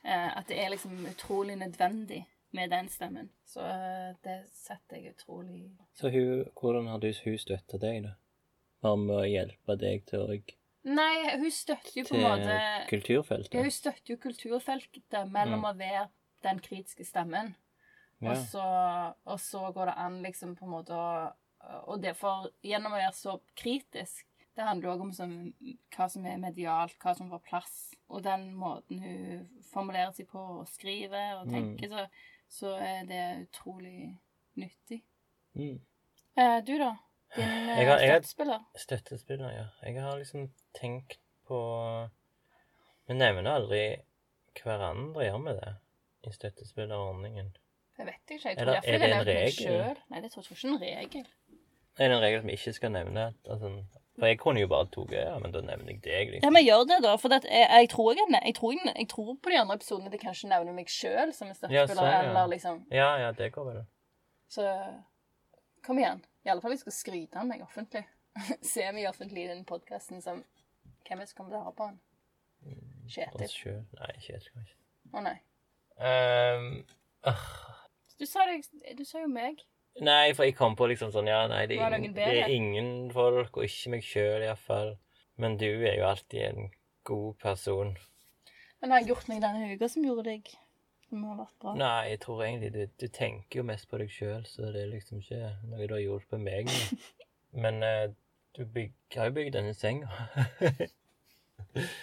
Eh, 0.10 0.38
at 0.40 0.48
det 0.50 0.58
er 0.64 0.72
liksom 0.74 0.96
utrolig 1.06 1.56
nødvendig 1.60 2.24
med 2.58 2.72
den 2.74 2.88
stemmen. 2.90 3.28
Så 3.46 3.62
eh, 3.62 4.16
det 4.26 4.38
setter 4.58 4.98
jeg 4.98 5.14
utrolig 5.16 5.68
Så 6.00 6.10
hun, 6.10 6.46
hvordan 6.58 6.88
har 6.90 6.98
du, 7.04 7.12
hun 7.26 7.38
støtta 7.38 7.78
deg, 7.78 8.04
da? 8.08 8.16
Bare 8.82 8.98
med 8.98 9.16
å 9.20 9.28
hjelpe 9.28 9.76
deg 9.78 10.06
til, 10.10 10.24
å- 10.26 10.56
Nei, 10.90 11.36
hun 11.38 11.52
støtter 11.52 11.98
jo 12.00 12.06
på 12.08 12.16
en 12.16 12.24
måte 12.24 12.56
kulturfeltet? 12.90 13.54
Ja, 13.54 13.62
hun 13.68 13.76
støtter 13.76 14.14
jo 14.14 14.18
kulturfeltet 14.24 15.28
mellom 15.30 15.60
Mm. 15.62 15.68
å 15.70 15.74
være 15.78 16.06
den 16.42 16.60
kritiske 16.64 17.06
stemmen, 17.06 17.54
Ja. 18.22 18.32
og, 18.32 18.38
så, 18.48 18.64
og 19.26 19.38
så 19.40 19.72
går 19.76 19.86
det 19.92 19.98
an 19.98 20.22
liksom 20.24 20.56
på 20.56 20.66
en 20.66 20.72
måte 20.72 20.96
å 20.96 21.34
Og 21.92 22.02
derfor, 22.02 22.48
gjennom 22.64 22.94
å 22.94 22.96
være 22.96 23.12
så 23.14 23.34
kritisk 23.56 24.26
Det 24.60 24.66
handler 24.68 24.90
òg 24.92 25.02
om 25.06 25.12
sånn, 25.16 25.36
hva 25.96 26.10
som 26.12 26.26
er 26.28 26.40
medialt, 26.42 26.98
hva 27.00 27.14
som 27.16 27.30
får 27.32 27.40
plass. 27.48 27.76
Og 28.12 28.24
den 28.26 28.50
måten 28.60 29.00
hun 29.00 29.46
formulerer 29.72 30.12
seg 30.18 30.28
på 30.28 30.42
og 30.60 30.66
skriver 30.68 31.38
og 31.40 31.46
Mm. 31.48 31.54
tenker, 31.54 31.94
så, 31.94 32.08
så 32.50 32.74
er 32.84 33.06
det 33.08 33.22
utrolig 33.46 34.18
nyttig. 34.60 34.98
Mm. 35.56 35.78
Eh, 36.36 36.58
du, 36.68 36.74
da? 36.82 36.90
Din 37.38 37.46
eh, 37.46 37.78
Jeg 37.80 37.88
har- 37.88 38.00
jeg 38.00 38.10
har- 38.12 38.20
støttespiller? 38.20 38.66
Støttespiller, 38.76 39.52
ja. 39.54 39.66
Jeg 39.84 40.02
har 40.02 40.18
liksom 40.18 40.50
tenkt 40.74 41.18
på 41.48 42.10
Vi 43.08 43.14
nevner 43.16 43.52
aldri 43.56 44.02
hverandre, 44.64 45.24
gjør 45.24 45.40
vi 45.48 45.54
det? 45.62 45.76
I 46.28 46.32
støttespillerordningen. 46.36 47.54
Det 47.98 48.06
vet 48.06 48.20
jeg 48.30 48.40
ikke. 48.40 48.50
Jeg 48.50 48.58
tror 48.58 48.62
Eller 48.68 48.82
er 48.84 48.98
det 49.00 49.12
en 49.14 49.28
regel? 49.28 49.98
Nei, 50.10 50.22
det 50.22 50.32
tror 50.32 50.44
jeg 50.44 50.52
ikke 50.52 50.68
er 50.68 50.74
en 50.74 50.82
regel. 50.82 51.26
Er 52.00 52.08
Det 52.08 52.12
en 52.18 52.22
regel 52.22 52.42
som 52.42 52.50
ikke 52.50 52.74
skal 52.74 52.92
nevne. 52.92 53.34
Altså, 53.50 53.86
for 54.20 54.30
jeg 54.30 54.40
kunne 54.42 54.62
jo 54.62 54.70
bare 54.72 54.88
tatt 54.94 55.14
ja, 55.16 55.38
men 55.42 55.54
da 55.56 55.62
nevner 55.66 55.94
jeg 55.94 56.02
deg, 56.06 56.34
Liksom. 56.34 56.46
Ja, 56.48 56.52
men 56.56 56.66
gjør 56.66 56.86
det, 56.90 56.98
da. 57.06 57.14
For 57.22 57.34
det, 57.34 57.40
jeg, 57.48 57.68
jeg, 57.72 57.90
tror 57.94 58.12
jeg, 58.14 58.28
jeg, 58.36 58.56
tror 58.60 58.76
jeg, 58.76 58.94
jeg 58.96 59.10
tror 59.14 59.32
på 59.36 59.54
de 59.54 59.60
andre 59.62 59.78
episodene 59.80 60.12
at 60.12 60.18
jeg 60.18 60.24
kanskje 60.24 60.52
nevner 60.52 60.76
meg 60.76 60.92
sjøl 60.94 61.34
som 61.36 61.48
en 61.48 61.56
Ja, 61.56 61.56
støttespiller. 61.58 61.96
sånn, 61.96 62.12
ja. 62.12 62.22
Eller 62.30 62.52
liksom 62.54 62.82
Ja, 62.94 63.10
ja, 63.24 63.32
det 63.36 63.52
går 63.56 63.70
vel. 63.72 63.82
Så 64.50 64.68
kom 65.86 66.02
igjen. 66.02 66.24
I 66.46 66.54
alle 66.54 66.64
fall 66.64 66.76
vi 66.76 66.82
skal 66.82 66.96
skryte 66.96 67.42
av 67.42 67.50
meg 67.50 67.64
offentlig. 67.66 68.06
Semi-offentlig 68.74 69.46
i 69.46 69.52
den 69.52 69.66
podkasten 69.68 70.24
som 70.26 70.44
Hvem 71.08 71.22
er 71.22 71.26
det 71.26 71.32
som 71.32 71.40
kommer 71.40 71.56
til 71.56 71.62
å 71.62 71.66
ha 71.66 71.72
på 71.74 71.90
den? 71.90 72.00
Oss 73.10 73.16
Kjetil. 73.16 73.80
Nei, 73.98 74.12
Kjetil 74.22 74.52
kan 74.54 74.68
ikke. 74.68 74.80
Å 75.10 75.24
nei. 75.26 75.38
Um, 76.00 76.68
uh. 77.26 77.48
Du 78.20 78.26
sa, 78.30 78.46
det, 78.46 78.94
du 79.00 79.06
sa 79.08 79.24
jo 79.24 79.32
meg. 79.32 79.64
Nei, 80.06 80.32
for 80.36 80.48
jeg 80.48 80.56
kom 80.58 80.76
på 80.80 80.88
liksom 80.92 81.12
sånn 81.14 81.28
Ja, 81.30 81.44
nei, 81.52 81.66
det 81.70 81.80
er, 81.80 81.96
ingen, 81.98 82.16
det 82.16 82.28
er 82.28 82.54
ingen 82.54 82.92
folk, 83.14 83.58
og 83.58 83.66
ikke 83.68 83.94
meg 83.96 84.06
sjøl 84.06 84.46
iallfall. 84.46 84.96
Men 85.40 85.58
du 85.60 85.68
er 85.68 86.00
jo 86.00 86.08
alltid 86.08 86.46
en 86.46 86.72
god 87.08 87.38
person. 87.42 87.94
Men 88.80 88.94
har 88.94 89.02
jeg 89.02 89.12
gjort 89.14 89.30
noe 89.32 89.44
denne 89.44 89.76
uka 89.76 89.90
som 89.92 90.06
gjorde 90.08 90.26
deg 90.30 90.52
Som 91.10 91.24
har 91.28 91.40
vært 91.42 91.56
bra? 91.64 91.74
Nei, 91.80 92.10
jeg 92.14 92.22
tror 92.24 92.44
egentlig 92.46 92.72
du, 92.76 92.82
du 93.02 93.08
tenker 93.12 93.62
jo 93.62 93.68
mest 93.68 93.90
på 93.92 94.00
deg 94.00 94.14
sjøl, 94.14 94.46
så 94.48 94.70
det 94.74 94.86
er 94.86 94.94
liksom 94.94 95.24
ikke 95.24 95.54
noe 95.72 95.88
du 95.88 95.96
har 95.96 96.06
gjort 96.06 96.30
på 96.32 96.40
meg. 96.42 96.72
Men 97.64 97.84
eh, 97.84 98.08
du 98.56 98.64
bygg, 98.66 98.96
har 99.16 99.32
jo 99.32 99.38
bygd 99.40 99.56
denne 99.58 99.76
senga. 99.78 100.10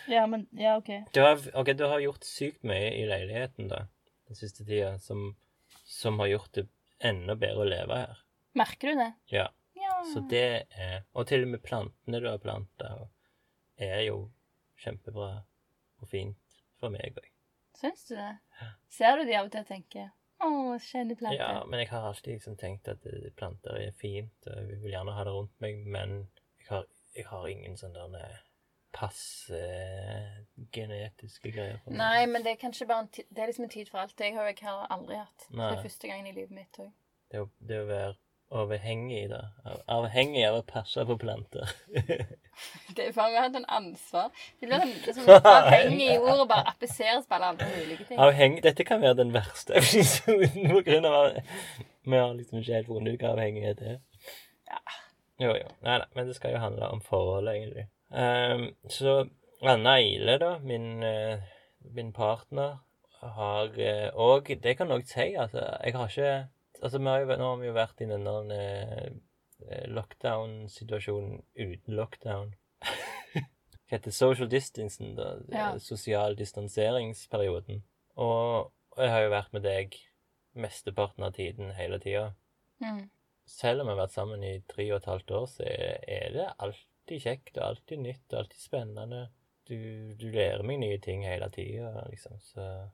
Ja, 0.09 0.26
men 0.26 0.47
Ja, 0.53 0.76
OK. 0.76 0.88
Du 1.14 1.20
har, 1.20 1.40
ok, 1.59 1.72
du 1.78 1.84
har 1.88 2.01
gjort 2.03 2.26
sykt 2.26 2.62
mye 2.66 2.90
i 2.94 3.07
leiligheten 3.09 3.70
da, 3.70 3.86
den 4.28 4.38
siste 4.38 4.64
tida, 4.66 4.97
som, 5.03 5.32
som 5.84 6.20
har 6.22 6.30
gjort 6.30 6.53
det 6.59 6.66
enda 7.05 7.36
bedre 7.36 7.64
å 7.64 7.68
leve 7.68 8.01
her. 8.03 8.18
Merker 8.57 8.92
du 8.92 9.01
det? 9.03 9.12
Ja. 9.32 9.47
Ja. 9.76 9.97
Så 10.12 10.22
det 10.30 10.66
er 10.72 11.03
Og 11.12 11.26
til 11.28 11.44
og 11.44 11.51
med 11.53 11.62
plantene 11.62 12.20
du 12.22 12.28
har 12.30 12.40
planta, 12.40 13.09
er 13.76 14.01
jo 14.07 14.30
kjempebra 14.80 15.30
og 16.01 16.09
fint 16.09 16.61
for 16.80 16.92
meg 16.92 17.16
òg. 17.20 17.28
Syns 17.76 18.07
du 18.09 18.14
det? 18.16 18.32
Ser 18.92 19.20
du 19.20 19.26
de 19.28 19.36
av 19.36 19.49
og 19.49 19.53
til 19.53 19.66
og 19.66 19.68
tenker 19.68 20.09
Å, 20.40 20.49
skjønne 20.80 21.16
plante. 21.16 21.36
Ja, 21.36 21.64
men 21.68 21.80
jeg 21.80 21.90
har 21.92 22.09
alltid 22.09 22.34
liksom 22.34 22.57
tenkt 22.61 22.88
at 22.92 23.05
planter 23.36 23.78
er 23.80 23.94
fint, 23.97 24.36
og 24.44 24.57
jeg 24.72 24.82
vil 24.82 24.92
gjerne 24.92 25.14
ha 25.16 25.24
det 25.24 25.32
rundt 25.32 25.55
meg, 25.64 25.78
men 25.88 26.16
jeg 26.61 26.68
har, 26.68 26.84
jeg 27.16 27.24
har 27.30 27.47
ingen 27.49 27.78
sånn 27.80 27.97
der 27.97 28.42
passe 28.97 29.62
genetiske 30.72 31.53
greier. 31.53 31.80
Nei, 31.92 32.26
men 32.30 32.44
det 32.44 32.55
er 32.57 32.61
kanskje 32.61 32.88
bare 32.88 33.05
en 33.05 33.11
Det 33.12 33.42
er 33.42 33.51
liksom 33.51 33.66
en 33.68 33.72
tid 33.72 33.90
for 33.92 34.03
alt. 34.03 34.16
Jeg 34.20 34.36
har 34.36 34.49
jeg 34.49 34.62
har 34.64 34.86
aldri 34.90 35.18
hatt. 35.20 35.49
Nei. 35.51 35.70
Det 35.70 35.78
er 35.78 35.88
første 35.88 36.09
gangen 36.09 36.30
i 36.30 36.36
livet 36.36 36.55
mitt 36.57 36.80
òg. 36.80 36.94
Det, 37.32 37.42
det 37.68 37.82
å 37.82 37.90
være 37.90 38.14
overhengig 38.57 39.24
da. 39.30 39.40
Avhengig 39.90 40.44
av 40.47 40.61
å 40.61 40.66
passe 40.66 41.05
på 41.07 41.16
planter. 41.18 41.70
Det 42.97 43.11
er 43.11 43.12
bare 43.12 43.28
vi 43.28 43.36
har 43.36 43.49
hatt 43.51 43.57
en 43.59 43.66
ansvar. 43.68 44.30
Det 44.61 44.68
blir 44.70 44.84
det 44.86 45.11
er 45.11 45.16
sånn 45.18 45.49
avhengig 45.51 46.07
i 46.14 46.16
ordet 46.16 46.47
bare 46.49 46.70
appliseres 46.70 47.26
på 47.28 47.36
alle 47.36 47.51
andre 47.53 47.66
mulige 47.74 48.07
ting. 48.09 48.20
Avhengig, 48.22 48.62
dette 48.64 48.86
kan 48.88 49.03
være 49.03 49.18
den 49.18 49.34
verste 49.34 49.76
episoden 49.76 50.70
på 50.70 50.80
grunn 50.86 51.09
av 51.11 51.18
at 51.18 51.42
vi 52.07 52.16
har 52.16 52.32
liksom 52.38 52.62
ikke 52.62 52.78
helt 52.78 52.88
funnet 52.88 53.18
ut 53.18 53.26
hva 53.26 53.34
avhengighet 53.34 53.82
er. 53.82 53.99
Ja. 54.70 54.80
Jo, 55.42 55.53
jo. 55.59 55.68
Nei, 55.84 55.99
nei, 56.01 56.09
men 56.16 56.30
det 56.30 56.38
skal 56.38 56.55
jo 56.55 56.62
handle 56.62 56.88
om 56.94 57.03
forholdet, 57.05 57.59
egentlig. 57.59 57.84
Ehm, 58.17 58.71
så 58.89 59.27
Anna 59.62 59.99
Ile, 60.01 60.39
da, 60.41 60.59
min, 60.59 61.03
eh, 61.03 61.43
min 61.95 62.12
partner, 62.17 62.79
har 63.21 63.73
òg 64.14 64.53
Det 64.62 64.77
kan 64.77 64.89
jeg 64.89 65.01
òg 65.01 65.07
si, 65.09 65.35
altså. 65.35 65.62
Jeg 65.85 65.95
har 65.97 66.09
ikke 66.09 66.49
Altså, 66.83 66.99
vi 66.99 67.09
har 67.09 67.21
jo, 67.21 67.27
nå 67.27 67.49
har 67.49 67.61
vi 67.61 67.67
jo 67.71 67.75
vært 67.77 68.03
i 68.05 68.09
den 68.11 68.27
eh, 68.53 69.12
lockdown-situasjonen 69.89 71.39
uten 71.57 71.97
lockdown. 71.97 72.55
Hva 73.87 73.95
heter 73.95 74.14
social 74.14 74.51
distancing, 74.51 75.14
da. 75.17 75.37
Ja. 75.53 75.69
Sosial 75.83 76.37
distanseringsperioden. 76.39 77.83
Og, 78.17 78.73
jeg 78.99 79.12
har 79.12 79.25
jo 79.25 79.33
vært 79.33 79.57
med 79.57 79.64
deg 79.67 79.97
mesteparten 80.57 81.25
av 81.27 81.37
tiden 81.37 81.73
hele 81.77 82.01
tida. 82.03 82.31
Mm. 82.83 83.07
Selv 83.47 83.83
om 83.83 83.89
vi 83.89 83.95
har 83.95 84.03
vært 84.03 84.17
sammen 84.17 84.45
i 84.45 84.55
tre 84.69 84.89
og 84.91 85.01
et 85.01 85.11
halvt 85.11 85.35
år, 85.39 85.49
så 85.53 85.67
er 85.67 86.33
det 86.35 86.37
det 86.41 86.49
alltid 87.07 87.23
kjekt 87.23 87.59
og 87.59 87.63
alltid 87.63 87.99
nytt 88.03 88.33
og 88.33 88.39
alltid 88.41 88.59
spennende. 88.59 89.29
Du, 89.67 89.79
du 90.19 90.27
lærer 90.31 90.63
meg 90.67 90.81
nye 90.81 90.99
ting 90.99 91.25
hele 91.27 91.49
tida, 91.51 91.93
liksom. 92.11 92.39
Så 92.43 92.91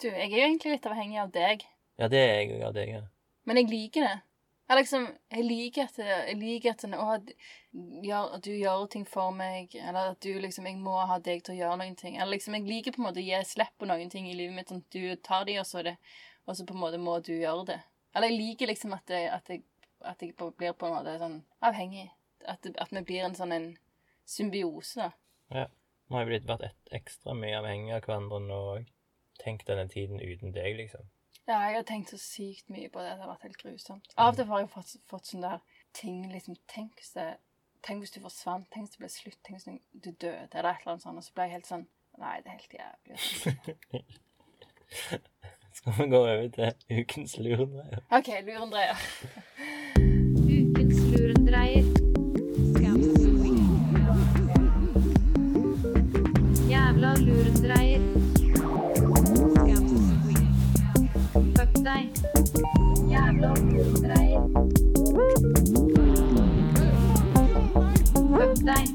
Du, 0.00 0.08
jeg 0.08 0.30
er 0.30 0.38
jo 0.38 0.46
egentlig 0.46 0.72
litt 0.76 0.86
avhengig 0.86 1.18
av 1.20 1.30
deg, 1.30 1.64
Ja, 1.98 2.08
det 2.08 2.18
er 2.18 2.36
jeg 2.40 2.62
av 2.64 2.74
deg, 2.74 2.88
ja. 2.88 3.02
men 3.44 3.56
jeg 3.56 3.68
liker 3.68 4.06
det. 4.06 4.20
Jeg 4.70 4.78
liksom, 4.78 5.06
jeg 5.34 5.44
liker 5.44 5.88
at, 5.88 5.96
jeg 5.98 6.36
liker 6.38 6.70
at, 6.70 6.84
å, 6.94 8.20
at 8.36 8.44
du 8.44 8.52
gjør 8.54 8.86
ting 8.86 9.04
for 9.04 9.34
meg, 9.34 9.74
eller 9.74 10.12
at 10.12 10.20
du 10.22 10.38
liksom, 10.38 10.68
jeg 10.70 10.78
må 10.78 10.94
ha 10.94 11.18
deg 11.18 11.42
til 11.42 11.56
å 11.56 11.58
gjøre 11.58 11.80
noen 11.80 11.96
ting. 11.98 12.16
Eller 12.16 12.36
liksom, 12.36 12.54
jeg 12.54 12.68
liker 12.68 12.94
på 12.94 13.02
en 13.02 13.08
måte 13.08 13.18
å 13.20 13.26
gi 13.26 13.40
slipp 13.44 13.74
på 13.82 13.88
noen 13.90 14.12
ting 14.12 14.30
i 14.30 14.36
livet 14.38 14.54
mitt, 14.54 14.70
sånn 14.70 14.84
at 14.84 14.94
du 14.94 15.26
tar 15.26 15.44
de, 15.50 15.58
og 15.58 15.66
så, 15.66 15.82
det, 15.82 15.96
og 16.46 16.54
så 16.54 16.68
på 16.68 16.78
en 16.78 16.84
måte 16.84 17.02
må 17.02 17.18
du 17.18 17.34
gjøre 17.34 17.66
det. 17.72 17.80
Eller 18.14 18.30
jeg 18.30 18.38
liker 18.38 18.70
liksom 18.70 18.94
at, 18.94 19.04
det, 19.10 19.24
at, 19.34 19.50
jeg, 19.50 19.66
at 20.06 20.22
jeg 20.22 20.38
blir 20.38 20.78
på 20.78 20.86
en 20.86 20.96
måte 21.00 21.18
sånn 21.18 21.40
avhengig. 21.66 22.06
At, 22.50 22.62
det, 22.66 22.74
at 22.82 22.92
vi 22.94 23.02
blir 23.06 23.26
en 23.26 23.36
sånn 23.38 23.54
en 23.54 23.68
symbiose, 24.28 25.08
da. 25.50 25.66
Vi 26.10 26.16
har 26.16 26.24
jo 26.24 26.30
blitt 26.32 26.46
vært 26.48 26.64
et, 26.66 26.78
ekstra 26.98 27.36
mye 27.38 27.58
avhengig 27.60 27.94
av 27.94 28.02
hverandre 28.02 28.40
nå 28.42 28.56
òg. 28.72 28.88
Tenk 29.38 29.62
denne 29.68 29.86
tiden 29.88 30.18
uten 30.18 30.50
deg, 30.56 30.74
liksom. 30.80 31.06
Ja, 31.46 31.60
jeg 31.70 31.76
har 31.76 31.86
tenkt 31.86 32.10
så 32.10 32.18
sykt 32.20 32.68
mye 32.70 32.90
på 32.90 32.98
det. 33.02 33.12
Det 33.14 33.24
har 33.24 33.30
vært 33.30 33.46
helt 33.46 33.62
grusomt. 33.62 34.10
Av 34.16 34.32
og 34.32 34.38
til 34.38 34.48
har 34.50 34.64
jeg 34.64 34.72
fått, 34.74 34.96
fått 35.10 35.30
sånne 35.30 35.52
der 35.54 35.78
ting 35.96 36.26
liksom 36.32 36.58
Tenk 36.70 36.98
hvis 36.98 37.14
det 37.16 37.30
Tenk 37.82 38.04
hvis 38.04 38.12
du 38.12 38.20
forsvant. 38.20 38.66
Tenk 38.74 38.90
hvis 38.90 38.98
det 38.98 39.02
ble 39.04 39.08
slutt. 39.14 39.38
Tenk 39.46 39.56
hvis 39.56 39.80
du 39.94 40.10
døde, 40.10 40.50
eller 40.52 40.74
et 40.74 40.82
eller 40.82 40.92
annet 40.96 41.06
sånt. 41.06 41.22
Og 41.22 41.24
så 41.24 41.32
ble 41.36 41.46
jeg 41.48 41.56
helt 41.56 41.70
sånn 41.70 41.86
Nei, 42.20 42.34
det 42.44 42.50
er 42.50 42.58
helt 42.58 42.74
jævlig. 42.76 43.18
Skal 45.78 45.94
vi 45.96 46.08
gå 46.10 46.18
over 46.18 46.48
til 46.58 46.98
ukens 46.98 47.38
lurendreier? 47.38 48.04
OK, 48.10 48.28
lurendreier. 48.50 49.08
Ukens 49.96 51.00
lurendreier. 51.14 51.99
Deg. 61.90 62.06
Jævla 63.10 63.50
reir. 64.10 64.42
Fuck 68.30 68.60
deg. 68.68 68.86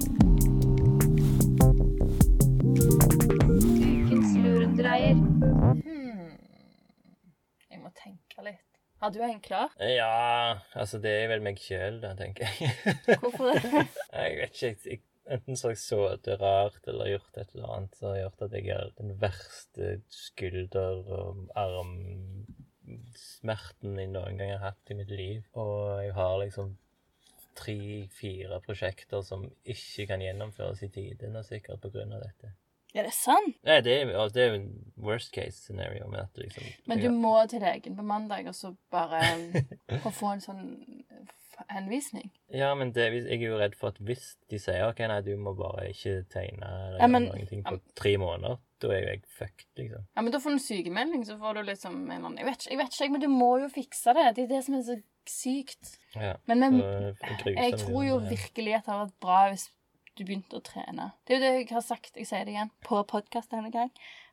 Ukens 3.88 4.32
lurendreier. 4.44 5.18
Hmm. 5.84 6.30
Jeg 7.72 7.82
må 7.82 7.92
tenke 7.98 8.46
litt. 8.48 8.62
Har 9.04 9.12
du 9.12 9.20
en 9.26 9.42
klar? 9.44 9.74
Ja, 9.80 10.62
altså 10.74 11.02
det 11.04 11.12
er 11.12 11.28
vel 11.34 11.44
meg 11.44 11.60
sjøl, 11.62 12.00
da, 12.04 12.14
tenker 12.18 12.48
jeg. 12.48 12.72
Hvorfor 13.22 13.52
det? 13.52 13.84
jeg 14.14 14.40
vet 14.40 14.64
ikke. 14.70 14.90
Jeg, 14.96 15.02
enten 15.36 15.58
så 15.58 15.68
har 15.68 15.76
jeg 15.76 15.84
sovet 15.84 16.32
rart 16.40 16.88
eller 16.88 17.12
gjort 17.12 17.42
et 17.42 17.52
eller 17.58 17.76
annet 17.76 18.00
som 18.00 18.12
har 18.14 18.22
gjort 18.22 18.48
at 18.48 18.56
jeg 18.56 18.72
har 18.72 18.92
den 19.02 19.16
verste 19.20 19.98
skulder- 20.14 21.12
og 21.20 21.44
armsmerten 23.16 23.96
jeg 24.00 24.10
noen 24.12 24.38
gang 24.40 24.52
har 24.56 24.72
hatt 24.72 24.92
i 24.92 24.98
mitt 24.98 25.12
liv. 25.12 25.44
Og 25.56 26.02
jeg 26.04 26.14
har 26.16 26.38
liksom 26.42 26.76
tre-fire 27.56 28.60
prosjekter 28.66 29.24
som 29.24 29.46
ikke 29.64 30.08
kan 30.10 30.22
gjennomføres 30.24 30.84
i 30.84 30.90
tidene, 30.92 31.44
sikkert 31.48 31.86
av 31.88 31.96
dette. 31.96 32.52
Er 32.96 33.04
det 33.04 33.14
sant? 33.14 33.56
Nei, 33.68 33.82
det 33.84 33.92
er, 33.92 34.12
ja, 34.14 34.26
det 34.32 34.42
er 34.42 34.50
jo 34.54 34.60
en 34.62 34.70
worst 35.04 35.34
case 35.36 35.66
scenario. 35.66 36.08
Men, 36.08 36.28
liksom, 36.40 36.64
Men 36.88 37.00
du 37.04 37.10
må 37.12 37.34
til 37.52 37.60
legen 37.64 37.96
på 37.98 38.04
mandag, 38.08 38.48
og 38.48 38.56
så 38.56 38.74
bare 38.92 39.20
å 40.08 40.12
få 40.16 40.32
en 40.36 40.44
sånn 40.44 40.64
henvisning. 41.72 42.30
Ja, 42.52 42.74
men 42.76 42.92
det, 42.96 43.10
jeg 43.14 43.40
er 43.42 43.50
jo 43.50 43.60
redd 43.60 43.76
for 43.80 43.92
at 43.92 44.00
hvis 44.04 44.36
de 44.52 44.60
sier 44.60 44.88
ok, 44.90 45.02
nei, 45.12 45.22
du 45.24 45.34
må 45.40 45.54
bare 45.60 45.90
ikke 45.92 46.22
tegne 46.32 46.68
eller 46.88 47.00
Ja, 47.04 47.08
men- 47.12 47.30
noen 47.32 47.48
ting 47.52 47.64
på 47.68 47.80
tre 47.96 48.16
måneder, 48.20 48.60
da 48.88 48.96
er 48.96 49.02
jo 49.04 49.10
jeg 49.14 49.22
fucked, 49.38 49.68
liksom. 49.80 50.06
Ja, 50.16 50.22
men 50.22 50.32
da 50.34 50.40
får 50.44 50.50
du 50.50 50.58
en 50.58 50.64
sykemelding, 50.66 51.26
så 51.28 51.38
får 51.42 51.54
du 51.58 51.62
liksom 51.70 51.96
en 51.96 52.12
eller 52.12 52.26
annen 52.30 52.38
Jeg 52.42 52.46
vet 52.50 52.62
ikke, 52.66 52.72
jeg 52.72 52.80
vet 52.84 52.98
ikke, 53.00 53.12
men 53.16 53.22
du 53.22 53.28
må 53.34 53.52
jo 53.62 53.70
fikse 53.74 54.14
det. 54.18 54.26
Det 54.38 54.44
er 54.46 54.52
det 54.56 54.64
som 54.66 54.76
er 54.80 54.84
så 54.88 54.98
sykt. 55.26 55.96
Ja, 56.16 56.36
Men, 56.46 56.60
men 56.60 56.80
grusomt 56.82 57.46
jeg 57.58 57.80
tror 57.82 58.04
jo 58.06 58.18
virkelig 58.30 58.76
at 58.78 58.86
det 58.86 58.94
hadde 58.94 59.06
vært 59.10 59.20
bra 59.26 59.40
hvis 59.50 59.68
du 60.16 60.24
begynte 60.24 60.58
å 60.60 60.64
trene. 60.64 61.10
Det 61.28 61.36
er 61.36 61.40
jo 61.40 61.44
det 61.46 61.54
jeg 61.58 61.70
har 61.76 61.82
sagt, 61.84 62.12
jeg 62.16 62.28
sier 62.30 62.46
det 62.48 62.54
igjen, 62.56 62.70
på 62.86 63.02
podkast 63.10 63.52
denne 63.52 63.72
gang, 63.74 63.90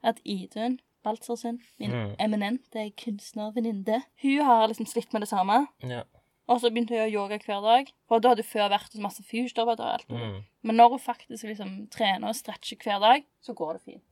at 0.06 0.20
Idun 0.24 0.78
Baltzersund, 1.02 1.58
min 1.82 1.90
Mm. 1.90 2.12
eminente 2.22 2.84
kunstnervenninne, 2.96 4.02
hun 4.22 4.44
har 4.46 4.68
liksom 4.68 4.86
slitt 4.86 5.12
med 5.12 5.22
det 5.22 5.28
samme. 5.32 5.66
Ja. 5.82 6.04
Og 6.48 6.60
så 6.60 6.70
begynte 6.70 6.94
hun 6.94 7.06
å 7.06 7.10
yoga 7.10 7.38
hver 7.38 7.60
dag. 7.62 7.90
For 8.08 8.20
da 8.20 8.32
hadde 8.32 8.42
hun 8.44 8.50
før 8.52 8.68
vært 8.70 8.92
hos 8.92 9.00
masse 9.02 9.22
fysioterapeuter 9.24 9.82
og 9.84 9.92
alt. 9.94 10.08
Mm. 10.10 10.44
Men 10.62 10.76
når 10.76 10.88
hun 10.96 10.98
faktisk 11.02 11.44
liksom 11.48 11.88
trener 11.90 12.28
og 12.28 12.36
stretcher 12.36 12.76
hver 12.82 13.00
dag, 13.00 13.24
så 13.42 13.54
går 13.54 13.72
det 13.78 13.82
fint. 13.86 14.04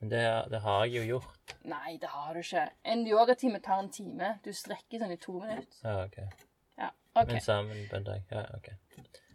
Men 0.00 0.10
det, 0.12 0.24
det 0.52 0.60
har 0.62 0.84
jeg 0.86 0.94
jo 1.00 1.06
gjort. 1.16 1.54
Nei, 1.66 1.96
det 1.98 2.08
har 2.12 2.34
du 2.34 2.38
ikke. 2.42 2.64
En 2.86 3.00
yogatime 3.08 3.58
tar 3.64 3.80
en 3.82 3.88
time. 3.90 4.28
Du 4.44 4.52
strekker 4.54 5.00
sånn 5.02 5.14
i 5.14 5.18
to 5.18 5.38
minutter. 5.40 5.80
Ja, 5.82 6.04
ok. 6.04 6.44
Ja, 6.78 6.90
OK. 7.18 7.32
Men 7.32 7.40
sammen 7.42 7.80
på 7.90 7.98
en 7.98 8.06
dag. 8.06 8.22
Ja, 8.30 8.44
ok. 8.54 8.68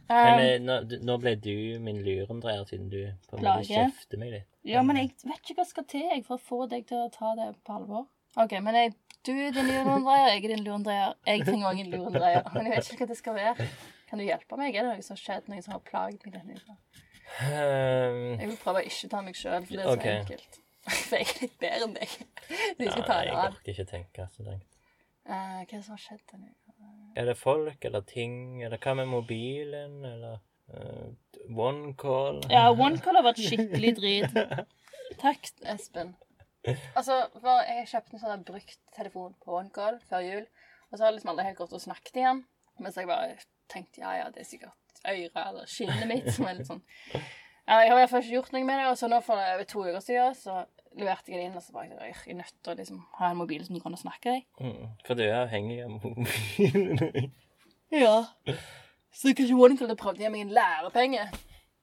Um, 0.03 0.15
Men 0.15 0.39
eh, 0.43 0.55
nå, 0.63 0.77
nå 1.07 1.17
ble 1.23 1.33
du 1.39 1.53
min 1.83 1.99
lurendreier, 2.03 2.63
siden 2.67 2.89
du 2.91 2.99
på 3.29 3.37
en 3.37 3.43
måte 3.45 3.67
kjefter 3.69 4.19
meg 4.19 4.33
litt. 4.37 4.49
ja, 4.67 4.81
men 4.83 4.99
jeg 4.99 5.13
vet 5.23 5.39
ikke 5.43 5.61
hva 5.61 5.65
skal 5.67 5.85
til 5.91 6.03
jeg, 6.09 6.23
for 6.27 6.35
å 6.35 6.43
få 6.43 6.59
deg 6.71 6.83
til 6.89 7.05
å 7.05 7.11
ta 7.11 7.31
det 7.39 7.49
på 7.63 7.75
alvor. 7.77 8.07
OK, 8.39 8.55
men 8.65 8.75
jeg, 8.79 8.93
du 9.27 9.31
er 9.31 9.51
din 9.55 9.67
lurendreier, 9.71 10.29
jeg 10.33 10.43
er 10.43 10.53
din 10.55 10.63
lurendreier. 10.65 11.15
Jeg 11.27 11.45
trenger 11.47 11.69
òg 11.69 11.79
en 11.83 11.91
lurendreier. 11.95 12.47
Men 12.55 12.67
jeg 12.67 12.75
vet 12.77 12.91
ikke 12.93 13.05
hva 13.05 13.11
det 13.13 13.19
skal 13.19 13.37
være. 13.39 13.67
Kan 14.09 14.19
du 14.21 14.25
hjelpe 14.27 14.59
meg? 14.59 14.75
Er 14.75 14.87
det 14.87 14.95
noe 14.95 15.05
som 15.05 15.15
har 15.15 15.21
skjedd, 15.23 15.47
noe 15.51 15.63
som 15.65 15.75
har 15.75 15.83
plaget 15.87 16.23
meg 16.27 16.35
denne 16.39 16.59
uka? 16.59 16.77
Um, 17.41 18.37
Jeg 18.37 18.49
vil 18.51 18.59
prøve 18.61 18.83
å 18.83 18.85
ikke 18.85 19.09
ta 19.09 19.21
meg 19.25 19.37
sjøl, 19.37 19.63
for 19.65 19.73
det 19.73 19.81
er 19.83 19.89
så 19.89 19.95
Ok. 19.97 20.05
enkelt. 20.11 20.59
For 21.07 21.15
jeg 21.15 21.25
er 21.29 21.37
litt 21.45 21.53
bedre 21.63 21.85
enn 21.87 21.93
deg. 21.95 22.13
Du 22.77 22.81
skal 22.91 23.03
ta 23.07 23.15
deg 23.23 23.29
av. 23.31 23.43
jeg 23.45 23.53
orker 23.53 23.71
ikke 23.71 23.85
tenke 23.89 24.25
så 24.33 24.43
langt. 24.43 24.67
Uh, 25.23 25.61
hva 25.63 25.69
det 25.71 25.79
som 25.85 25.93
har 25.95 26.01
skjedd 26.03 26.23
denne 26.33 26.49
uka? 26.51 26.89
Er 27.15 27.29
det 27.29 27.35
folk 27.39 27.85
eller 27.87 28.03
ting, 28.09 28.35
eller 28.65 28.81
hva 28.83 28.95
med 28.99 29.07
mobilen, 29.07 29.95
eller 30.09 30.41
uh, 30.75 31.07
one 31.55 31.93
call? 31.95 32.41
Ja, 32.51 32.65
OneCall 32.75 33.15
har 33.21 33.25
vært 33.29 33.39
skikkelig 33.39 33.93
drit. 34.01 34.35
Takk, 35.23 35.49
Espen. 35.71 36.13
Altså, 36.95 37.21
jeg 37.69 37.87
kjøpte 37.91 38.17
en 38.17 38.23
sånn 38.25 38.45
brukt 38.47 38.77
telefon 38.95 39.33
på 39.43 39.55
OneCall 39.61 40.01
før 40.09 40.23
jul, 40.27 40.45
og 40.91 40.97
så 40.97 41.05
har 41.05 41.09
jeg 41.13 41.17
liksom 41.21 41.33
aldri 41.33 41.47
helt 41.47 41.61
gått 41.63 41.75
og 41.79 41.83
snakket 41.87 42.19
igjen. 42.19 42.43
Mens 42.83 42.99
jeg 42.99 43.07
bare 43.07 43.37
tenkte 43.71 44.03
ja, 44.03 44.17
ja, 44.19 44.29
det 44.33 44.43
er 44.43 44.49
sikkert 44.51 44.75
øret 45.07 45.39
eller 45.47 45.65
skinnet 45.69 46.07
mitt 46.07 46.29
som 46.33 46.45
er 46.49 46.53
litt 46.59 46.67
sånn 46.69 46.81
Ja, 47.13 47.77
jeg 47.79 47.89
har 47.89 47.95
i 47.95 47.99
hvert 48.01 48.09
fall 48.11 48.23
ikke 48.25 48.33
gjort 48.35 48.51
noe 48.53 48.63
med 48.67 48.79
det, 48.81 48.87
og 48.91 48.97
så 48.99 49.07
nå 49.07 49.21
for 49.23 49.39
over 49.39 49.63
to 49.63 49.83
uker 49.85 49.99
siden 50.03 50.33
så 50.35 50.65
leverte 50.99 51.31
jeg 51.31 51.39
det 51.39 51.45
inn, 51.47 51.55
og 51.55 51.63
så 51.63 51.71
bare 51.73 51.85
jeg 52.09 52.15
er 52.27 52.35
nødt 52.41 52.57
til 52.63 52.73
å 52.73 52.75
liksom 52.75 52.97
ha 53.19 53.29
en 53.31 53.37
mobil 53.39 53.63
som 53.65 53.75
du 53.77 53.81
kan 53.81 53.95
snakke 53.97 54.33
i. 54.35 54.41
Mm, 54.59 54.89
for 55.07 55.15
du 55.15 55.23
er 55.23 55.37
avhengig 55.45 55.77
av 55.85 55.93
mobilen. 55.95 57.31
Ja. 57.93 58.25
Så 59.13 59.31
kanskje 59.37 59.55
OneCall 59.55 59.95
prøvde 59.95 60.23
å 60.23 60.25
gi 60.25 60.29
meg 60.33 60.41
en 60.47 60.53
lærepenge. 60.57 61.23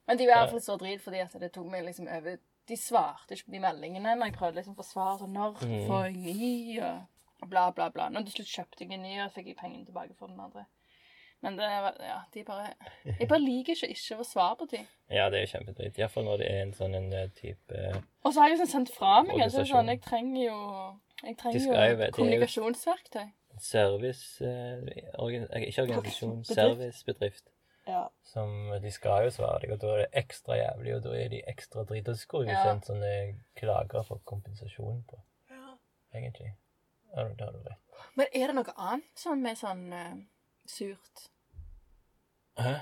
Men 0.09 0.19
de 0.19 0.27
var 0.27 0.35
i 0.35 0.41
hvert 0.43 0.55
fall 0.57 0.63
så 0.65 0.77
drit 0.81 1.03
fordi 1.05 1.21
at 1.23 1.35
det 1.41 1.53
tok 1.55 1.69
meg 1.71 1.85
liksom 1.87 2.09
over 2.11 2.37
De 2.71 2.77
svarte 2.79 3.35
ikke 3.35 3.47
på 3.49 3.53
de 3.57 3.61
meldingene 3.63 4.13
når 4.19 4.29
jeg 4.31 4.35
prøvde 4.37 4.59
liksom 4.61 4.75
å 4.75 4.79
få 4.83 4.87
svar 4.87 5.17
sånn 5.21 5.33
Når 5.35 5.57
Mm. 5.65 5.87
får 5.89 6.05
jeg 6.05 6.17
ny? 6.19 6.81
Og 7.43 7.49
bla, 7.51 7.71
bla, 7.73 7.89
bla. 7.91 8.09
Når 8.13 8.27
til 8.29 8.35
slutt 8.45 8.51
kjøpte 8.53 8.85
jeg 8.85 8.93
en 8.93 9.03
ny, 9.03 9.15
og 9.25 9.33
fikk 9.33 9.47
jeg 9.49 9.57
pengene 9.57 9.87
tilbake 9.87 10.13
for 10.19 10.29
den 10.29 10.41
andre. 10.45 10.67
Men 11.43 11.57
det 11.57 11.69
Ja, 12.05 12.19
de 12.35 12.43
bare 12.45 12.75
Jeg 13.05 13.29
bare 13.29 13.41
liker 13.41 13.73
ikke 13.73 13.89
ikke 13.95 14.15
å 14.17 14.19
få 14.21 14.25
svar 14.29 14.57
på 14.61 14.67
ting. 14.69 14.87
Ja, 15.09 15.31
det 15.31 15.39
er 15.41 15.47
jo 15.47 15.53
kjempedritt. 15.59 15.99
Iallfall 15.99 16.25
når 16.25 16.39
det 16.43 16.49
er 16.51 16.63
en 16.63 16.73
sånn 16.77 16.95
en 16.99 17.13
eh, 17.13 17.29
type 17.39 17.85
Og 18.25 18.33
så 18.35 18.41
har 18.43 18.49
jeg 18.51 18.59
liksom 18.59 18.73
sendt 18.75 18.93
fra 18.95 19.23
meg. 19.23 19.31
Så 19.31 19.37
det 19.37 19.41
er 19.41 19.47
Organisasjon. 19.47 19.77
sånn, 19.77 19.89
jeg 19.95 20.03
trenger 20.03 20.43
jo 20.45 20.59
Jeg 21.25 21.37
trenger 21.37 21.61
jo 21.61 21.73
jo 21.73 21.79
er 21.81 22.11
kommunikasjonsverktøy. 22.17 23.31
service 23.59 24.41
eh, 24.45 25.17
organ, 25.19 25.47
eh, 25.53 25.69
Ikke 25.69 25.83
organisasjon, 25.83 26.37
Bedrift. 26.43 26.55
servicebedrift. 26.55 27.45
Ja. 27.87 28.05
Som 28.23 28.53
de 28.83 28.91
skal 28.93 29.25
jo 29.25 29.31
svare 29.35 29.61
deg, 29.61 29.73
og 29.73 29.81
da 29.81 29.87
er 29.95 29.99
det 30.05 30.11
ekstra 30.25 30.55
jævlig, 30.61 30.95
og 30.97 31.03
da 31.03 31.11
er 31.17 31.29
de 31.33 31.41
ekstra 31.49 31.85
dritt. 31.89 32.09
Og 32.09 32.15
så 32.15 32.21
skulle 32.21 32.47
jo 32.47 32.53
Ja. 32.53 32.65
sendt 32.65 32.85
sånne 32.87 33.41
klager 33.57 34.05
for 34.07 34.21
kompensasjon 34.25 35.03
på, 35.09 35.19
egentlig. 36.15 36.53
Ja, 37.17 37.25
det 37.25 37.41
har 37.41 37.53
du 37.53 37.59
rett. 37.59 37.79
Men 38.15 38.27
er 38.33 38.47
det 38.47 38.55
noe 38.55 38.75
annet 38.77 39.17
sånn 39.19 39.43
med 39.43 39.57
sånn 39.59 39.93
eh, 39.93 40.15
surt? 40.69 41.31
Hæ? 42.61 42.75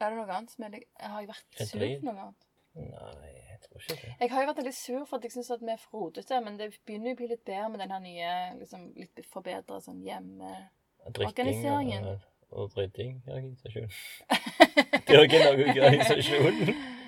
Er 0.00 0.10
det 0.10 0.16
noe 0.18 0.32
annet 0.34 0.50
som 0.52 0.64
er 0.66 0.74
Har 1.00 1.20
jeg 1.22 1.28
vært 1.30 1.50
sur 1.60 1.78
for 1.78 2.04
noe 2.08 2.20
annet? 2.26 2.42
Nei, 2.74 3.30
jeg 3.50 3.58
tror 3.62 3.78
ikke 3.78 3.96
det. 4.02 4.14
Jeg 4.20 4.30
har 4.32 4.40
jo 4.42 4.46
vært 4.50 4.64
litt 4.66 4.78
sur 4.78 5.04
for 5.06 5.16
at 5.16 5.24
jeg 5.24 5.32
syns 5.36 5.50
vi 5.60 5.72
er 5.72 5.82
frodete, 5.82 6.40
men 6.42 6.52
det 6.58 6.66
begynner 6.82 7.08
jo 7.12 7.14
å 7.14 7.20
bli 7.20 7.28
litt 7.30 7.44
bedre 7.46 7.68
med 7.70 7.78
den 7.84 7.92
her 7.94 8.02
nye, 8.02 8.30
liksom 8.58 8.80
litt 8.98 9.16
forbedra 9.30 9.76
sånn 9.84 10.00
hjemmeorganiseringen. 10.06 12.04
Og, 12.54 12.70
rydding 12.76 13.14
organisasjonen. 13.26 13.90
Det 15.06 15.14
er 15.14 15.24
ikke 15.26 15.40
noe 15.42 15.54
organisasjon. 15.70 16.58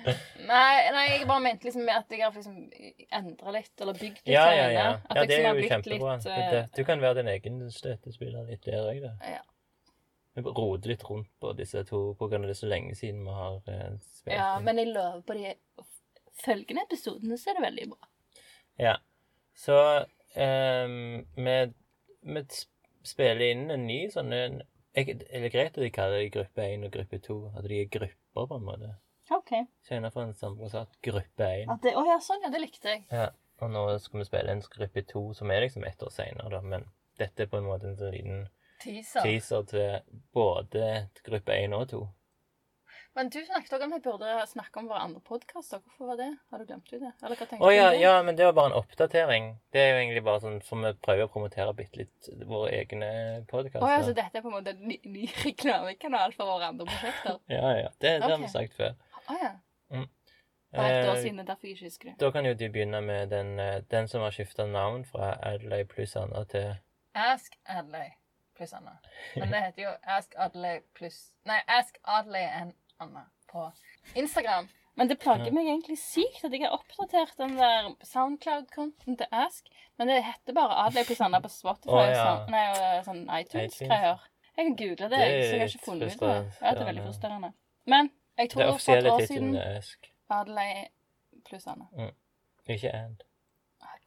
Nei, 0.47 0.75
nei, 0.95 1.05
jeg 1.11 1.25
bare 1.27 1.43
mente 1.43 1.67
liksom 1.67 1.89
at 1.91 2.07
jeg 2.13 2.21
har 2.23 2.31
liksom 2.31 2.55
endra 3.17 3.51
litt, 3.51 3.73
eller 3.83 3.95
bygd 3.97 4.21
litt 4.21 4.31
Ja, 4.31 4.45
ja, 4.55 4.67
ja. 4.71 4.85
Ja 4.95 5.15
det 5.17 5.25
liksom 5.33 5.43
er 5.49 5.59
jo 5.59 5.63
kjempebra. 5.67 6.13
litt, 6.23 6.27
eh, 6.31 6.69
du 6.77 6.81
kan 6.87 7.01
være 7.03 7.15
din 7.19 7.31
egen 7.33 7.57
støttespiller 7.75 8.47
litt 8.47 8.63
der 8.63 8.87
òg, 8.87 9.01
da. 9.03 9.11
Ja. 9.35 9.41
Vi 10.37 10.43
roter 10.45 10.91
litt 10.91 11.03
rundt 11.09 11.29
på 11.41 11.51
disse 11.57 11.81
to 11.89 11.99
av 12.13 12.29
det 12.29 12.51
er 12.51 12.57
så 12.59 12.67
lenge 12.69 12.93
siden 12.95 13.23
vi 13.25 13.33
har 13.33 13.55
eh, 13.73 13.95
spilt. 14.05 14.35
ja, 14.35 14.51
men 14.61 14.77
jeg 14.77 14.91
lover 14.91 15.23
på 15.25 15.33
de 15.33 15.53
følgende 16.43 16.83
episodene 16.85 17.39
så 17.41 17.49
er 17.49 17.57
det 17.57 17.63
veldig 17.65 17.87
bra. 17.95 18.09
Ja. 18.77 18.93
Så 19.57 19.77
eh, 20.37 20.93
vi, 21.41 21.55
vi 22.21 22.43
spiller 23.07 23.47
inn 23.47 23.65
en 23.73 23.87
ny 23.89 24.03
sånn 24.13 24.35
en, 24.35 24.61
jeg, 24.97 25.17
Er 25.25 25.45
det 25.45 25.51
greit 25.53 25.73
at 25.73 25.81
de 25.81 25.89
kaller 25.93 26.21
det 26.21 26.29
gruppe 26.35 26.69
1 26.69 26.85
og 26.85 26.93
gruppe 26.93 27.19
2? 27.25 27.39
At 27.57 27.65
de 27.69 27.81
er 27.81 27.89
grupper, 27.97 28.45
på 28.51 28.59
en 28.59 28.67
måte? 28.67 28.93
OK. 29.33 29.51
Senere 29.85 30.13
for 30.13 30.27
en 30.27 30.37
samboer 30.37 30.71
sa 30.71 30.85
at 30.85 31.01
gruppe 31.05 31.49
1. 31.63 31.73
Å 31.73 31.77
oh, 31.97 32.07
ja, 32.07 32.19
sånn, 32.23 32.45
ja, 32.45 32.53
det 32.53 32.61
likte 32.61 32.93
jeg. 32.93 33.03
Ja. 33.09 33.31
Og 33.65 33.73
nå 33.73 33.83
skal 34.01 34.21
vi 34.21 34.27
spille 34.29 34.53
en 34.53 34.61
gruppe 34.61 35.01
2, 35.09 35.23
som 35.39 35.51
er 35.53 35.65
liksom 35.65 35.85
ett 35.89 36.03
år 36.05 36.13
seinere, 36.13 36.51
da. 36.53 36.61
Men 36.61 36.85
dette 37.17 37.45
er 37.45 37.49
på 37.49 37.57
en 37.57 37.65
måte 37.65 37.89
en 37.89 37.97
sånn 37.97 38.13
liten 38.13 38.45
Teaser. 38.83 39.25
teaser 39.25 39.65
til 39.71 40.21
både 40.33 41.09
gruppe 41.25 41.57
1 41.65 41.73
og 41.73 41.89
2. 41.89 42.05
Men 43.17 43.31
du 43.33 43.39
snakket 43.41 43.71
også 43.73 43.85
om 43.87 43.93
vi 43.95 43.99
burde 44.05 44.33
snakke 44.45 44.77
om 44.77 44.89
våre 44.91 44.99
andre 45.07 45.19
podkaster. 45.25 45.79
Hvorfor 45.81 46.11
var 46.11 46.19
det? 46.19 46.27
Har 46.51 46.61
du 46.61 46.65
glemt 46.69 46.91
det? 46.91 46.99
Eller 47.01 47.33
hva 47.33 47.47
tenkte 47.49 47.65
oh, 47.65 47.71
ja, 47.73 47.87
du 47.89 47.97
ja, 47.97 48.11
men 48.21 48.37
det 48.37 48.45
var 48.45 48.53
bare 48.59 48.69
en 48.69 48.77
oppdatering. 48.77 49.47
Det 49.73 49.81
er 49.81 49.87
jo 49.89 49.95
egentlig 50.03 50.21
bare 50.27 50.41
sånn 50.43 50.59
for 50.61 50.83
vi 50.85 50.91
prøver 51.07 51.25
å 51.25 51.31
promotere 51.33 51.73
bitte 51.79 52.03
litt 52.03 52.29
våre 52.45 52.75
egne 52.77 53.09
podkaster. 53.49 53.81
Oh, 53.81 53.89
ja, 53.89 54.03
så 54.05 54.13
dette 54.13 54.37
er 54.37 54.45
på 54.45 54.51
en 54.51 54.57
måte 54.59 54.75
en 54.75 54.85
ny, 54.85 54.99
ny 55.09 55.25
reklamekanal 55.47 56.37
for 56.37 56.51
våre 56.51 56.69
andre 56.69 56.85
prosjekter? 56.91 57.41
Ja, 57.57 57.73
ja. 57.79 57.89
Det, 57.97 58.13
det 58.21 58.29
har 58.29 58.37
vi 58.43 58.51
sagt 58.53 58.77
før. 58.77 58.93
Å 59.25 59.39
ja. 59.41 59.55
År 59.95 60.05
Eh, 60.83 61.21
siden, 61.23 61.41
derfor 61.47 61.65
jeg 61.65 61.77
ikke 61.77 61.85
husker 61.87 62.09
det. 62.09 62.15
Da 62.21 62.29
kan 62.35 62.45
jo 62.45 62.53
du 62.53 62.67
begynne 62.69 62.99
med 63.01 63.31
den, 63.31 63.59
eh, 63.59 63.81
den 63.91 64.07
som 64.11 64.21
har 64.21 64.35
skifta 64.35 64.67
navn 64.67 65.05
fra 65.07 65.33
Adelaide 65.41 65.87
pluss 65.89 66.15
Anna 66.19 66.43
til 66.43 66.75
Ask 67.15 67.55
Adelaide 67.65 68.19
pluss 68.57 68.73
Anna. 68.73 68.97
Men 69.35 69.53
det 69.53 69.61
heter 69.67 69.83
jo 69.83 69.93
Ask 70.17 70.35
Adley 70.37 70.81
pluss 70.97 71.19
Nei, 71.47 71.59
Ask 71.67 71.99
Adley 72.03 72.43
and 72.43 72.73
Anna 72.99 73.27
på 73.51 73.69
Instagram. 74.15 74.67
Men 74.97 75.11
det 75.11 75.19
plager 75.21 75.53
meg 75.53 75.67
egentlig 75.69 75.99
sykt 76.01 76.41
at 76.47 76.53
jeg 76.55 76.63
har 76.63 76.73
oppdatert 76.73 77.35
den 77.37 77.53
der 77.59 77.91
Soundcloud-kontoen 78.09 79.19
til 79.19 79.29
Ask. 79.31 79.69
Men 79.97 80.09
det 80.09 80.23
heter 80.25 80.57
bare 80.57 80.79
Adley 80.87 81.05
pluss 81.05 81.21
Anna 81.21 81.41
på 81.43 81.51
Spotify 81.53 81.93
og 81.93 82.09
ja. 82.09 82.23
sånn, 82.25 82.49
nei, 82.55 82.65
sånn 83.05 83.21
iTunes-greier. 83.39 84.25
Jeg 84.57 84.65
kan 84.65 84.77
google 84.79 85.09
det, 85.11 85.11
Det 85.13 85.21
jeg, 85.21 85.43
så 85.43 85.51
jeg 85.51 85.61
har 85.61 85.73
ikke 85.73 85.85
funnet 85.85 86.15
ut 86.15 86.23
det. 86.25 86.35
Ja, 86.61 86.73
det 86.73 86.81
er 86.81 86.89
veldig 86.89 87.05
frustrerende. 87.05 87.51
Men 87.85 88.09
jeg 88.09 88.47
Det 88.47 88.51
tror 88.55 88.63
for 88.63 88.67
et 88.67 88.73
offisielle 88.73 89.13
år 89.13 89.21
tittelen 89.21 89.53
siden 89.53 90.13
Adley 90.39 90.85
pluss 91.45 91.67
Anna. 91.69 92.09
Ikke 92.65 92.93
And. 92.93 93.26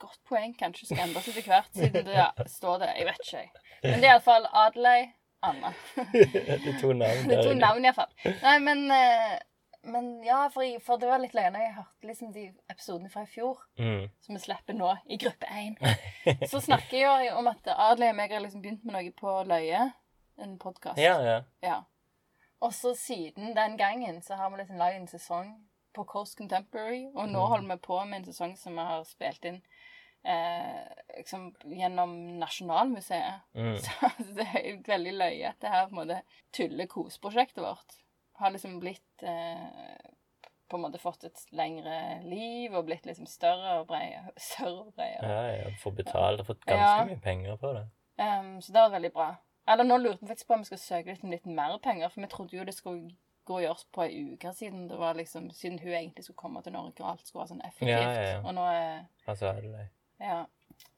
Godt 0.00 0.20
poeng. 0.28 0.54
Kanskje 0.58 0.86
skal 0.90 1.02
endre 1.08 1.20
seg 1.24 1.36
etter 1.36 1.50
hvert, 1.52 1.70
siden 1.76 2.06
det 2.08 2.14
ja, 2.16 2.30
står 2.48 2.78
det. 2.84 2.90
Jeg 2.98 3.06
vet 3.10 3.22
ikke, 3.26 3.42
jeg. 3.44 3.50
Men 3.84 4.00
det 4.00 4.08
er 4.08 4.14
iallfall 4.14 4.46
Adelaide 4.64 5.12
Anna. 5.42 5.70
det 6.12 6.56
er 6.72 6.80
to 6.80 6.92
navn 6.96 7.30
er 7.32 7.42
to 7.46 7.54
navn, 7.56 7.84
iallfall. 7.84 8.10
Nei, 8.42 8.58
men 8.64 8.82
eh, 8.96 9.38
men 9.82 10.08
ja, 10.24 10.42
for, 10.52 10.60
jeg, 10.60 10.82
for 10.84 11.00
det 11.00 11.08
var 11.08 11.22
litt 11.22 11.32
løgn. 11.32 11.54
jeg 11.56 11.72
hørte 11.72 12.06
liksom 12.10 12.32
de 12.34 12.42
episodene 12.68 13.08
fra 13.12 13.22
i 13.24 13.30
fjor, 13.32 13.62
Mm. 13.80 14.10
som 14.20 14.34
vi 14.36 14.40
slipper 14.42 14.76
nå, 14.76 14.90
i 15.08 15.16
gruppe 15.16 15.46
én. 15.48 15.78
Så 16.52 16.60
snakker 16.60 16.98
jeg 17.00 17.30
om 17.32 17.48
at 17.48 17.64
Adli 17.72 18.10
og 18.12 18.18
meg 18.18 18.34
har 18.34 18.42
liksom 18.44 18.60
begynt 18.60 18.84
med 18.84 18.92
noe 18.98 19.12
på 19.16 19.38
Løye. 19.48 19.86
En 20.40 20.58
podkast. 20.60 21.00
Ja, 21.00 21.14
ja. 21.24 21.38
Ja. 21.64 21.78
Og 22.60 22.74
så 22.76 22.92
siden 22.96 23.54
den 23.56 23.78
gangen 23.80 24.20
så 24.22 24.36
har 24.36 24.50
vi 24.52 24.60
liksom 24.60 24.76
lagd 24.80 25.00
en 25.00 25.08
sesong 25.08 25.54
på 25.96 26.04
Coast 26.04 26.36
Contemporary, 26.38 27.06
og 27.16 27.28
nå 27.32 27.40
Mm. 27.40 27.48
holder 27.54 27.68
vi 27.74 27.80
på 27.88 28.04
med 28.04 28.18
en 28.20 28.28
sesong 28.34 28.52
som 28.60 28.76
vi 28.76 28.84
har 28.84 29.04
spilt 29.08 29.44
inn 29.48 29.62
eh, 30.24 30.86
liksom 31.16 31.50
gjennom 31.64 32.14
Nasjonalmuseet. 32.38 33.40
Mm. 33.54 33.76
Så 33.82 34.28
det 34.36 34.46
er 34.54 34.70
veldig 34.86 35.16
løye 35.16 35.48
at 35.50 35.60
det 35.62 35.72
her 35.72 35.86
på 35.88 35.96
en 35.96 36.00
måte 36.02 36.20
tulle-kos-prosjektet 36.56 37.62
vårt 37.64 37.98
har 38.40 38.50
liksom 38.54 38.78
blitt 38.80 39.22
eh, 39.22 40.10
på 40.70 40.76
en 40.76 40.82
måte 40.84 40.98
fått 41.02 41.24
et 41.26 41.40
lengre 41.50 42.20
liv 42.24 42.72
og 42.78 42.86
blitt 42.86 43.06
liksom 43.08 43.26
større 43.28 43.80
og 43.80 43.88
bredere. 43.90 44.30
Større 44.50 44.86
og 44.86 44.92
bredere. 44.94 45.30
Ja, 45.30 45.64
ja. 45.64 45.72
Får 45.82 45.96
betalt 45.98 46.40
og 46.44 46.46
fått 46.52 46.64
ganske 46.64 47.00
Ja. 47.02 47.08
mye 47.08 47.20
penger 47.20 47.56
på 47.60 47.72
det. 47.76 47.86
Um, 48.20 48.60
så 48.60 48.72
det 48.72 48.80
var 48.84 48.94
veldig 48.94 49.12
bra. 49.12 49.30
Eller 49.68 49.84
nå 49.84 49.96
lurte 50.00 50.22
vi 50.22 50.28
faktisk 50.30 50.48
på 50.48 50.54
om 50.56 50.62
vi 50.64 50.70
skal 50.70 50.80
søke 50.82 51.12
litt, 51.12 51.24
om 51.24 51.30
litt 51.34 51.46
mer 51.46 51.76
penger, 51.82 52.08
for 52.08 52.20
vi 52.24 52.30
trodde 52.32 52.56
jo 52.56 52.64
det 52.64 52.74
skulle 52.74 53.10
gå 53.48 53.54
og 53.58 53.62
gjøres 53.64 53.84
på 53.92 54.02
ei 54.06 54.22
uke 54.34 54.52
siden. 54.56 54.88
Det 54.88 54.98
var 54.98 55.14
liksom, 55.18 55.50
Siden 55.54 55.78
hun 55.82 55.92
egentlig 55.92 56.24
skulle 56.24 56.36
komme 56.40 56.62
til 56.62 56.72
Norge, 56.72 57.02
og 57.02 57.10
alt 57.12 57.26
skulle 57.26 57.42
være 57.42 57.52
sånn 57.54 57.64
effektivt. 57.66 57.90
Ja, 57.92 58.12
ja, 58.14 58.28
ja. 58.34 58.40
Og 58.44 58.54
nå 58.56 58.66
er 58.70 59.04
Altså, 59.26 59.50
Adelaide. 59.52 59.88
Ja. 60.20 60.46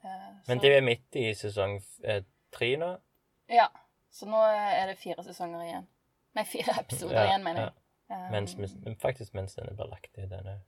Eh, 0.04 0.32
Men 0.48 0.58
det 0.62 0.76
er 0.76 0.82
midt 0.86 1.16
i 1.16 1.28
sesong 1.38 1.78
eh, 2.04 2.22
tre 2.52 2.76
nå. 2.76 2.96
Ja. 3.48 3.68
Så 4.12 4.26
nå 4.28 4.40
er 4.44 4.86
det 4.90 4.98
fire 5.00 5.22
sesonger 5.24 5.62
igjen. 5.64 5.86
Nei, 6.36 6.44
fire 6.44 6.74
episoder 6.80 7.16
Ja, 7.16 7.24
igjen, 7.30 7.44
mener 7.44 7.60
jeg. 7.68 7.72
Ja. 8.12 8.18
Mens, 8.30 8.56
men 8.58 8.96
faktisk 9.00 9.32
mens 9.34 9.54
den 9.56 9.70
blir 9.76 9.88
lagt 9.88 10.18
i 10.18 10.26
denne. 10.28 10.58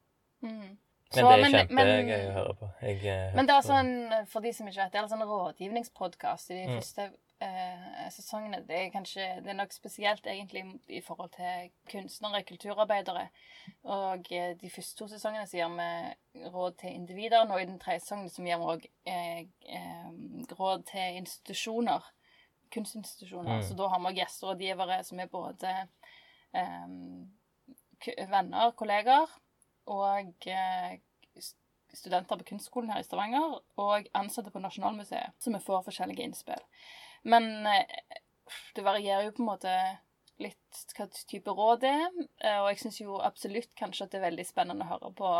mm. 0.40 0.78
Men 1.14 1.20
Så, 1.22 1.30
det 1.30 1.44
er 1.44 1.66
kjempegøy 1.66 2.22
å 2.30 2.32
høre 2.34 2.54
på. 2.58 2.68
Jeg, 2.82 2.96
eh, 3.06 3.34
Men 3.36 3.46
det 3.46 3.54
er 3.54 3.66
sånn, 3.66 3.90
for 4.32 4.40
de 4.42 4.52
som 4.56 4.66
ikke 4.66 4.80
vet, 4.82 4.92
det 4.92 4.98
er 4.98 5.04
en 5.04 5.20
en 5.22 5.28
rådgivningspodkast 5.28 6.50
i 6.50 6.54
de 6.54 6.64
Mm. 6.66 6.74
første 6.80 7.10
eh, 7.40 8.10
sesongene. 8.10 8.62
Det 8.68 8.76
er 8.78 8.90
kanskje, 8.92 9.26
det 9.44 9.50
er 9.50 9.58
nok 9.58 9.72
spesielt 9.72 10.26
egentlig 10.26 10.64
i 10.88 11.00
forhold 11.04 11.30
til 11.36 11.70
kunstnere, 11.90 12.42
kulturarbeidere. 12.48 13.28
Og 13.82 14.32
eh, 14.32 14.56
de 14.60 14.70
første 14.70 14.98
to 14.98 15.08
sesongene 15.08 15.46
så 15.46 15.58
gir 15.58 15.72
vi 15.74 16.48
råd 16.54 16.78
til 16.80 16.94
individer. 16.94 17.46
Nå 17.48 17.58
i 17.58 17.68
den 17.68 17.80
tredje 17.82 18.04
sesongen 18.04 18.30
så 18.30 18.42
gir 18.42 18.60
vi 18.60 18.72
òg 18.74 18.88
eh, 19.06 19.40
eh, 19.78 20.10
råd 20.58 20.84
til 20.90 21.22
institusjoner. 21.22 22.10
Kunstinstitusjoner. 22.74 23.60
Mm. 23.60 23.64
Så 23.68 23.78
da 23.78 23.88
har 23.88 24.00
vi 24.00 24.10
også 24.10 24.20
gjesterådgivere 24.20 25.00
som 25.04 25.20
er 25.20 25.32
både 25.32 25.74
eh, 26.54 28.28
venner, 28.30 28.70
kolleger 28.76 29.40
og 29.86 30.46
eh, 30.46 31.00
studenter 31.94 32.36
på 32.36 32.44
kunstskolen 32.48 32.90
her 32.90 33.02
i 33.02 33.06
Stavanger 33.06 33.58
og 33.80 34.08
ansatte 34.16 34.50
på 34.50 34.62
Nasjonalmuseet, 34.62 35.36
så 35.38 35.52
vi 35.52 35.62
får 35.62 35.84
forskjellige 35.86 36.26
innspill. 36.26 36.62
Men 37.28 37.66
eh, 37.66 37.84
det 38.74 38.84
varierer 38.84 39.28
jo 39.28 39.36
på 39.36 39.44
en 39.44 39.50
måte 39.52 39.74
litt 40.42 40.80
hva 40.96 41.06
type 41.14 41.52
råd 41.54 41.84
det 41.84 41.92
er, 41.94 42.16
eh, 42.42 42.58
og 42.60 42.68
jeg 42.72 42.82
syns 42.82 43.00
jo 43.00 43.18
absolutt 43.22 43.72
kanskje 43.78 44.06
at 44.06 44.14
det 44.14 44.20
er 44.20 44.28
veldig 44.28 44.46
spennende 44.48 44.86
å 44.86 44.94
høre 44.96 45.12
på 45.16 45.30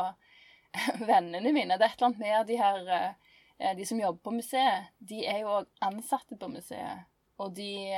vennene 1.10 1.52
mine. 1.54 1.78
Det 1.78 1.86
er 1.86 1.92
et 1.92 1.98
eller 1.98 2.10
annet 2.10 2.22
med 2.22 2.48
de 2.50 2.60
her 2.60 2.92
eh, 2.98 3.74
De 3.78 3.84
som 3.86 4.00
jobber 4.00 4.22
på 4.26 4.34
museet, 4.34 4.88
de 4.98 5.20
er 5.30 5.44
jo 5.44 5.58
òg 5.60 5.68
ansatte 5.86 6.38
på 6.40 6.48
museet. 6.50 7.04
Og 7.42 7.52
de, 7.54 7.90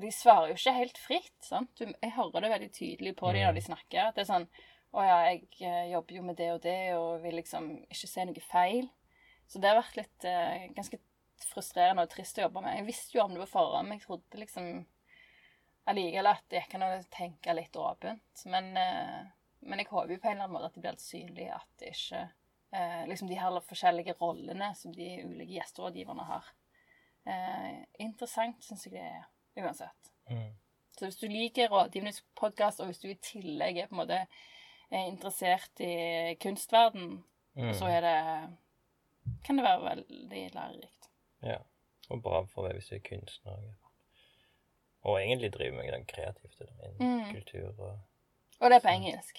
de 0.00 0.10
svarer 0.12 0.50
jo 0.50 0.56
ikke 0.56 0.74
helt 0.76 0.98
fritt. 1.00 1.38
sant? 1.44 1.80
Jeg 1.80 2.12
hører 2.16 2.44
det 2.44 2.50
veldig 2.52 2.68
tydelig 2.72 3.14
på 3.16 3.32
dem 3.32 3.44
når 3.44 3.56
de 3.56 3.62
snakker. 3.64 4.06
at 4.06 4.16
det 4.16 4.22
er 4.24 4.28
sånn 4.28 4.46
å 4.96 5.04
ja, 5.04 5.18
jeg 5.30 5.90
jobber 5.92 6.16
jo 6.16 6.22
med 6.26 6.38
det 6.40 6.48
og 6.52 6.62
det, 6.64 6.78
og 6.98 7.24
vil 7.24 7.36
liksom 7.38 7.68
ikke 7.86 8.10
se 8.10 8.24
noe 8.26 8.44
feil. 8.44 8.88
Så 9.50 9.60
det 9.60 9.70
har 9.70 9.80
vært 9.80 9.98
litt 9.98 10.26
eh, 10.28 10.68
frustrerende 11.48 12.04
og 12.04 12.10
trist 12.12 12.38
å 12.38 12.46
jobbe 12.46 12.62
med. 12.64 12.78
Jeg 12.78 12.86
visste 12.88 13.16
jo 13.16 13.24
om 13.24 13.34
det 13.34 13.42
på 13.44 13.52
forhånd, 13.54 13.88
men 13.88 13.98
jeg 13.98 14.06
trodde 14.06 14.40
liksom 14.40 14.68
allikevel 15.90 16.30
at 16.30 16.44
det 16.52 16.66
kan 16.70 16.84
å 16.86 16.90
tenke 17.12 17.54
litt 17.56 17.76
åpent. 17.80 18.44
Men, 18.52 18.70
eh, 18.76 19.30
men 19.60 19.82
jeg 19.82 19.90
håper 19.90 20.14
jo 20.14 20.20
på 20.20 20.28
en 20.28 20.36
eller 20.36 20.46
annen 20.46 20.56
måte 20.56 20.70
at 20.70 20.76
det 20.76 20.82
blir 20.84 20.92
helt 20.94 21.04
synlig 21.04 21.48
at 21.54 21.68
det 21.80 21.94
ikke 21.94 22.22
eh, 22.72 23.06
Liksom 23.10 23.28
de 23.28 23.38
her 23.40 23.60
forskjellige 23.66 24.14
rollene 24.20 24.74
som 24.78 24.92
de 24.94 25.08
ulike 25.24 25.56
gjesterådgiverne 25.56 26.26
har. 26.28 26.52
Eh, 27.26 27.80
interessant 27.98 28.62
syns 28.64 28.86
jeg 28.86 28.94
det 28.94 29.06
er, 29.08 29.24
uansett. 29.58 30.12
Mm. 30.30 30.52
Så 30.96 31.08
hvis 31.08 31.18
du 31.18 31.26
liker 31.28 31.72
rådgivningspodkast, 31.72 32.80
og 32.80 32.90
hvis 32.90 33.02
du 33.02 33.08
i 33.10 33.18
tillegg 33.24 33.78
er 33.78 33.90
på 33.90 33.96
en 33.96 34.02
måte 34.04 34.20
er 34.90 35.06
interessert 35.06 35.80
i 35.80 36.34
kunstverden, 36.42 37.22
Mm. 37.56 37.74
så 37.74 37.88
er 37.90 38.00
det 38.00 38.56
kan 39.44 39.58
det 39.58 39.64
være 39.64 39.84
veldig 39.84 40.50
lærerikt. 40.54 41.09
Ja. 41.42 41.56
Og 42.10 42.22
bra 42.22 42.42
for 42.50 42.62
meg 42.66 42.72
hvis 42.78 42.88
du 42.90 42.94
er 42.96 43.04
kunstner. 43.06 43.56
Og 45.02 45.16
egentlig 45.20 45.52
driver 45.54 45.76
med 45.78 45.92
noe 45.94 46.04
kreativt 46.04 46.60
innen 46.60 46.96
Mm. 47.00 47.32
kultur 47.34 47.68
og 47.78 47.98
Og 48.60 48.70
det 48.70 48.76
er 48.76 48.80
på 48.84 48.88
engelsk. 48.92 49.38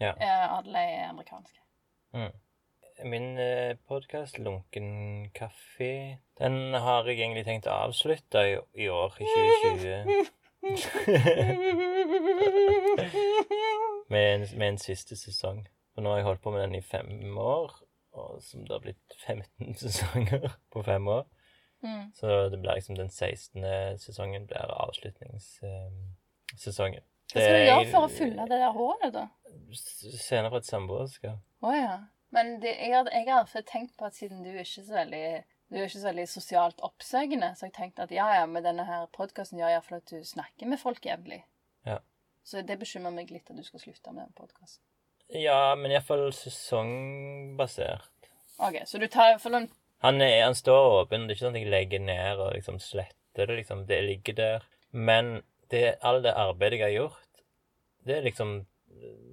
Ja. 0.00 0.10
Eh, 0.20 0.58
Alle 0.58 0.78
er 0.78 1.08
amerikanske. 1.08 1.60
mm. 2.12 2.32
Min 3.04 3.38
eh, 3.38 3.76
podkast, 3.88 4.38
Lunken 4.38 5.30
kaffe, 5.34 6.18
den 6.38 6.74
har 6.74 7.04
jeg 7.08 7.16
egentlig 7.20 7.44
tenkt 7.46 7.66
å 7.66 7.70
avslutte 7.86 8.38
i, 8.44 8.58
i 8.84 8.88
år, 8.92 9.16
i 9.20 9.24
2020. 9.24 10.26
med, 14.08 14.34
en, 14.34 14.58
med 14.58 14.68
en 14.68 14.78
siste 14.78 15.16
sesong. 15.16 15.64
For 15.94 16.02
nå 16.04 16.10
har 16.12 16.20
jeg 16.20 16.26
holdt 16.28 16.42
på 16.44 16.50
med 16.54 16.60
den 16.66 16.74
i 16.78 16.82
fem 16.84 17.38
år, 17.40 17.72
og 18.12 18.42
som 18.42 18.66
det 18.66 18.74
har 18.74 18.80
blitt 18.84 19.14
15 19.26 19.74
sesonger 19.80 20.50
på 20.72 20.82
fem 20.86 21.08
år. 21.08 21.24
Mm. 21.82 22.12
Så 22.14 22.48
det 22.52 22.58
blir 22.60 22.74
liksom 22.76 22.96
den 22.98 23.10
16. 23.10 23.64
sesongen 23.98 24.46
blir 24.46 24.74
avslutningssesongen. 24.76 27.02
Hva 27.30 27.40
skal 27.40 27.54
du 27.54 27.60
gjøre 27.62 27.92
for 27.92 28.02
å 28.04 28.08
fylle 28.10 28.42
det 28.50 28.58
der 28.58 28.72
hullet, 28.74 29.12
da? 29.14 29.28
Scener 29.70 30.50
fra 30.50 30.58
et 30.60 30.68
samboerskap. 30.68 31.38
Å 31.62 31.70
ja. 31.76 31.98
Men 32.34 32.60
det, 32.62 32.72
jeg, 32.78 32.92
har, 32.94 33.10
jeg 33.14 33.26
har 33.30 33.46
tenkt 33.66 33.96
på 33.98 34.04
at 34.06 34.14
siden 34.18 34.42
du 34.44 34.50
er 34.50 34.60
ikke 34.62 34.84
så 34.86 34.94
veldig 34.94 35.44
du 35.70 35.76
er 35.78 35.84
ikke 35.86 36.00
så 36.00 36.08
veldig 36.08 36.26
sosialt 36.26 36.80
oppsøkende, 36.82 37.52
så 37.54 37.68
jeg 37.68 37.76
tenkt 37.76 38.00
at 38.02 38.10
ja, 38.10 38.26
ja, 38.40 38.46
med 38.50 38.64
denne 38.66 38.82
her 38.88 39.04
podkasten 39.14 39.60
gjør 39.60 39.70
jeg 39.70 39.78
iallfall 39.78 40.00
at 40.00 40.10
du 40.10 40.24
snakker 40.26 40.66
med 40.66 40.80
folk 40.82 41.04
jevnlig. 41.06 41.44
Ja. 41.86 42.00
Så 42.42 42.64
det 42.66 42.80
bekymrer 42.80 43.14
meg 43.14 43.30
litt 43.30 43.50
at 43.52 43.58
du 43.58 43.62
skal 43.62 43.80
slutte 43.84 44.10
med 44.10 44.24
den 44.24 44.34
podkasten. 44.34 44.82
Ja, 45.32 45.74
men 45.78 45.92
iallfall 45.94 46.32
sesongbasert. 46.34 48.08
OK, 48.58 48.80
så 48.86 48.98
du 48.98 49.06
tar 49.08 49.38
for 49.38 49.50
den 49.54 49.68
Han, 50.02 50.20
er, 50.20 50.42
han 50.44 50.54
står 50.56 51.02
åpen. 51.02 51.26
Det 51.28 51.34
er 51.34 51.36
ikke 51.38 51.44
sånn 51.46 51.56
at 51.56 51.62
jeg 51.62 51.70
legger 51.72 52.00
ned 52.04 52.40
og 52.40 52.54
liksom 52.56 52.78
sletter 52.80 53.46
det. 53.50 53.56
liksom. 53.60 53.84
Det 53.88 53.98
ligger 54.06 54.36
der. 54.38 54.62
Men 54.90 55.42
det, 55.70 55.98
all 56.02 56.22
det 56.24 56.32
arbeidet 56.34 56.80
jeg 56.80 56.86
har 56.86 56.94
gjort, 56.96 57.26
det 58.08 58.16
er 58.16 58.24
liksom 58.26 58.54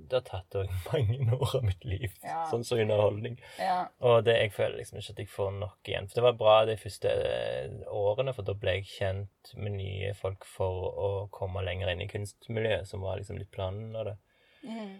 Det 0.07 0.15
har 0.21 0.23
tatt 0.27 0.55
òg 0.55 0.69
mange 0.93 1.33
år 1.35 1.55
av 1.57 1.63
mitt 1.67 1.83
liv, 1.83 2.11
Ja. 2.23 2.45
sånn 2.51 2.63
som 2.63 2.79
underholdning. 2.79 3.33
Ja. 3.59 3.87
Og 3.99 4.21
det, 4.23 4.37
jeg 4.39 4.53
føler 4.55 4.77
liksom 4.79 4.99
ikke 5.01 5.11
at 5.15 5.19
jeg 5.23 5.31
får 5.33 5.49
nok 5.57 5.89
igjen. 5.91 6.07
For 6.07 6.19
det 6.19 6.23
var 6.27 6.37
bra 6.39 6.53
de 6.69 6.77
første 6.79 7.11
eh, 7.11 7.73
årene, 7.91 8.31
for 8.37 8.47
da 8.47 8.53
ble 8.55 8.77
jeg 8.77 8.85
kjent 8.93 9.51
med 9.59 9.75
nye 9.75 10.13
folk 10.15 10.45
for 10.47 10.87
å 10.93 11.09
komme 11.35 11.63
lenger 11.67 11.91
inn 11.91 12.05
i 12.05 12.07
kunstmiljøet, 12.11 12.87
som 12.87 13.03
var 13.03 13.19
liksom 13.19 13.39
litt 13.41 13.51
planen 13.51 13.91
av 13.99 14.07
det. 14.11 14.15
Mm. 14.63 14.93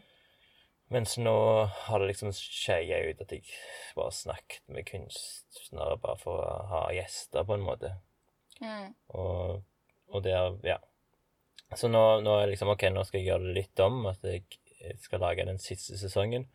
Mens 0.94 1.18
nå 1.20 1.38
har 1.68 2.00
det 2.00 2.12
liksom 2.14 2.32
skeia 2.36 3.02
ut 3.10 3.22
at 3.24 3.32
jeg 3.36 3.44
bare 3.98 4.14
snakket 4.16 4.64
med 4.72 4.88
kunstnere 4.88 5.98
bare 6.00 6.20
for 6.22 6.44
å 6.46 6.54
ha 6.72 6.84
gjester, 6.96 7.44
på 7.44 7.58
en 7.58 7.66
måte. 7.66 7.92
Mm. 8.62 8.94
Og, 9.20 9.66
og 10.14 10.24
det 10.24 10.38
er 10.38 10.56
Ja. 10.68 10.78
Så 11.76 11.90
nå, 11.92 12.02
nå 12.24 12.38
er 12.40 12.48
liksom 12.48 12.70
OK, 12.72 12.86
nå 12.96 13.04
skal 13.04 13.20
jeg 13.20 13.28
gjøre 13.28 13.50
det 13.50 13.56
litt 13.58 13.82
om. 13.84 14.06
At 14.08 14.24
jeg 14.24 14.46
skal 15.04 15.20
lage 15.20 15.44
den 15.50 15.60
siste 15.60 15.98
sesongen. 16.00 16.48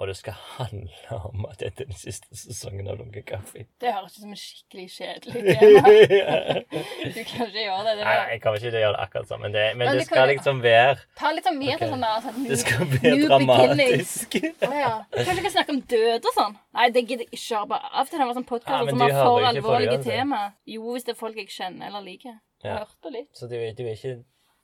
Og 0.00 0.08
det 0.08 0.14
skal 0.16 0.32
handle 0.56 1.16
om 1.28 1.42
at 1.44 1.58
dette 1.60 1.84
er 1.84 1.90
den 1.90 1.98
siste 2.00 2.32
sesongen 2.32 2.86
av 2.88 2.96
Lunken 2.96 3.24
kaffe. 3.28 3.66
Det 3.84 3.90
høres 3.92 4.14
ut 4.16 4.22
som 4.22 4.30
en 4.32 4.38
skikkelig 4.40 4.86
kjedelig 4.94 5.42
tema. 5.60 5.82
Du 5.90 7.18
kan 7.28 7.42
ikke 7.44 7.64
gjøre 7.66 7.82
det. 7.84 7.92
det 7.98 8.06
Nei, 8.06 8.14
jeg 8.30 8.40
kommer 8.40 8.64
ikke 8.64 8.80
gjøre 8.80 8.94
det 8.94 9.02
akkurat 9.04 9.28
sånn, 9.28 9.42
men 9.44 9.52
det, 9.56 9.66
men 9.74 9.84
Men 9.90 10.00
det 10.00 10.06
skal 10.08 10.32
liksom 10.32 10.62
være 10.64 10.96
Ta 11.20 11.34
litt 11.36 11.50
sånn 11.50 11.60
mer 11.60 11.74
okay. 11.76 11.92
sånn 11.92 12.06
der 12.06 12.24
sånn, 12.24 12.48
Det 12.48 12.58
skal 12.62 12.88
bli 12.94 13.02
være 13.04 13.28
dramatisk. 13.28 14.38
oh, 14.70 14.78
ja. 14.80 14.94
Kanskje 15.18 15.36
vi 15.36 15.44
kan 15.48 15.54
snakke 15.58 15.76
om 15.76 15.82
død 15.92 16.30
og 16.32 16.38
sånn? 16.38 16.56
Nei, 16.80 16.88
det 16.96 17.04
gidder 17.04 17.26
jeg 17.26 17.40
ikke. 17.42 17.62
Bare 17.74 17.92
Av 17.92 18.06
og 18.06 18.14
til 18.14 18.24
har 18.24 18.32
det 18.32 18.38
sånn 18.40 18.48
Ja, 18.48 18.52
podkaster 18.54 18.88
men 18.88 18.96
som 18.96 19.04
har 19.04 19.14
for 19.20 19.50
alvorlige 19.50 20.00
tema. 20.08 20.42
Jo, 20.64 20.86
hvis 20.94 21.04
det 21.04 21.12
er 21.12 21.20
folk 21.20 21.36
jeg 21.44 21.52
kjenner 21.52 21.92
eller 21.92 22.08
liker. 22.08 22.40
Ja. 22.64 22.72
har 22.78 22.86
hørt 22.86 22.98
på 23.04 23.12
litt. 23.12 23.30
Så 23.36 23.48
du, 23.52 23.56
du 23.56 23.84
er 23.84 23.94
ikke 23.96 24.16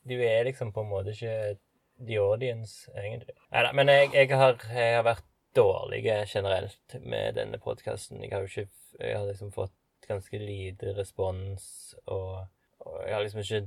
Du 0.07 0.17
er 0.23 0.45
liksom 0.49 0.73
på 0.73 0.81
en 0.85 0.91
måte 0.91 1.13
ikke 1.13 1.57
the 1.99 2.19
audience, 2.21 2.91
egentlig. 2.97 3.35
Neida, 3.53 3.73
men 3.73 3.91
jeg, 3.93 4.11
jeg, 4.15 4.31
har, 4.37 4.61
jeg 4.73 4.97
har 4.97 5.07
vært 5.07 5.25
dårlig 5.57 6.03
generelt 6.29 6.99
med 7.01 7.37
denne 7.39 7.59
podkasten. 7.59 8.23
Jeg 8.23 8.33
har 8.33 8.45
jo 8.45 8.53
ikke 8.53 8.69
Jeg 9.01 9.19
har 9.19 9.27
liksom 9.29 9.51
fått 9.53 9.75
ganske 10.09 10.39
lite 10.39 10.95
respons, 10.97 11.95
og, 12.07 12.47
og 12.81 13.01
jeg 13.05 13.15
har 13.15 13.23
liksom 13.23 13.43
ikke 13.43 13.67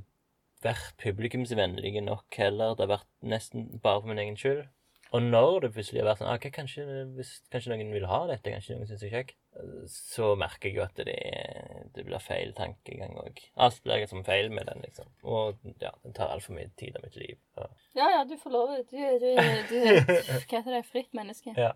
vært 0.63 0.95
publikumsvennlig 1.03 2.01
nok 2.01 2.35
heller. 2.41 2.73
Det 2.73 2.85
har 2.85 2.95
vært 2.95 3.09
nesten 3.21 3.67
bare 3.83 4.01
for 4.01 4.09
min 4.09 4.21
egen 4.23 4.37
skyld. 4.39 4.63
Og 5.11 5.21
når 5.25 5.59
det 5.59 5.71
plutselig 5.73 6.01
har 6.01 6.09
vært 6.11 6.21
sånn 6.21 6.33
ok, 6.33 6.49
kanskje, 6.53 6.85
hvis, 7.17 7.35
kanskje 7.53 7.73
noen 7.73 7.93
vil 7.93 8.09
ha 8.09 8.23
dette, 8.29 8.53
kanskje 8.53 8.77
noen 8.77 8.89
syns 8.89 9.01
det 9.01 9.09
er 9.09 9.15
kjekt, 9.17 9.38
så 9.89 10.35
merker 10.39 10.69
jeg 10.69 10.77
jo 10.77 10.83
at 10.85 10.95
det, 10.95 11.15
det 11.95 12.03
blir 12.07 12.21
feil 12.23 12.51
tankegang 12.57 13.15
òg. 13.19 13.39
Alt 13.57 13.81
blir 13.83 13.99
liksom 14.03 14.23
feil 14.27 14.49
med 14.53 14.67
den, 14.69 14.81
liksom. 14.85 15.09
Og 15.23 15.57
ja, 15.81 15.91
den 16.03 16.13
tar 16.15 16.31
altfor 16.35 16.55
mye 16.55 16.69
tid 16.79 16.95
av 16.99 17.03
mitt 17.07 17.15
liv. 17.19 17.37
Og, 17.57 17.69
Ja, 17.97 18.09
ja, 18.13 18.23
du 18.29 18.35
får 18.37 18.51
lov. 18.53 18.75
Du, 18.89 18.97
du, 19.19 19.29
du 19.69 19.79
Hva 19.89 20.59
heter 20.59 20.71
det? 20.77 20.83
Fritt 20.87 21.13
menneske. 21.17 21.53
ja. 21.57 21.73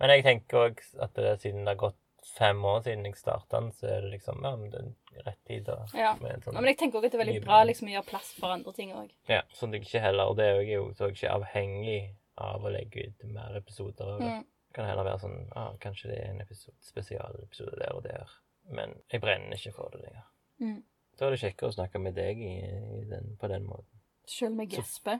Men 0.00 0.10
jeg 0.16 0.24
tenker 0.26 0.64
òg 0.70 0.80
at 1.04 1.14
det, 1.14 1.36
siden 1.44 1.64
det 1.68 1.74
har 1.76 1.82
gått 1.88 1.98
fem 2.36 2.58
år 2.68 2.82
siden 2.84 3.04
jeg 3.08 3.16
starta 3.16 3.60
den, 3.60 3.70
så 3.72 3.86
er 3.88 4.02
det 4.04 4.10
liksom 4.16 4.42
ja, 4.44 4.50
men 4.56 4.70
det 4.72 4.80
er 5.20 5.24
rett 5.28 5.38
tid. 5.48 5.64
da. 5.68 5.76
Ja. 5.94 6.14
sånn- 6.16 6.54
Ja, 6.54 6.60
men 6.60 6.68
jeg 6.72 6.78
tenker 6.78 6.98
også 7.00 7.06
at 7.10 7.12
det 7.12 7.20
er 7.20 7.24
veldig 7.24 7.44
bra 7.44 7.62
liksom, 7.64 7.88
å 7.88 7.94
gjøre 7.94 8.08
plass 8.10 8.32
for 8.38 8.52
andre 8.56 8.72
ting 8.76 8.92
òg. 8.96 9.10
Ja, 9.28 9.42
sånn 9.56 9.70
at 9.74 9.78
jeg 9.80 9.86
ikke 9.88 10.02
heller, 10.04 10.32
og 10.32 10.36
det 10.40 10.46
er 10.48 10.56
jo 10.60 10.66
jeg 10.66 10.74
jo 10.80 10.88
så 10.96 11.08
jeg 11.10 11.16
ikke 11.20 11.34
avhengig 11.38 12.00
av 12.40 12.64
å 12.64 12.72
legge 12.72 13.06
ut 13.08 13.24
mer 13.28 13.56
episoder. 13.60 14.16
det. 14.18 14.26
Mm. 14.26 14.44
Kan 14.74 14.86
heller 14.86 15.06
være 15.06 15.22
sånn 15.24 15.40
ah, 15.58 15.72
Kanskje 15.82 16.12
det 16.12 16.20
er 16.22 16.30
en 16.30 16.44
episode, 16.44 16.76
spesialepisode 16.86 17.74
der 17.80 17.96
og 17.96 18.04
der. 18.06 18.36
Men 18.70 18.94
jeg 19.10 19.22
brenner 19.22 19.58
ikke 19.58 19.74
for 19.74 19.90
det 19.94 20.04
lenger. 20.04 20.28
Mm. 20.62 20.78
Da 21.18 21.26
er 21.26 21.34
det 21.34 21.40
kjekkere 21.42 21.72
å 21.72 21.74
snakke 21.74 22.00
med 22.02 22.14
deg 22.16 22.38
i, 22.40 22.54
i 23.00 23.02
den, 23.10 23.34
på 23.40 23.50
den 23.50 23.66
måten. 23.66 24.00
Selv 24.30 24.54
med 24.56 24.70
gespe. 24.70 25.18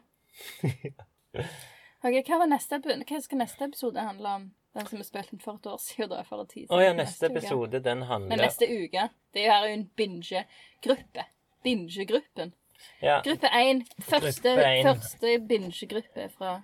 ja. 0.87 1.45
okay, 2.07 2.23
hva, 2.23 2.47
neste, 2.49 2.79
hva 2.79 3.21
skal 3.25 3.43
neste 3.43 3.67
episode 3.67 4.07
handle 4.07 4.37
om? 4.39 4.47
Den 4.79 4.87
som 4.87 5.03
er 5.03 5.07
spilt 5.09 5.33
inn 5.35 5.43
for 5.43 5.59
et 5.59 5.67
år 5.67 5.81
siden? 5.83 6.13
da, 6.13 6.23
for 6.23 6.45
et 6.45 6.53
tid 6.55 6.71
oh, 6.71 6.79
ja, 6.79 6.93
neste 6.95 7.27
neste 7.27 7.31
episode, 7.33 7.83
den 7.83 8.05
Men 8.05 8.09
handler 8.13 8.43
neste 8.45 8.69
uke. 8.71 9.09
Det 9.35 9.47
er 9.51 9.67
jo 9.67 9.75
en 9.75 9.87
binge-gruppe. 9.99 11.27
Binge-gruppen. 11.67 12.55
ja, 13.03 13.19
Gruppe 13.27 13.51
én. 13.51 13.83
Første, 13.99 14.47
Gruppe 14.47 14.69
én. 14.71 14.87
første 14.87 15.35
binge-gruppe 15.51 16.29
fra 16.37 16.61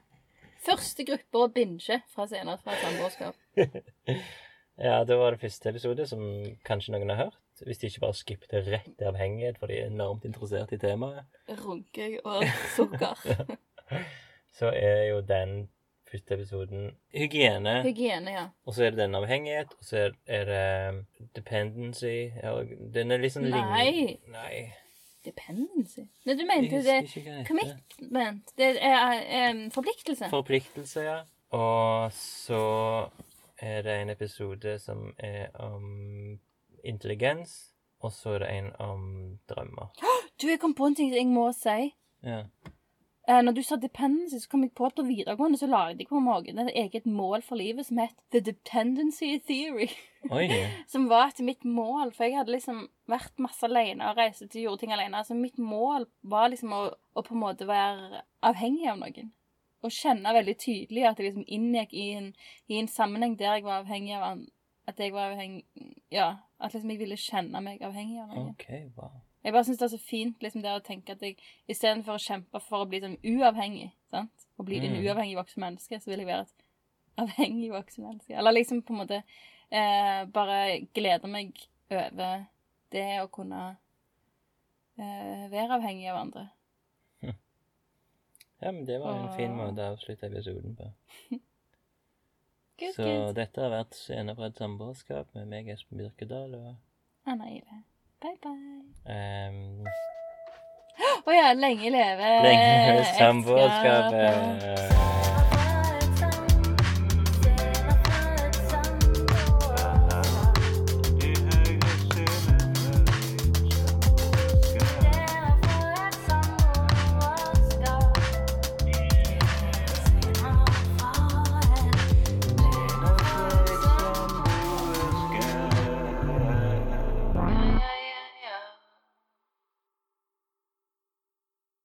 Første 0.66 1.06
gruppe 1.06 1.42
å 1.42 1.48
binge 1.52 2.00
fra 2.12 2.26
senere 2.30 2.58
fra 2.62 2.74
samboerskap. 2.80 3.36
ja, 4.88 4.96
det 5.06 5.18
var 5.20 5.34
det 5.34 5.42
første 5.44 5.70
episode 5.70 6.06
som 6.10 6.24
kanskje 6.66 6.96
noen 6.96 7.12
har 7.14 7.22
hørt. 7.26 7.42
Hvis 7.64 7.80
de 7.80 7.88
ikke 7.88 8.02
bare 8.02 8.18
skippet 8.18 8.56
rett 8.66 9.00
i 9.00 9.08
avhengighet, 9.08 9.60
for 9.60 9.72
de 9.72 9.78
er 9.80 9.92
enormt 9.92 10.26
interessert 10.28 10.74
i 10.76 10.80
temaet. 10.80 11.24
Runke 11.62 12.10
og 12.24 12.44
sukker. 12.74 13.22
Så 14.58 14.72
er 14.72 15.06
jo 15.12 15.22
den 15.24 15.68
første 16.10 16.34
episoden 16.34 16.90
hygiene. 17.14 17.82
Hygiene, 17.84 18.32
ja. 18.32 18.44
Og 18.64 18.74
så 18.74 18.86
er 18.86 18.94
det 18.94 19.02
den 19.02 19.14
avhengighet, 19.18 19.74
og 19.78 19.84
så 19.84 19.98
er, 20.26 20.48
det 20.48 21.28
dependency. 21.36 22.30
Den 22.94 23.12
er 23.12 23.20
liksom 23.20 23.42
Nei. 23.52 24.16
Nei. 24.32 24.70
Dependency. 25.26 26.06
Nei, 26.26 26.36
du 26.38 26.44
mente 26.48 26.82
det. 26.86 26.98
Commitment. 27.48 28.52
Det 28.58 28.70
er 28.80 29.50
um, 29.50 29.64
forpliktelse. 29.74 30.30
Forpliktelse, 30.30 31.04
ja. 31.06 31.18
Og 31.56 32.12
så 32.12 32.62
er 33.58 33.82
det 33.82 34.00
en 34.02 34.10
episode 34.10 34.78
som 34.78 35.14
er 35.18 35.48
om 35.54 36.38
intelligens, 36.84 37.74
og 38.00 38.12
så 38.12 38.36
er 38.36 38.38
det 38.44 38.50
en 38.58 38.72
om 38.78 39.04
drømmer. 39.48 39.92
Du, 40.42 40.50
jeg 40.50 40.60
kom 40.60 40.74
på 40.76 40.84
en 40.90 40.94
ting 40.94 41.14
jeg 41.14 41.26
må 41.32 41.46
si. 41.56 41.94
Ja. 42.22 42.42
Eh, 43.28 43.42
når 43.42 43.52
du 43.52 43.62
sa 43.66 43.76
dependency, 43.76 44.38
så 44.38 44.48
kom 44.48 44.62
jeg 44.62 44.70
på 44.78 44.86
at 44.86 44.94
på 44.94 45.02
videregående 45.02 45.58
så 45.58 45.66
lagde 45.66 45.98
jeg 45.98 46.06
på 46.12 46.20
magen 46.22 46.60
et 46.62 46.70
eget 46.78 47.08
mål 47.10 47.42
for 47.42 47.58
livet 47.58 47.88
som 47.88 47.98
het 47.98 48.14
The 48.30 48.40
Dependency 48.40 49.32
Theory. 49.48 49.88
Oi. 50.30 50.46
Som 50.92 51.08
var 51.10 51.28
etter 51.28 51.46
mitt 51.46 51.62
mål 51.62 52.10
For 52.10 52.26
jeg 52.26 52.34
hadde 52.34 52.50
liksom 52.50 52.80
vært 53.06 53.36
masse 53.38 53.62
alene 53.62 54.08
og 54.08 54.18
reist 54.18 54.42
til 54.50 54.64
gjorde 54.64 54.82
ting 54.82 54.94
alene. 54.94 55.22
Så 55.26 55.36
mitt 55.38 55.58
mål 55.58 56.08
var 56.22 56.50
liksom 56.50 56.74
å, 56.74 56.80
å 57.14 57.22
på 57.22 57.34
en 57.34 57.42
måte 57.44 57.68
være 57.68 58.24
avhengig 58.46 58.88
av 58.90 58.98
noen. 59.02 59.30
Og 59.86 59.94
kjenne 59.94 60.34
veldig 60.34 60.56
tydelig 60.58 61.06
at 61.06 61.22
jeg 61.22 61.28
liksom 61.30 61.46
inngikk 61.46 61.94
i 61.94 62.08
en, 62.16 62.32
i 62.66 62.80
en 62.80 62.90
sammenheng 62.90 63.38
der 63.38 63.58
jeg 63.58 63.66
var 63.66 63.84
avhengig 63.84 64.16
av 64.18 64.26
han. 64.30 64.42
At 64.86 65.02
jeg 65.02 65.14
var 65.14 65.32
avhengig 65.34 65.66
Ja. 66.14 66.32
At 66.58 66.74
liksom 66.74 66.94
jeg 66.94 67.02
ville 67.02 67.18
kjenne 67.20 67.62
meg 67.62 67.82
avhengig 67.86 68.22
av 68.22 68.30
noen. 68.34 68.54
OK, 68.54 68.70
wow. 68.98 69.18
Jeg 69.46 69.54
bare 69.54 69.64
syns 69.68 69.78
det 69.78 69.86
er 69.86 69.92
så 69.94 70.02
fint 70.02 70.42
liksom 70.42 70.62
det 70.64 70.72
å 70.74 70.82
tenke 70.82 71.14
at 71.14 71.20
jeg 71.22 71.36
istedenfor 71.70 72.16
å 72.18 72.22
kjempe 72.22 72.60
for 72.66 72.82
å 72.82 72.88
bli 72.90 72.98
sånn 73.04 73.14
uavhengig, 73.22 73.92
sant? 74.10 74.46
Å 74.58 74.64
bli 74.66 74.80
en 74.82 74.96
Mm. 74.96 75.04
uavhengig 75.06 75.36
voksen 75.38 75.60
menneske, 75.62 76.00
så 76.02 76.10
vil 76.10 76.18
jeg 76.24 76.26
være 76.26 76.46
et 76.48 76.64
avhengig 77.22 77.70
voksen 77.70 78.04
menneske. 78.08 78.34
Eller 78.34 78.52
liksom 78.56 78.82
på 78.82 78.92
en 78.96 78.98
måte 79.04 79.22
eh, 79.70 80.24
bare 80.26 80.80
glede 80.94 81.28
meg 81.30 81.54
over 81.90 82.46
det 82.90 83.06
å 83.22 83.28
kunne 83.30 83.76
eh, 84.98 85.46
være 85.52 85.78
avhengig 85.78 86.10
av 86.10 86.16
andre. 86.24 86.48
Ja, 88.58 88.72
men 88.72 88.84
det 88.88 88.98
var 89.02 89.14
en 89.20 89.36
fin 89.36 89.52
måte 89.52 89.84
å 89.84 89.92
avslutte 89.94 90.26
episoden 90.30 90.74
på. 90.78 90.86
Good, 92.80 92.94
Så 92.94 93.04
good. 93.04 93.34
dette 93.36 93.60
har 93.60 93.70
vært 93.72 93.94
Scener 93.94 94.34
fra 94.34 94.46
et 94.50 94.56
samboerskap 94.60 95.28
med 95.36 95.46
meg, 95.48 95.68
Espen 95.72 95.98
Birkedal, 96.00 96.54
og 96.56 96.74
Anna 97.28 97.46
Ile. 97.52 97.82
Bye, 98.22 98.38
bye. 98.42 98.52
Um, 99.12 99.84
Å 101.26 101.32
ja, 101.34 101.50
lenge 101.52 101.90
leve 101.92 102.30
Lenge 102.46 102.70
ekteskapet. 102.96 103.18
samboerskapet. 103.18 105.15